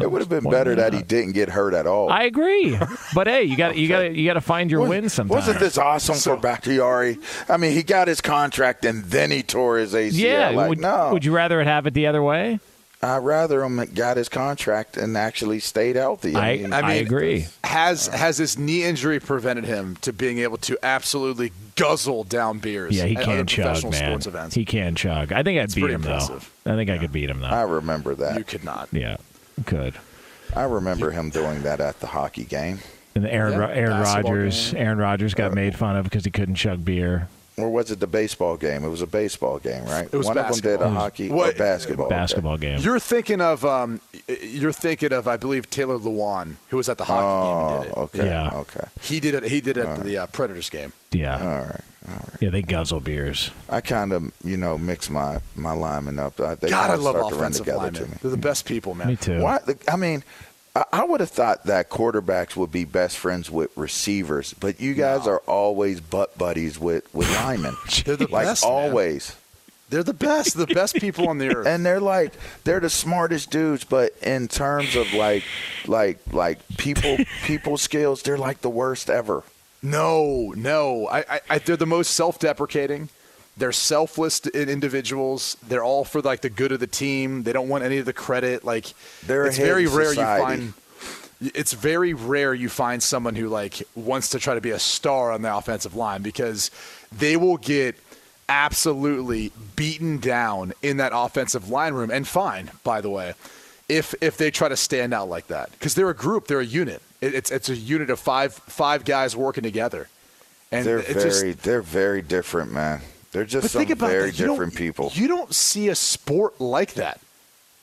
It 0.00 0.10
would 0.10 0.22
have 0.22 0.28
been 0.28 0.48
better 0.48 0.74
that 0.76 0.92
he 0.92 1.02
didn't 1.02 1.32
get 1.32 1.48
hurt 1.48 1.74
at 1.74 1.86
all. 1.86 2.10
I 2.10 2.24
agree, 2.24 2.78
but 3.14 3.26
hey, 3.26 3.44
you 3.44 3.56
got 3.56 3.76
you 3.76 3.88
got 3.88 4.14
you 4.14 4.24
got 4.26 4.34
to 4.34 4.40
find 4.40 4.70
your 4.70 4.86
win 4.86 5.08
sometimes. 5.08 5.46
Wasn't 5.46 5.58
this 5.58 5.76
awesome 5.78 6.16
for 6.16 6.40
Bakhtiari? 6.40 7.18
I 7.48 7.56
mean, 7.56 7.72
he 7.72 7.82
got 7.82 8.08
his 8.08 8.20
contract 8.20 8.84
and 8.84 9.04
then 9.04 9.30
he 9.30 9.42
tore 9.42 9.78
his 9.78 9.92
ACL. 9.92 10.12
Yeah, 10.12 10.50
like, 10.50 10.68
would, 10.68 10.80
no. 10.80 11.10
would 11.12 11.24
you 11.24 11.32
rather 11.32 11.60
it 11.60 11.66
have 11.66 11.86
it 11.86 11.94
the 11.94 12.06
other 12.06 12.22
way? 12.22 12.60
I'd 13.04 13.18
rather 13.18 13.62
him 13.62 13.84
got 13.94 14.16
his 14.16 14.28
contract 14.28 14.96
and 14.96 15.16
actually 15.16 15.60
stayed 15.60 15.96
healthy. 15.96 16.34
I, 16.34 16.56
mean, 16.56 16.72
I, 16.72 16.94
agree. 16.94 17.46
Has 17.62 18.06
has 18.08 18.38
this 18.38 18.56
knee 18.56 18.82
injury 18.84 19.20
prevented 19.20 19.64
him 19.64 19.96
to 20.02 20.12
being 20.12 20.38
able 20.38 20.56
to 20.58 20.78
absolutely 20.82 21.52
guzzle 21.76 22.24
down 22.24 22.58
beers? 22.60 22.96
Yeah, 22.96 23.04
he 23.04 23.16
at 23.16 23.24
can 23.24 23.32
other 23.34 23.44
chug, 23.44 23.64
professional 23.66 23.92
man. 23.92 24.10
sports 24.10 24.26
events? 24.26 24.54
He 24.54 24.64
can 24.64 24.94
chug. 24.94 25.32
I 25.32 25.42
think 25.42 25.58
I'd 25.58 25.64
It's 25.64 25.74
beat 25.74 25.84
him 25.84 26.02
impressive. 26.02 26.50
though. 26.64 26.72
I 26.72 26.76
think 26.76 26.88
I 26.90 26.98
could 26.98 27.12
beat 27.12 27.28
him 27.28 27.40
though. 27.40 27.48
I 27.48 27.62
remember 27.62 28.14
that. 28.14 28.38
you 28.38 28.44
could 28.44 28.64
not. 28.64 28.88
yeah, 28.92 29.16
could. 29.66 29.94
I 30.56 30.62
remember 30.64 31.10
him 31.10 31.30
doing 31.30 31.62
that 31.62 31.80
at 31.80 32.00
the 32.00 32.06
hockey 32.06 32.44
game. 32.44 32.78
And 33.16 33.26
Aaron 33.26 33.52
Yeah, 33.52 33.58
Ro- 33.58 33.66
Aaron 33.68 34.00
Rodgers, 34.02 34.72
game. 34.72 34.82
Aaron 34.82 34.98
Rodgers 34.98 35.34
got 35.34 35.52
uh, 35.52 35.54
made 35.54 35.76
fun 35.76 35.96
of 35.96 36.04
because 36.04 36.24
he 36.24 36.30
couldn't 36.30 36.54
chug 36.56 36.84
beer. 36.84 37.28
Or 37.56 37.70
was 37.70 37.92
it 37.92 38.00
the 38.00 38.08
baseball 38.08 38.56
game? 38.56 38.82
It 38.82 38.88
was 38.88 39.00
a 39.00 39.06
baseball 39.06 39.60
game, 39.60 39.84
right? 39.84 40.08
It 40.10 40.16
was 40.16 40.26
One 40.26 40.36
of 40.38 40.48
them 40.48 40.58
did 40.60 40.80
a 40.80 40.90
hockey 40.90 41.28
What- 41.28 41.54
or 41.54 41.58
basketball. 41.58 42.06
okay. 42.06 42.14
Basketball 42.16 42.56
game. 42.58 42.80
You're 42.80 42.98
thinking 42.98 43.40
of 43.40 43.64
um, 43.64 44.00
you're 44.42 44.72
thinking 44.72 45.12
of 45.12 45.28
I 45.28 45.36
believe 45.36 45.70
Taylor 45.70 45.96
Lewan, 45.98 46.56
who 46.70 46.78
was 46.78 46.88
at 46.88 46.98
the 46.98 47.04
hockey 47.04 47.22
game 47.46 47.76
and 47.76 47.82
did 47.84 47.90
it. 47.90 47.94
Oh, 47.96 48.02
okay. 48.02 48.26
Yeah. 48.26 48.50
Okay. 48.58 48.84
He 49.02 49.20
did 49.20 49.34
it. 49.36 49.44
He 49.44 49.60
did 49.60 49.76
it 49.76 49.86
at 49.86 50.02
the 50.02 50.18
uh, 50.18 50.26
Predators 50.26 50.68
game. 50.68 50.92
yeah, 51.12 51.38
All 51.38 51.64
right. 51.66 51.80
yeah, 52.40 52.50
they 52.50 52.62
guzzle 52.62 52.98
beers. 53.00 53.52
I 53.68 53.80
kind 53.80 54.12
of, 54.12 54.32
you 54.42 54.56
know, 54.56 54.76
mix 54.76 55.08
my 55.08 55.38
my 55.54 55.72
linemen 55.74 56.18
up. 56.18 56.40
I- 56.40 56.56
They 56.56 56.70
God, 56.70 56.90
I 56.90 56.94
love 56.96 57.14
start 57.16 57.28
to 57.28 57.34
run 57.36 57.42
offensive 57.44 57.66
together 57.66 57.78
to 57.78 57.84
linemen. 58.00 58.10
me. 58.10 58.16
They're 58.20 58.30
the 58.32 58.36
best 58.36 58.64
people, 58.66 58.96
man. 58.96 59.06
Me 59.06 59.16
too. 59.16 59.40
Why? 59.40 59.60
I 59.88 59.94
mean, 59.96 60.24
I, 60.76 61.04
would 61.04 61.20
have 61.20 61.30
thought 61.30 61.64
that 61.66 61.88
quarterbacks 61.88 62.56
would 62.56 62.72
be 62.72 62.84
best 62.84 63.16
friends 63.16 63.48
with 63.48 63.70
receivers, 63.76 64.54
but 64.54 64.80
you 64.80 64.94
guys 64.94 65.26
are 65.28 65.38
always 65.46 66.00
butt 66.00 66.36
buddies 66.36 66.80
with 66.80 67.12
with 67.14 67.30
linemen. 67.36 67.76
They're 68.04 68.16
the 68.16 68.26
like 68.26 68.46
best, 68.46 68.64
man. 68.64 68.72
always. 68.72 69.36
They're 69.90 70.02
the 70.02 70.12
best. 70.14 70.56
The 70.56 70.66
best 70.66 70.96
people 70.96 71.28
on 71.28 71.38
the 71.38 71.54
earth. 71.54 71.66
and 71.68 71.86
they're 71.86 72.00
like 72.00 72.32
they're 72.64 72.80
the 72.80 72.90
smartest 72.90 73.50
dudes 73.50 73.84
but 73.84 74.12
in 74.22 74.48
terms 74.48 74.96
of 74.96 75.12
like 75.12 75.44
like 75.86 76.18
like 76.32 76.58
people 76.78 77.18
people 77.44 77.76
skills 77.76 78.22
they're 78.22 78.38
like 78.38 78.60
the 78.62 78.70
worst 78.70 79.08
ever 79.08 79.44
No, 79.82 80.52
no. 80.56 81.06
I, 81.06 81.18
I, 81.18 81.40
I 81.50 81.58
they're 81.58 81.76
the 81.76 81.86
most 81.86 82.14
self-deprecating. 82.14 83.10
They're 83.56 83.72
selfless 83.72 84.44
individuals. 84.46 85.56
They're 85.68 85.84
all 85.84 86.04
for 86.04 86.20
like 86.20 86.40
the 86.40 86.50
good 86.50 86.72
of 86.72 86.80
the 86.80 86.86
team. 86.86 87.44
They 87.44 87.52
don't 87.52 87.68
want 87.68 87.84
any 87.84 87.98
of 87.98 88.06
the 88.06 88.12
credit. 88.12 88.64
Like 88.64 88.92
They're 89.26 89.46
it's 89.46 89.58
very 89.58 89.86
rare 89.86 90.14
society. 90.14 90.62
you 90.64 90.72
find. 90.72 91.52
It's 91.54 91.72
very 91.72 92.14
rare 92.14 92.54
you 92.54 92.68
find 92.68 93.02
someone 93.02 93.34
who 93.34 93.48
like 93.48 93.82
wants 93.94 94.30
to 94.30 94.38
try 94.38 94.54
to 94.54 94.60
be 94.60 94.70
a 94.70 94.78
star 94.78 95.30
on 95.30 95.42
the 95.42 95.54
offensive 95.54 95.94
line 95.94 96.22
because 96.22 96.70
they 97.16 97.36
will 97.36 97.58
get 97.58 97.96
absolutely 98.48 99.52
beaten 99.76 100.18
down 100.18 100.72
in 100.82 100.98
that 100.98 101.12
offensive 101.14 101.70
line 101.70 101.94
room 101.94 102.10
and 102.10 102.28
fine 102.28 102.70
by 102.82 103.00
the 103.00 103.08
way 103.08 103.32
if 103.88 104.14
if 104.20 104.36
they 104.36 104.50
try 104.50 104.68
to 104.68 104.76
stand 104.76 105.14
out 105.14 105.28
like 105.30 105.46
that 105.46 105.70
because 105.72 105.94
they're 105.94 106.10
a 106.10 106.14
group 106.14 106.46
they're 106.46 106.60
a 106.60 106.64
unit 106.64 107.00
it, 107.22 107.34
it's 107.34 107.50
it's 107.50 107.70
a 107.70 107.74
unit 107.74 108.10
of 108.10 108.20
five 108.20 108.52
five 108.52 109.04
guys 109.06 109.34
working 109.34 109.62
together 109.62 110.08
and 110.70 110.84
they're 110.86 110.98
it's 110.98 111.22
just- 111.22 111.40
very 111.40 111.52
they're 111.52 111.82
very 111.82 112.20
different 112.20 112.70
man 112.70 113.00
they're 113.34 113.44
just 113.44 113.64
but 113.64 113.70
some 113.72 113.80
think 113.80 113.90
about 113.90 114.10
very 114.10 114.30
that. 114.30 114.38
You 114.38 114.46
different 114.46 114.74
people 114.76 115.10
You 115.12 115.28
don't 115.28 115.52
see 115.52 115.88
a 115.88 115.94
sport 115.94 116.60
like 116.60 116.94
that 116.94 117.20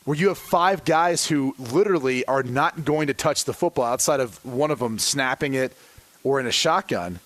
where 0.05 0.17
you 0.17 0.29
have 0.29 0.37
five 0.37 0.83
guys 0.85 1.27
who 1.27 1.53
literally 1.59 2.25
are 2.25 2.41
not 2.41 2.85
going 2.85 3.07
to 3.07 3.13
touch 3.13 3.45
the 3.45 3.53
football 3.53 3.85
outside 3.85 4.19
of 4.19 4.43
one 4.43 4.71
of 4.71 4.79
them 4.79 4.97
snapping 4.97 5.53
it 5.53 5.73
or 6.23 6.39
in 6.39 6.47
a 6.47 6.51
shotgun, 6.51 7.19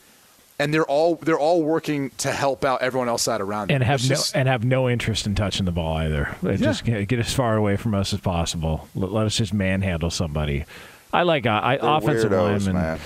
and 0.60 0.74
they're 0.74 0.86
all 0.86 1.16
they're 1.16 1.40
all 1.40 1.62
working 1.62 2.10
to 2.18 2.32
help 2.32 2.66
out 2.66 2.82
everyone 2.82 3.08
else 3.08 3.28
out 3.28 3.42
around 3.42 3.70
them. 3.70 3.76
and 3.76 3.84
have 3.84 4.02
It's 4.10 4.34
no 4.34 4.40
and 4.40 4.50
have 4.50 4.64
no 4.66 4.90
interest 4.90 5.28
in 5.28 5.36
touching 5.36 5.66
the 5.66 5.72
ball 5.72 5.96
either. 5.98 6.36
They 6.42 6.58
Just 6.58 6.84
get, 6.84 7.08
get 7.08 7.20
as 7.20 7.34
far 7.34 7.56
away 7.56 7.78
from 7.78 7.94
us 7.94 8.12
as 8.12 8.22
possible. 8.22 8.88
Let, 8.96 9.12
let 9.12 9.26
us 9.28 9.38
just 9.38 9.54
manhandle 9.54 10.10
somebody. 10.10 10.66
I 11.14 11.24
like 11.24 11.46
uh, 11.46 11.50
I, 11.52 11.98
offensive 11.98 12.32
weirdos 12.32 12.66
linemen. 12.66 12.74
man 12.74 13.00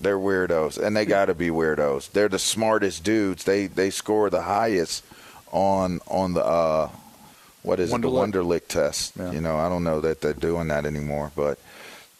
they're 0.00 0.18
weirdos 0.18 0.78
and 0.82 0.96
they 0.96 1.04
got 1.04 1.26
to 1.26 1.34
be 1.34 1.48
weirdos 1.48 2.10
they're 2.12 2.28
the 2.28 2.38
smartest 2.38 3.02
dudes 3.04 3.44
they 3.44 3.66
they 3.66 3.90
score 3.90 4.30
the 4.30 4.42
highest 4.42 5.04
on 5.52 6.00
on 6.08 6.34
the 6.34 6.44
uh 6.44 6.88
what 7.62 7.80
is 7.80 7.92
it 7.92 8.00
the 8.00 8.08
Wonderlic. 8.08 8.32
Wonderlic 8.32 8.68
test 8.68 9.14
Yeah. 9.18 9.32
you 9.32 9.40
know 9.40 9.56
I 9.58 9.68
don't 9.68 9.84
know 9.84 10.00
that 10.00 10.20
they're 10.20 10.32
doing 10.32 10.68
that 10.68 10.86
anymore 10.86 11.32
but 11.34 11.58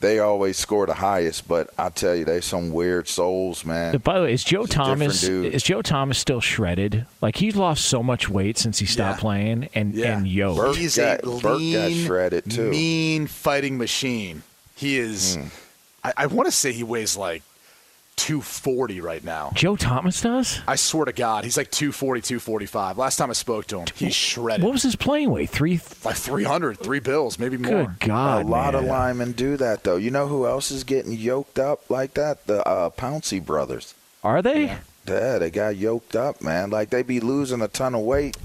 they 0.01 0.21
always 0.21 0.57
score 0.57 0.87
the 0.87 0.95
highest 0.95 1.49
but 1.49 1.71
I 1.77 1.89
tell 1.89 2.15
you 2.15 2.25
they 2.25 2.41
some 2.41 2.71
weird 2.73 3.09
souls 3.09 3.65
man 3.65 3.97
By 3.99 4.19
the 4.19 4.25
way, 4.27 4.33
is 4.33 4.45
Joe 4.45 4.61
He's 4.63 4.71
Thomas 4.71 5.25
is 5.25 5.63
Joe 5.63 5.83
Thomas 5.83 6.19
still 6.19 6.41
shredded? 6.41 7.07
Like 7.21 7.37
he's 7.37 7.57
lost 7.57 7.85
so 7.87 8.03
much 8.03 8.29
weight 8.29 8.59
since 8.59 8.79
he 8.79 8.87
stopped 8.87 9.19
Yeah. 9.19 9.23
playing 9.23 9.69
and 9.75 9.95
Yeah. 9.95 10.17
and 10.19 10.27
yo. 10.29 10.55
Burke 10.55 10.77
he's 10.77 10.97
got- 10.97 11.21
a 11.21 11.27
Burke 11.27 11.43
got 11.43 11.57
lean, 11.59 12.07
shredded, 12.07 12.49
too. 12.51 12.71
mean 12.71 13.27
fighting 13.27 13.77
machine. 13.79 14.43
He 14.77 14.99
is. 14.99 15.35
Hmm. 15.35 15.47
I, 16.05 16.13
I 16.17 16.27
want 16.27 16.47
to 16.47 16.53
say 16.53 16.71
he 16.73 16.85
weighs 16.85 17.17
like 17.17 17.43
240 18.19 19.01
right 19.01 19.23
now. 19.25 19.53
Joe 19.55 19.77
Thomas 19.77 20.21
does? 20.21 20.61
I 20.67 20.77
swear 20.77 21.07
to 21.07 21.13
God, 21.13 21.45
he's 21.45 21.57
like 21.57 21.71
240, 21.71 22.21
245. 22.21 22.99
Last 22.99 23.17
time 23.17 23.31
I 23.31 23.33
spoke 23.33 23.67
to 23.69 23.79
him, 23.81 23.87
he's 23.95 24.15
shredded. 24.15 24.65
What 24.65 24.73
was 24.73 24.83
his 24.83 24.97
playing 24.97 25.31
weight? 25.31 25.51
Three. 25.51 25.81
like 26.05 26.17
300, 26.17 26.79
three 26.79 27.01
bills, 27.01 27.39
maybe 27.39 27.57
more. 27.57 27.85
Good 27.99 28.01
God, 28.09 28.45
a 28.45 28.49
lot 28.49 28.75
man. 28.75 28.83
of 28.85 28.89
linemen 28.89 29.33
do 29.33 29.57
that 29.57 29.85
though 29.85 29.97
you 29.97 30.11
know 30.11 30.27
who 30.27 30.47
else 30.47 30.71
is 30.71 30.85
getting 30.85 31.13
yoked 31.13 31.59
up 31.59 31.89
like 31.91 32.15
that 32.15 32.47
the 32.47 32.67
uh, 32.67 32.91
Pouncey 32.91 33.45
brothers 33.45 33.95
Are 34.25 34.43
they? 34.43 34.77
Yeah, 35.07 35.39
they 35.39 35.51
got 35.51 35.77
yoked 35.77 36.15
up, 36.17 36.43
man. 36.43 36.69
Like 36.71 36.91
they 36.91 37.03
be 37.03 37.21
losing 37.21 37.63
a 37.63 37.69
ton 37.69 37.95
of 37.95 38.03
weight, 38.03 38.37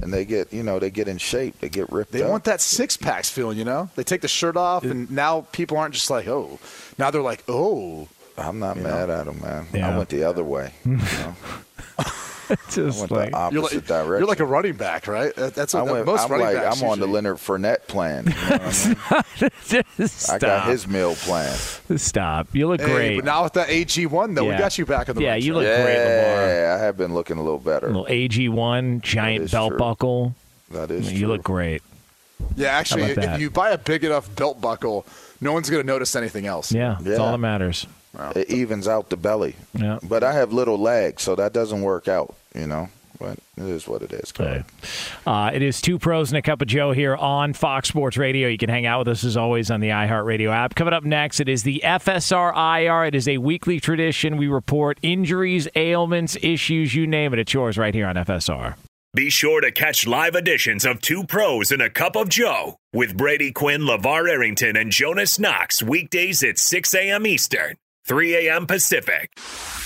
and 0.00 0.12
they 0.12 0.24
get, 0.24 0.52
you 0.52 0.62
know, 0.62 0.78
they 0.78 0.88
get 0.90 1.08
in 1.08 1.18
shape. 1.18 1.58
They 1.58 1.68
get 1.68 1.90
ripped 1.90 2.12
They 2.12 2.22
up. 2.22 2.30
want 2.30 2.44
that 2.44 2.60
six 2.60 2.96
packs 2.96 3.28
feeling, 3.28 3.58
you 3.58 3.64
know? 3.64 3.90
They 3.96 4.04
take 4.04 4.20
the 4.20 4.28
shirt 4.28 4.56
off, 4.56 4.84
and 4.84 5.10
now 5.10 5.46
people 5.50 5.78
aren't 5.78 5.94
just 5.94 6.10
like, 6.10 6.28
oh. 6.28 6.60
Now 6.96 7.10
they're 7.10 7.22
like, 7.22 7.42
oh. 7.48 8.06
I'm 8.38 8.58
not 8.58 8.76
mad 8.76 9.10
at 9.10 9.26
him, 9.26 9.40
man. 9.40 9.66
Yeah. 9.72 9.94
I 9.94 9.96
went 9.96 10.08
the 10.08 10.24
other 10.24 10.44
way. 10.44 10.72
You 10.84 10.96
know? 10.96 11.36
I 11.98 12.56
Just 12.70 12.98
went 13.00 13.10
like 13.12 13.30
the 13.30 13.36
opposite 13.36 13.52
You're 13.54 13.62
like, 13.62 13.86
direction. 13.86 14.18
you're 14.18 14.26
like 14.26 14.40
a 14.40 14.44
running 14.44 14.74
back, 14.74 15.06
right? 15.06 15.34
That- 15.36 15.54
That's 15.54 15.74
I 15.74 15.82
what 15.82 15.92
went, 15.92 16.06
most 16.06 16.24
I'm 16.24 16.30
running 16.32 16.46
like, 16.48 16.56
backs 16.56 16.82
I'm 16.82 16.88
on 16.90 17.00
the 17.00 17.06
Leonard 17.06 17.36
Fournette 17.36 17.86
plan. 17.86 18.26
You 18.26 18.32
know 18.32 18.58
I, 19.10 19.22
mean? 19.40 19.50
just 19.96 20.30
I 20.30 20.36
stop. 20.36 20.40
got 20.40 20.68
his 20.68 20.86
meal 20.86 21.14
plan. 21.14 21.54
Stop. 21.96 22.48
You 22.54 22.68
look 22.68 22.80
Hey, 22.80 22.86
great. 22.92 23.16
but 23.16 23.24
now 23.24 23.44
with 23.44 23.54
the 23.54 23.60
AG1, 23.64 24.34
though, 24.34 24.44
we 24.44 24.56
got 24.58 24.76
you 24.76 24.84
back 24.84 25.08
on 25.08 25.14
the 25.16 25.22
Yeah, 25.22 25.36
you 25.36 25.52
track. 25.54 25.64
look 25.64 25.76
great, 25.84 25.96
LeVar. 25.96 26.62
Yeah, 26.66 26.76
I 26.78 26.84
have 26.84 26.96
been 26.98 27.14
looking 27.14 27.38
a 27.38 27.42
little 27.42 27.58
better. 27.58 27.86
little 27.86 28.06
AG1 28.06 29.00
giant 29.00 29.50
belt 29.50 29.70
true. 29.70 29.78
buckle. 29.78 30.34
That 30.72 30.90
is 30.90 31.10
You 31.12 31.20
true. 31.20 31.28
look 31.28 31.42
great. 31.42 31.82
Yeah, 32.56 32.68
actually, 32.68 33.04
if 33.04 33.16
that? 33.16 33.40
you 33.40 33.50
buy 33.50 33.70
a 33.70 33.78
big 33.78 34.04
enough 34.04 34.34
belt 34.36 34.60
buckle, 34.60 35.06
no 35.40 35.52
one's 35.54 35.70
going 35.70 35.80
to 35.82 35.86
notice 35.86 36.14
anything 36.16 36.46
else. 36.46 36.70
Yeah, 36.72 36.98
that's 37.00 37.18
all 37.18 37.32
that 37.32 37.38
matters. 37.38 37.86
It 38.34 38.50
evens 38.50 38.88
out 38.88 39.08
the 39.08 39.16
belly. 39.16 39.56
Yeah. 39.74 39.98
But 40.02 40.22
I 40.22 40.32
have 40.32 40.52
little 40.52 40.78
legs, 40.78 41.22
so 41.22 41.34
that 41.36 41.52
doesn't 41.52 41.82
work 41.82 42.08
out, 42.08 42.34
you 42.54 42.66
know. 42.66 42.88
But 43.18 43.38
it 43.56 43.64
is 43.64 43.86
what 43.86 44.02
it 44.02 44.12
is. 44.12 44.32
Okay. 44.38 44.64
Uh, 45.24 45.50
it 45.54 45.62
is 45.62 45.80
two 45.80 45.98
pros 45.98 46.30
and 46.30 46.38
a 46.38 46.42
cup 46.42 46.60
of 46.60 46.66
Joe 46.66 46.90
here 46.90 47.14
on 47.14 47.52
Fox 47.52 47.88
Sports 47.88 48.16
Radio. 48.16 48.48
You 48.48 48.58
can 48.58 48.68
hang 48.68 48.84
out 48.84 48.98
with 49.00 49.08
us 49.08 49.22
as 49.22 49.36
always 49.36 49.70
on 49.70 49.80
the 49.80 49.90
iHeartRadio 49.90 50.50
app. 50.50 50.74
Coming 50.74 50.92
up 50.92 51.04
next, 51.04 51.38
it 51.38 51.48
is 51.48 51.62
the 51.62 51.80
FSR 51.84 52.52
IR. 52.52 53.04
It 53.04 53.14
is 53.14 53.28
a 53.28 53.38
weekly 53.38 53.78
tradition. 53.78 54.36
We 54.38 54.48
report 54.48 54.98
injuries, 55.02 55.68
ailments, 55.76 56.36
issues, 56.42 56.94
you 56.96 57.06
name 57.06 57.32
it. 57.32 57.38
It's 57.38 57.54
yours 57.54 57.78
right 57.78 57.94
here 57.94 58.06
on 58.08 58.16
FSR. 58.16 58.74
Be 59.14 59.28
sure 59.28 59.60
to 59.60 59.70
catch 59.70 60.06
live 60.06 60.34
editions 60.34 60.86
of 60.86 61.02
Two 61.02 61.24
Pros 61.24 61.70
and 61.70 61.82
a 61.82 61.90
Cup 61.90 62.16
of 62.16 62.30
Joe 62.30 62.76
with 62.94 63.14
Brady 63.14 63.52
Quinn, 63.52 63.82
LeVar 63.82 64.26
Arrington, 64.28 64.74
and 64.74 64.90
Jonas 64.90 65.38
Knox 65.38 65.82
weekdays 65.82 66.42
at 66.42 66.58
6 66.58 66.94
a.m. 66.94 67.26
Eastern, 67.26 67.76
3 68.04 68.48
a.m. 68.48 68.66
Pacific. 68.66 69.36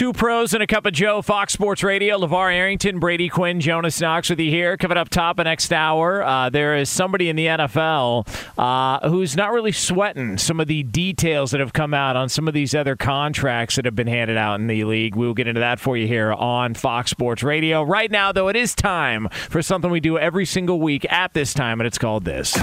Two 0.00 0.14
pros 0.14 0.54
and 0.54 0.62
a 0.62 0.66
cup 0.66 0.86
of 0.86 0.94
Joe, 0.94 1.20
Fox 1.20 1.52
Sports 1.52 1.82
Radio. 1.82 2.16
LeVar 2.16 2.54
Arrington, 2.54 3.00
Brady 3.00 3.28
Quinn, 3.28 3.60
Jonas 3.60 4.00
Knox 4.00 4.30
with 4.30 4.40
you 4.40 4.48
here. 4.48 4.78
Coming 4.78 4.96
up 4.96 5.10
top 5.10 5.38
of 5.38 5.44
next 5.44 5.74
hour, 5.74 6.22
uh, 6.22 6.48
there 6.48 6.74
is 6.74 6.88
somebody 6.88 7.28
in 7.28 7.36
the 7.36 7.44
NFL 7.44 8.26
uh, 8.56 9.06
who's 9.10 9.36
not 9.36 9.52
really 9.52 9.72
sweating 9.72 10.38
some 10.38 10.58
of 10.58 10.68
the 10.68 10.84
details 10.84 11.50
that 11.50 11.60
have 11.60 11.74
come 11.74 11.92
out 11.92 12.16
on 12.16 12.30
some 12.30 12.48
of 12.48 12.54
these 12.54 12.74
other 12.74 12.96
contracts 12.96 13.76
that 13.76 13.84
have 13.84 13.94
been 13.94 14.06
handed 14.06 14.38
out 14.38 14.58
in 14.58 14.68
the 14.68 14.84
league. 14.84 15.16
We 15.16 15.26
will 15.26 15.34
get 15.34 15.46
into 15.46 15.60
that 15.60 15.78
for 15.78 15.98
you 15.98 16.06
here 16.06 16.32
on 16.32 16.72
Fox 16.72 17.10
Sports 17.10 17.42
Radio. 17.42 17.82
Right 17.82 18.10
now, 18.10 18.32
though, 18.32 18.48
it 18.48 18.56
is 18.56 18.74
time 18.74 19.28
for 19.50 19.60
something 19.60 19.90
we 19.90 20.00
do 20.00 20.16
every 20.16 20.46
single 20.46 20.80
week 20.80 21.04
at 21.12 21.34
this 21.34 21.52
time, 21.52 21.78
and 21.78 21.86
it's 21.86 21.98
called 21.98 22.24
this. 22.24 22.56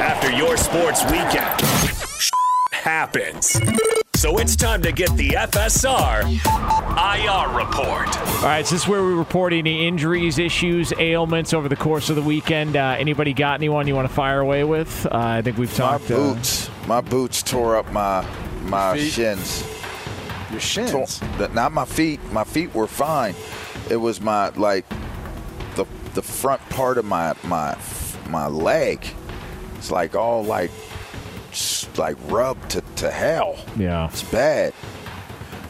After 0.00 0.32
your 0.32 0.56
sports 0.56 1.04
weekend, 1.04 1.60
happens. 2.72 3.60
So 4.18 4.38
it's 4.38 4.56
time 4.56 4.82
to 4.82 4.90
get 4.90 5.14
the 5.16 5.28
FSR 5.28 6.24
IR 6.26 7.56
report. 7.56 8.18
All 8.18 8.42
right, 8.42 8.66
so 8.66 8.74
this 8.74 8.82
is 8.82 8.88
where 8.88 9.04
we 9.04 9.12
report 9.12 9.52
any 9.52 9.86
injuries, 9.86 10.40
issues, 10.40 10.92
ailments 10.98 11.54
over 11.54 11.68
the 11.68 11.76
course 11.76 12.10
of 12.10 12.16
the 12.16 12.22
weekend. 12.22 12.76
Uh, 12.76 12.96
anybody 12.98 13.32
got 13.32 13.54
anyone 13.60 13.86
you 13.86 13.94
want 13.94 14.08
to 14.08 14.12
fire 14.14 14.40
away 14.40 14.64
with? 14.64 15.06
Uh, 15.06 15.10
I 15.12 15.42
think 15.42 15.56
we've 15.56 15.70
My 15.70 15.76
talked. 15.76 16.10
uh, 16.10 16.16
boots, 16.34 16.68
my 16.88 17.00
boots 17.00 17.44
tore 17.44 17.76
up 17.76 17.92
my 17.92 18.26
my 18.64 18.96
Feet? 18.98 19.12
shins. 19.12 19.64
Your 20.50 20.58
shins. 20.60 21.20
the- 21.38 21.48
not 21.54 21.70
my 21.70 21.84
feet. 21.84 22.20
My 22.32 22.42
feet 22.42 22.74
were 22.74 22.88
fine. 22.88 23.36
It 23.88 23.96
was 23.98 24.20
my 24.20 24.48
like 24.50 24.84
the 25.76 25.84
the 26.14 26.22
front 26.22 26.60
part 26.70 26.98
of 26.98 27.04
my 27.04 27.34
my 27.44 27.76
my 28.28 28.48
leg. 28.48 29.06
It's 29.76 29.92
like 29.92 30.16
all 30.16 30.42
like 30.44 30.70
s- 30.70 30.97
like 31.96 32.16
rubbed 32.30 32.70
to, 32.70 32.80
to 32.96 33.10
hell. 33.10 33.56
yeah. 33.76 34.08
It's 34.08 34.22
bad. 34.22 34.72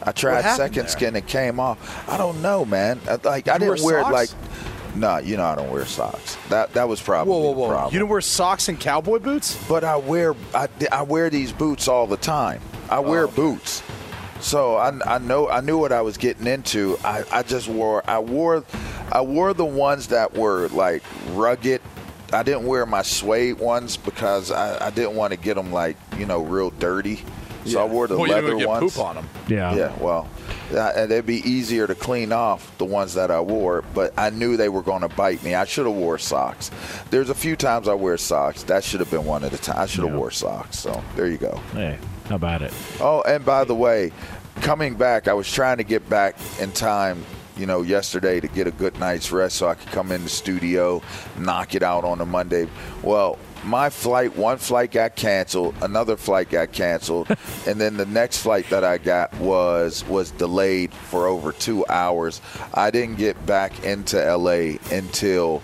I 0.02 0.12
tried 0.12 0.42
second 0.56 0.82
there? 0.82 0.88
skin. 0.88 1.16
It 1.16 1.26
came 1.26 1.60
off. 1.60 2.08
I 2.08 2.16
don't 2.16 2.40
know, 2.40 2.64
man. 2.64 3.00
I, 3.08 3.18
like 3.22 3.48
I 3.48 3.58
didn't 3.58 3.82
wear 3.82 4.02
wear 4.02 4.08
it 4.10 4.12
like. 4.12 4.30
No, 4.94 5.18
you 5.18 5.36
know 5.36 5.44
I 5.44 5.54
don't 5.54 5.70
wear 5.70 5.84
socks. 5.84 6.36
That 6.48 6.72
that 6.72 6.88
was 6.88 7.00
probably 7.00 7.30
Whoa, 7.32 7.38
whoa, 7.40 7.52
the 7.54 7.58
whoa! 7.60 7.68
problem. 7.68 7.92
You 7.94 8.00
don't 8.00 8.08
wear 8.08 8.20
socks 8.22 8.68
and 8.68 8.80
cowboy 8.80 9.18
boots? 9.18 9.56
But 9.68 9.84
I 9.84 9.96
wear 9.96 10.34
I, 10.54 10.68
I 10.90 11.02
wear 11.02 11.28
these 11.30 11.52
boots 11.52 11.88
all 11.88 12.06
the 12.06 12.16
time. 12.16 12.60
I 12.88 13.00
wear 13.00 13.24
Oh. 13.24 13.28
boots, 13.28 13.82
so 14.40 14.76
I, 14.76 14.92
I 15.04 15.18
know 15.18 15.48
I 15.50 15.60
knew 15.60 15.76
what 15.78 15.92
I 15.92 16.00
was 16.00 16.16
getting 16.16 16.46
into. 16.46 16.96
I, 17.04 17.22
I 17.30 17.42
just 17.42 17.68
wore 17.68 18.02
I 18.08 18.18
wore 18.18 18.64
I 19.12 19.20
wore 19.20 19.52
the 19.52 19.64
ones 19.66 20.08
that 20.08 20.34
were 20.34 20.68
like 20.68 21.02
rugged. 21.32 21.82
I 22.32 22.42
didn't 22.42 22.66
wear 22.66 22.84
my 22.86 23.02
suede 23.02 23.58
ones 23.58 23.96
because 23.96 24.50
I, 24.50 24.86
I 24.88 24.90
didn't 24.90 25.14
want 25.16 25.32
to 25.32 25.38
get 25.38 25.54
them 25.54 25.72
like 25.72 25.96
you 26.18 26.26
know 26.26 26.42
real 26.42 26.70
dirty. 26.70 27.22
So 27.64 27.82
I 27.82 27.84
wore 27.84 28.06
the 28.06 28.16
well, 28.16 28.26
you 28.26 28.32
leather 28.32 28.48
don't 28.50 28.58
get 28.60 28.68
ones. 28.68 28.94
poop 28.94 29.04
on 29.04 29.16
them. 29.16 29.28
Yeah. 29.46 29.74
Yeah, 29.74 29.92
well, 30.00 30.26
and 30.70 31.10
it'd 31.12 31.26
be 31.26 31.46
easier 31.46 31.86
to 31.86 31.94
clean 31.94 32.32
off 32.32 32.76
the 32.78 32.86
ones 32.86 33.12
that 33.14 33.30
I 33.30 33.40
wore, 33.42 33.82
but 33.94 34.14
I 34.16 34.30
knew 34.30 34.56
they 34.56 34.70
were 34.70 34.80
going 34.80 35.02
to 35.02 35.08
bite 35.08 35.42
me. 35.42 35.54
I 35.54 35.66
should 35.66 35.84
have 35.84 35.94
wore 35.94 36.16
socks. 36.16 36.70
There's 37.10 37.28
a 37.28 37.34
few 37.34 37.56
times 37.56 37.86
I 37.86 37.92
wear 37.92 38.16
socks. 38.16 38.62
That 38.62 38.84
should 38.84 39.00
have 39.00 39.10
been 39.10 39.26
one 39.26 39.44
of 39.44 39.50
the 39.50 39.58
times. 39.58 39.78
I 39.80 39.86
should 39.86 40.04
have 40.04 40.14
Yeah. 40.14 40.18
wore 40.18 40.30
socks. 40.30 40.78
So 40.78 41.02
there 41.14 41.26
you 41.26 41.36
go. 41.36 41.60
Hey, 41.74 41.98
how 42.30 42.36
about 42.36 42.62
it? 42.62 42.72
Oh, 43.00 43.20
and 43.22 43.44
by 43.44 43.64
the 43.64 43.74
way, 43.74 44.12
coming 44.62 44.94
back, 44.94 45.28
I 45.28 45.34
was 45.34 45.52
trying 45.52 45.76
to 45.76 45.84
get 45.84 46.08
back 46.08 46.36
in 46.60 46.72
time. 46.72 47.22
You 47.58 47.66
know, 47.66 47.82
yesterday 47.82 48.40
to 48.40 48.48
get 48.48 48.66
a 48.66 48.70
good 48.70 48.98
night's 49.00 49.32
rest 49.32 49.56
so 49.56 49.68
I 49.68 49.74
could 49.74 49.90
come 49.90 50.12
in 50.12 50.22
the 50.22 50.28
studio, 50.28 51.02
knock 51.36 51.74
it 51.74 51.82
out 51.82 52.04
on 52.04 52.20
a 52.20 52.26
Monday. 52.26 52.68
Well, 53.02 53.38
my 53.64 53.90
flight, 53.90 54.36
one 54.36 54.58
flight 54.58 54.92
got 54.92 55.16
canceled, 55.16 55.74
another 55.82 56.16
flight 56.16 56.48
got 56.50 56.72
canceled, 56.72 57.28
and 57.66 57.80
then 57.80 57.96
the 57.96 58.06
next 58.06 58.38
flight 58.42 58.70
that 58.70 58.84
I 58.84 58.98
got 58.98 59.34
was 59.38 60.04
was 60.06 60.30
delayed 60.30 60.94
for 60.94 61.26
over 61.26 61.50
two 61.52 61.84
hours. 61.88 62.40
I 62.72 62.90
didn't 62.92 63.16
get 63.16 63.44
back 63.44 63.84
into 63.84 64.16
LA 64.16 64.78
until 64.96 65.60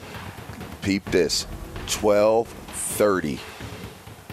peep 0.83 1.05
this, 1.07 1.47
twelve 1.87 2.49
thirty. 2.49 3.39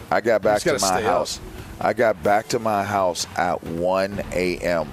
I 0.09 0.20
got 0.20 0.41
back 0.41 0.64
gotta 0.64 0.80
my 0.80 0.88
stay 0.88 1.05
up. 1.05 1.20
house. 1.20 1.39
I 1.80 1.93
got 1.93 2.22
back 2.22 2.49
to 2.49 2.59
my 2.59 2.84
house 2.84 3.26
at 3.38 3.64
1 3.64 4.22
a.m. 4.34 4.91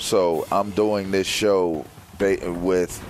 So 0.00 0.46
I'm 0.50 0.70
doing 0.70 1.10
this 1.10 1.26
show 1.26 1.84
ba- 2.18 2.38
with 2.50 3.00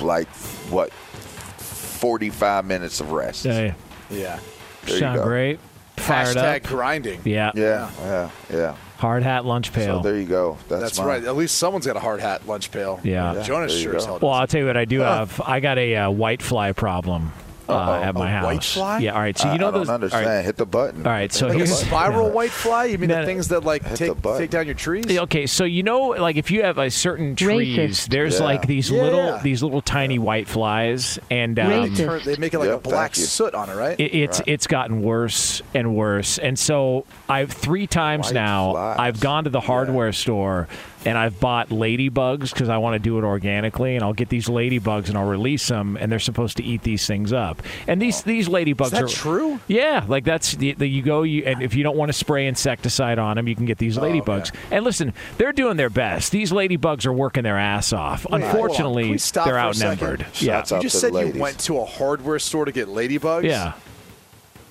like 0.00 0.26
what 0.70 0.92
45 0.92 2.64
minutes 2.64 3.00
of 3.00 3.12
rest. 3.12 3.44
Hey, 3.44 3.74
Yeah. 4.10 4.38
There 4.84 4.94
you 4.94 5.00
sound 5.00 5.18
go. 5.18 5.24
great. 5.24 5.60
Fired 5.98 6.34
Hashtag 6.36 6.56
up. 6.56 6.62
grinding. 6.64 7.20
Yeah. 7.24 7.52
Yeah, 7.54 7.90
yeah, 8.00 8.30
yeah. 8.50 8.74
Hard 8.96 9.22
hat, 9.22 9.44
lunch 9.44 9.72
pail. 9.72 9.98
So 9.98 10.02
there 10.02 10.18
you 10.18 10.26
go. 10.26 10.56
That's, 10.68 10.82
That's 10.82 10.98
right. 10.98 11.22
At 11.22 11.36
least 11.36 11.56
someone's 11.58 11.86
got 11.86 11.96
a 11.96 12.00
hard 12.00 12.20
hat 12.20 12.46
lunch 12.46 12.70
pail. 12.70 13.00
Yeah. 13.04 13.34
Yeah, 13.34 13.42
Jonas 13.42 13.78
sure 13.78 13.96
as 13.96 14.06
hell 14.06 14.18
well. 14.20 14.32
I'll 14.32 14.46
tell 14.46 14.60
you 14.60 14.66
what 14.66 14.76
I 14.78 14.86
do 14.86 15.00
have. 15.00 15.40
I 15.44 15.60
got 15.60 15.76
a 15.78 15.94
uh, 15.96 16.10
white 16.10 16.40
fly 16.42 16.72
problem 16.72 17.32
uh, 17.72 18.00
at 18.02 18.14
my 18.14 18.28
A 18.28 18.32
house. 18.32 18.44
white 18.44 18.64
fly? 18.64 18.98
Yeah. 18.98 19.14
All 19.14 19.20
right. 19.20 19.36
So 19.38 19.52
you 19.52 19.58
know 19.58 19.68
I 19.68 19.70
don't 19.70 19.80
those. 19.80 19.88
all 19.88 19.94
understand. 19.96 20.26
right, 20.26 20.44
Hit 20.44 20.56
the 20.56 20.66
button. 20.66 21.06
All 21.06 21.12
right, 21.12 21.32
so 21.32 21.46
Hit 21.46 21.52
the 21.52 21.56
here's- 21.58 21.70
a 21.70 21.74
button. 21.74 21.88
spiral 21.88 22.30
white 22.30 22.50
fly? 22.50 22.84
You 22.86 22.98
mean 22.98 23.08
No, 23.08 23.20
the 23.20 23.26
things 23.26 23.48
that 23.48 23.64
like 23.64 23.82
take 23.94 24.20
the 24.20 24.38
take 24.38 24.50
down 24.50 24.66
your 24.66 24.74
trees? 24.74 25.04
Okay, 25.18 25.46
so 25.46 25.64
you 25.64 25.82
know, 25.82 26.08
like 26.08 26.36
if 26.36 26.50
you 26.50 26.62
have 26.62 26.76
like 26.78 26.92
certain 26.92 27.36
trees, 27.36 27.76
Racist. 27.78 28.08
there's 28.08 28.38
Yeah. 28.38 28.44
like 28.44 28.66
these 28.66 28.90
Yeah. 28.90 29.02
little, 29.02 29.38
these 29.38 29.62
little 29.62 29.80
tiny 29.82 30.18
white 30.18 30.48
flies, 30.48 31.18
and 31.30 31.58
um, 31.58 31.66
Racist. 31.70 31.96
Turn- 31.96 32.20
they 32.24 32.36
make 32.36 32.54
it 32.54 32.58
like 32.58 32.68
Yep, 32.68 32.78
a 32.86 32.88
black 32.88 33.14
soot 33.14 33.54
on 33.54 33.68
it, 33.70 33.76
right? 33.76 33.98
it, 33.98 34.14
it's 34.14 34.42
it's 34.46 34.66
gotten 34.66 35.02
worse 35.02 35.62
and 35.74 35.94
worse. 35.94 36.38
And 36.38 36.58
so 36.58 37.04
I've 37.28 37.52
three 37.52 37.86
times 37.86 38.26
White 38.26 38.34
now 38.34 38.72
flies. 38.72 38.96
I've 38.98 39.20
gone 39.20 39.44
to 39.44 39.50
the 39.50 39.60
hardware 39.60 40.12
store 40.12 40.68
and 41.04 41.16
I've 41.16 41.40
bought 41.40 41.68
ladybugs 41.68 42.52
because 42.52 42.68
I 42.68 42.78
want 42.78 42.94
to 42.94 42.98
do 42.98 43.18
it 43.18 43.24
organically, 43.24 43.94
and 43.96 44.04
I'll 44.04 44.12
get 44.12 44.28
these 44.28 44.46
ladybugs 44.46 45.08
and 45.08 45.16
I'll 45.16 45.28
release 45.28 45.68
them, 45.68 45.96
and 45.96 46.10
they're 46.10 46.18
supposed 46.18 46.56
to 46.58 46.62
eat 46.62 46.82
these 46.82 47.06
things 47.06 47.32
up. 47.32 47.62
And 47.86 48.00
these 48.00 48.20
oh. 48.20 48.24
these 48.26 48.48
ladybugs 48.48 48.86
Is 48.86 48.90
that 48.92 49.02
are 49.04 49.08
true? 49.08 49.60
Yeah, 49.68 50.04
like 50.08 50.24
that's 50.24 50.54
the, 50.56 50.72
the 50.72 50.86
you 50.86 51.02
go 51.02 51.22
you 51.22 51.44
and 51.44 51.62
if 51.62 51.74
you 51.74 51.82
don't 51.82 51.96
want 51.96 52.08
to 52.10 52.12
spray 52.12 52.46
insecticide 52.46 53.18
on 53.18 53.36
them, 53.36 53.48
you 53.48 53.56
can 53.56 53.66
get 53.66 53.78
these 53.78 53.98
Oh, 53.98 54.02
ladybugs. 54.02 54.54
And 54.70 54.84
listen, 54.84 55.12
they're 55.36 55.52
doing 55.52 55.76
their 55.76 55.90
best. 55.90 56.32
These 56.32 56.52
ladybugs 56.52 57.06
are 57.06 57.12
working 57.12 57.42
their 57.42 57.58
ass 57.58 57.92
off. 57.92 58.24
Wait, 58.24 58.30
hold 58.30 58.34
on. 58.34 58.40
Can 58.40 58.50
Unfortunately, 58.50 59.18
stop 59.18 59.44
they're 59.46 59.54
for 59.54 59.68
a 59.68 59.74
second? 59.74 59.92
outnumbered. 59.92 60.20
Yeah. 60.40 60.62
Shots 60.62 60.70
You 60.72 60.80
just 60.80 61.00
said 61.00 61.12
the 61.12 61.28
you 61.28 61.40
went 61.40 61.58
to 61.60 61.78
a 61.78 61.84
hardware 61.84 62.38
store 62.38 62.64
to 62.64 62.72
get 62.72 62.88
ladybugs. 62.88 63.44
Yeah. 63.44 63.74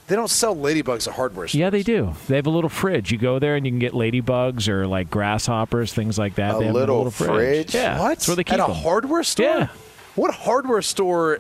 They 0.09 0.15
don't 0.15 0.27
sell 0.29 0.55
ladybugs 0.55 1.07
at 1.07 1.13
hardware 1.13 1.47
stores. 1.47 1.55
Yeah, 1.59 1.69
they 1.69 1.83
do. 1.83 2.13
They 2.27 2.35
have 2.35 2.47
a 2.47 2.49
little 2.49 2.69
fridge. 2.69 3.11
You 3.11 3.17
go 3.17 3.39
there 3.39 3.55
and 3.55 3.65
you 3.65 3.71
can 3.71 3.79
get 3.79 3.93
ladybugs 3.93 4.67
or 4.67 4.87
like 4.87 5.09
grasshoppers, 5.09 5.93
things 5.93 6.17
like 6.17 6.35
that. 6.35 6.55
A 6.55 6.59
they 6.59 6.65
have 6.65 6.73
little 6.73 6.95
a 6.95 7.03
little 7.05 7.11
fridge? 7.11 7.73
Yeah, 7.75 7.99
What? 7.99 8.09
that's 8.09 8.27
where 8.27 8.35
they 8.35 8.43
keep 8.43 8.55
At 8.55 8.67
a 8.69 8.73
them. 8.73 8.81
hardware 8.81 9.23
store? 9.23 9.45
Yeah. 9.45 9.67
What 10.15 10.33
hardware 10.33 10.81
store? 10.81 11.39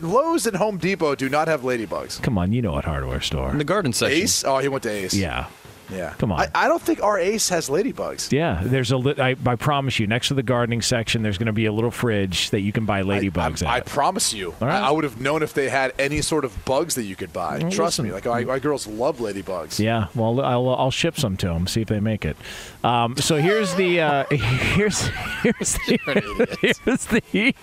Lowe's 0.00 0.46
and 0.46 0.56
Home 0.56 0.78
Depot 0.78 1.14
do 1.14 1.28
not 1.28 1.48
have 1.48 1.62
ladybugs. 1.62 2.22
Come 2.22 2.38
on, 2.38 2.52
you 2.52 2.62
know 2.62 2.72
what 2.72 2.84
hardware 2.84 3.20
store? 3.20 3.50
In 3.50 3.58
the 3.58 3.64
garden 3.64 3.92
section. 3.92 4.22
Ace? 4.22 4.44
Oh, 4.44 4.58
he 4.58 4.68
went 4.68 4.84
to 4.84 4.90
Ace. 4.90 5.12
Yeah, 5.12 5.46
Yeah. 5.94 6.14
Come 6.18 6.32
on. 6.32 6.40
I, 6.40 6.50
I 6.54 6.68
don't 6.68 6.82
think 6.82 7.02
our 7.02 7.18
Ace 7.18 7.48
has 7.48 7.68
ladybugs. 7.68 8.32
yeah. 8.32 8.60
There's 8.64 8.90
a. 8.90 8.96
Li- 8.96 9.14
I, 9.18 9.36
I 9.46 9.56
promise 9.56 9.98
you, 9.98 10.06
next 10.06 10.28
to 10.28 10.34
the 10.34 10.42
gardening 10.42 10.82
section, 10.82 11.22
there's 11.22 11.38
going 11.38 11.46
to 11.46 11.52
be 11.52 11.66
a 11.66 11.72
little 11.72 11.90
fridge 11.90 12.50
that 12.50 12.60
you 12.60 12.72
can 12.72 12.84
buy 12.84 13.02
ladybugs 13.02 13.64
I, 13.66 13.76
I, 13.76 13.80
promise 13.80 14.32
you. 14.32 14.54
Right. 14.60 14.80
I, 14.80 14.88
I 14.88 14.90
would 14.90 15.04
have 15.04 15.20
known 15.20 15.42
if 15.42 15.54
they 15.54 15.68
had 15.68 15.92
any 15.98 16.20
sort 16.20 16.44
of 16.44 16.64
bugs 16.64 16.94
that 16.94 17.04
you 17.04 17.16
could 17.16 17.32
buy. 17.32 17.58
Well, 17.58 17.70
Trust 17.70 18.00
me. 18.00 18.12
Like 18.12 18.24
my, 18.24 18.44
my 18.44 18.58
girls 18.58 18.86
love 18.86 19.18
ladybugs. 19.18 19.78
Yeah, 19.78 20.08
well, 20.14 20.40
I'll 20.40 20.68
I'll 20.68 20.90
ship 20.90 21.18
some 21.18 21.36
to 21.38 21.48
them. 21.48 21.66
See 21.66 21.82
if 21.82 21.88
they 21.88 22.00
make 22.00 22.24
it. 22.24 22.36
Um, 22.82 23.16
so 23.16 23.36
here's 23.36 23.74
the 23.74 24.00
uh, 24.00 24.24
here's 24.30 25.06
here's 25.42 25.74
the, 25.74 26.56
here's 26.60 27.06
the 27.06 27.54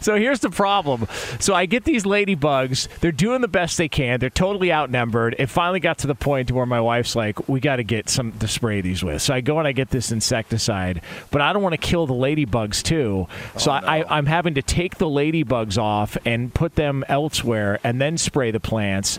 so 0.00 0.16
here's 0.16 0.40
the 0.40 0.50
problem. 0.50 1.06
So 1.38 1.54
I 1.54 1.66
get 1.66 1.84
these 1.84 2.04
ladybugs. 2.04 2.88
They're 3.00 3.12
doing 3.12 3.40
the 3.40 3.48
best 3.48 3.76
they 3.78 3.88
can. 3.88 4.20
They're 4.20 4.30
totally 4.30 4.72
outnumbered. 4.72 5.36
It 5.38 5.46
finally 5.46 5.80
got 5.80 5.98
to 5.98 6.06
the 6.06 6.14
point 6.14 6.50
where 6.50 6.66
my 6.66 6.80
wife's 6.80 7.14
like, 7.14 7.48
"We 7.48 7.59
got 7.60 7.76
to 7.76 7.84
get 7.84 8.08
some 8.08 8.32
to 8.32 8.48
spray 8.48 8.80
these 8.80 9.04
with." 9.04 9.22
So 9.22 9.34
I 9.34 9.40
go 9.40 9.58
and 9.58 9.68
I 9.68 9.72
get 9.72 9.90
this 9.90 10.10
insecticide, 10.10 11.02
but 11.30 11.40
I 11.40 11.52
don't 11.52 11.62
want 11.62 11.74
to 11.74 11.78
kill 11.78 12.06
the 12.06 12.14
ladybugs 12.14 12.82
too. 12.82 13.28
So 13.56 13.70
I, 13.70 14.00
I, 14.00 14.18
I'm 14.18 14.26
having 14.26 14.54
to 14.54 14.62
take 14.62 14.98
the 14.98 15.06
ladybugs 15.06 15.78
off 15.78 16.16
and 16.24 16.52
put 16.52 16.74
them 16.74 17.04
elsewhere, 17.08 17.78
and 17.84 18.00
then 18.00 18.18
spray 18.18 18.50
the 18.50 18.60
plants 18.60 19.18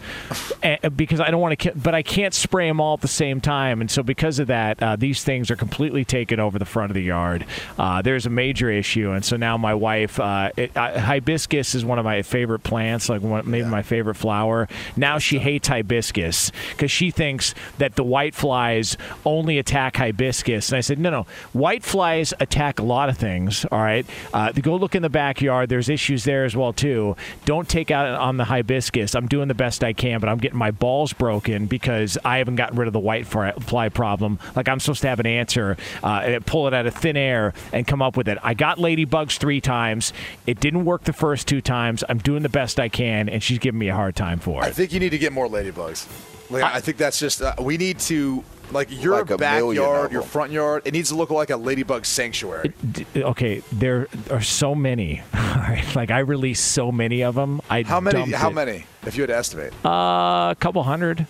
and, 0.62 0.80
because 0.98 1.20
I 1.20 1.32
don't 1.32 1.42
want 1.42 1.58
to. 1.58 1.72
Ki- 1.72 1.80
but 1.80 1.96
I 1.96 2.02
can't 2.02 2.34
spray 2.34 2.68
them 2.68 2.80
all 2.82 2.96
at 2.96 3.02
the 3.02 3.08
same 3.08 3.42
time, 3.42 3.82
and 3.82 3.90
so 3.90 4.04
because 4.04 4.40
of 4.40 4.48
that, 4.48 4.82
uh, 4.82 4.96
these 4.96 5.24
things 5.24 5.52
are 5.52 5.56
completely 5.56 6.06
taken 6.06 6.40
over 6.40 6.60
the 6.60 6.66
front 6.66 6.92
of 6.92 6.96
the 6.96 7.04
yard. 7.04 7.46
Uh, 7.78 8.02
there's 8.02 8.26
a 8.26 8.30
major 8.30 8.70
issue, 8.70 9.12
and 9.12 9.24
so 9.24 9.38
now 9.38 9.58
my 9.58 9.74
wife, 9.74 10.20
uh, 10.20 10.52
it, 10.58 10.76
uh, 10.76 11.00
hibiscus 11.00 11.76
is 11.76 11.86
one 11.86 12.00
of 12.00 12.06
my 12.06 12.22
favorite 12.22 12.64
plants, 12.64 13.10
like 13.10 13.22
one, 13.22 13.50
maybe 13.50 13.68
my 13.68 13.84
favorite 13.84 14.16
flower. 14.16 14.68
Now 14.96 15.18
she 15.18 15.40
hates 15.40 15.68
hibiscus 15.68 16.52
because 16.72 16.92
she 16.92 17.12
thinks 17.12 17.54
that 17.78 17.96
the 17.96 18.04
white 18.04 18.21
flies 18.30 18.96
only 19.26 19.58
attack 19.58 19.98
hibiscus, 19.98 20.70
and 20.70 20.78
I 20.78 20.82
said, 20.82 21.00
no, 21.00 21.10
no, 21.10 21.26
white 21.54 21.84
flies 21.84 22.34
attack 22.40 22.80
a 22.80 22.84
lot 22.84 23.10
of 23.10 23.18
things. 23.18 23.66
All 23.66 23.80
right, 23.80 24.06
uh, 24.34 24.52
go 24.52 24.76
look 24.76 24.94
in 24.94 25.02
the 25.02 25.10
backyard. 25.10 25.70
There's 25.70 25.90
issues 25.90 26.24
there 26.24 26.46
as 26.46 26.56
well 26.56 26.74
too. 26.74 27.16
Don't 27.46 27.68
take 27.68 27.90
out 27.92 28.08
on 28.08 28.38
the 28.38 28.46
hibiscus. 28.46 29.16
I'm 29.16 29.28
doing 29.28 29.48
the 29.48 29.56
best 29.56 29.84
I 29.84 29.94
can, 29.94 30.20
but 30.20 30.30
I'm 30.30 30.38
getting 30.38 30.60
my 30.60 30.72
balls 30.72 31.14
broken 31.14 31.66
because 31.66 32.18
I 32.24 32.38
haven't 32.38 32.58
gotten 32.58 32.78
rid 32.78 32.88
of 32.88 32.94
the 32.94 33.00
white 33.00 33.26
fly 33.26 33.90
problem. 33.90 34.40
Like 34.56 34.70
I'm 34.70 34.80
supposed 34.80 35.02
to 35.02 35.08
have 35.08 35.20
an 35.20 35.26
answer, 35.26 35.78
uh, 36.04 36.22
and 36.24 36.46
pull 36.46 36.68
it 36.68 36.74
out 36.74 36.86
of 36.86 36.94
thin 36.94 37.18
air 37.18 37.54
and 37.74 37.88
come 37.88 38.02
up 38.02 38.18
with 38.18 38.28
it. 38.28 38.38
I 38.44 38.54
got 38.54 38.78
ladybugs 38.78 39.38
three 39.38 39.62
times. 39.62 40.14
It 40.46 40.60
didn't 40.60 40.86
work 40.86 41.04
the 41.04 41.14
first 41.14 41.48
two 41.48 41.62
times. 41.62 42.04
I'm 42.08 42.20
doing 42.20 42.44
the 42.44 42.50
best 42.50 42.80
I 42.80 42.90
can, 42.90 43.30
and 43.30 43.42
she's 43.42 43.60
giving 43.60 43.80
me 43.80 43.90
a 43.90 43.96
hard 43.96 44.16
time 44.16 44.40
for 44.40 44.62
it. 44.64 44.68
I 44.68 44.72
think 44.72 44.94
you 44.94 45.00
need 45.00 45.10
to 45.10 45.18
get 45.18 45.34
more 45.34 45.48
ladybugs. 45.48 46.08
Like, 46.52 46.64
I, 46.64 46.80
think 46.82 46.98
that's 46.98 47.20
just 47.20 47.42
uh, 47.42 47.54
we 47.60 47.78
need 47.78 48.00
to 48.02 48.44
like 48.72 48.90
your 48.92 49.24
Like 49.24 49.38
backyard, 49.38 50.12
your 50.12 50.22
front 50.22 50.52
yard. 50.52 50.84
It 50.86 50.94
needs 50.94 51.10
to 51.10 51.16
look 51.16 51.30
like 51.30 51.50
a 51.50 51.58
ladybug 51.58 52.06
sanctuary. 52.06 52.74
D- 52.92 53.06
Okay, 53.16 53.62
there 53.72 54.08
are 54.30 54.42
so 54.42 54.76
many. 54.76 55.22
All 55.34 55.40
right, 55.40 55.84
like 55.96 56.12
I 56.12 56.20
released 56.20 56.72
so 56.72 56.92
many 56.92 57.24
of 57.24 57.36
them. 57.36 57.62
I 57.70 57.84
how 57.84 58.00
many? 58.00 58.20
dumped 58.20 58.36
How 58.36 58.50
it. 58.50 58.54
many? 58.54 58.86
If 59.06 59.16
you 59.16 59.24
had 59.24 59.28
to 59.30 59.36
estimate, 59.38 59.74
Uh, 59.86 60.52
a 60.52 60.58
couple 60.60 60.84
hundred. 60.84 61.26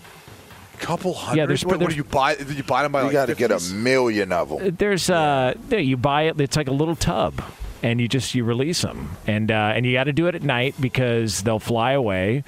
couple 0.78 1.14
hundred. 1.14 1.38
Yeah, 1.40 1.46
there's- 1.46 1.64
what, 1.64 1.78
what 1.80 1.90
do 1.90 1.96
you 1.96 2.04
buy? 2.04 2.34
Do 2.34 2.52
you 2.52 2.62
buy 2.64 2.82
them 2.82 2.92
by 2.92 3.00
You 3.00 3.04
like 3.06 3.12
got 3.12 3.26
to 3.26 3.34
get 3.34 3.50
a 3.50 3.60
million 3.74 4.32
of 4.32 4.48
them. 4.50 4.76
There's 4.76 5.08
uh, 5.10 5.54
there 5.68 5.78
you 5.80 5.96
buy 5.96 6.22
it. 6.22 6.40
It's 6.40 6.56
like 6.56 6.68
a 6.68 6.72
little 6.72 6.96
tub, 6.96 7.42
and 7.82 8.00
you 8.00 8.08
just 8.08 8.34
you 8.34 8.44
release 8.44 8.82
them, 8.82 9.16
and 9.26 9.50
uh, 9.50 9.72
and 9.74 9.86
you 9.86 9.92
got 9.92 10.04
to 10.04 10.12
do 10.12 10.26
it 10.26 10.34
at 10.34 10.42
night 10.42 10.74
because 10.80 11.42
they'll 11.42 11.58
fly 11.60 11.92
away. 11.92 12.44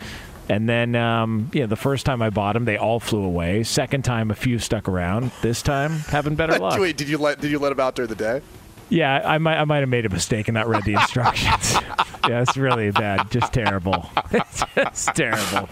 And 0.49 0.69
then, 0.69 0.95
um, 0.95 1.51
yeah, 1.53 1.67
the 1.67 1.77
first 1.77 2.05
time 2.05 2.21
I 2.21 2.31
bought 2.31 2.53
them, 2.53 2.65
they 2.65 2.77
all 2.77 3.01
flew 3.01 3.25
away. 3.25 3.63
Second 3.63 4.05
time, 4.05 4.31
a 4.31 4.35
few 4.35 4.59
stuck 4.59 4.89
around. 4.89 5.31
This 5.43 5.63
time, 5.63 5.93
having 5.93 6.35
better 6.35 6.59
luck. 6.59 6.79
Wait, 6.79 6.97
did 6.97 7.09
you 7.09 7.19
let 7.19 7.41
did 7.41 7.51
you 7.51 7.59
let 7.59 7.71
them 7.71 7.81
out 7.81 7.95
during 7.95 8.09
the 8.09 8.15
day? 8.15 8.43
Yeah, 8.91 9.23
I 9.25 9.39
might 9.39 9.57
I 9.57 9.65
might 9.65 9.81
have 9.81 9.89
made 9.89 10.07
a 10.07 10.11
mistake 10.11 10.49
and 10.49 10.55
not 10.55 10.69
read 10.69 10.85
the 10.85 10.95
instructions. 10.95 11.73
yeah, 12.29 12.43
it's 12.43 12.57
really 12.57 12.91
bad, 12.91 13.31
just 13.31 13.53
terrible. 13.53 14.11
It's 14.31 14.63
just 14.75 15.15
terrible. 15.15 15.69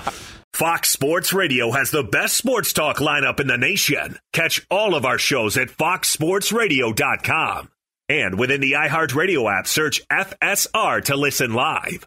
Fox 0.54 0.90
Sports 0.90 1.32
Radio 1.32 1.70
has 1.72 1.90
the 1.90 2.02
best 2.02 2.36
sports 2.36 2.74
talk 2.74 2.98
lineup 2.98 3.40
in 3.40 3.46
the 3.46 3.56
nation. 3.56 4.18
Catch 4.32 4.66
all 4.70 4.94
of 4.94 5.06
our 5.06 5.18
shows 5.18 5.56
at 5.56 5.68
foxsportsradio.com. 5.68 7.70
And 8.08 8.38
within 8.38 8.60
the 8.60 8.72
iHeartRadio 8.72 9.50
app, 9.50 9.66
search 9.66 10.06
FSR 10.08 11.04
to 11.04 11.16
listen 11.16 11.54
live. 11.54 12.06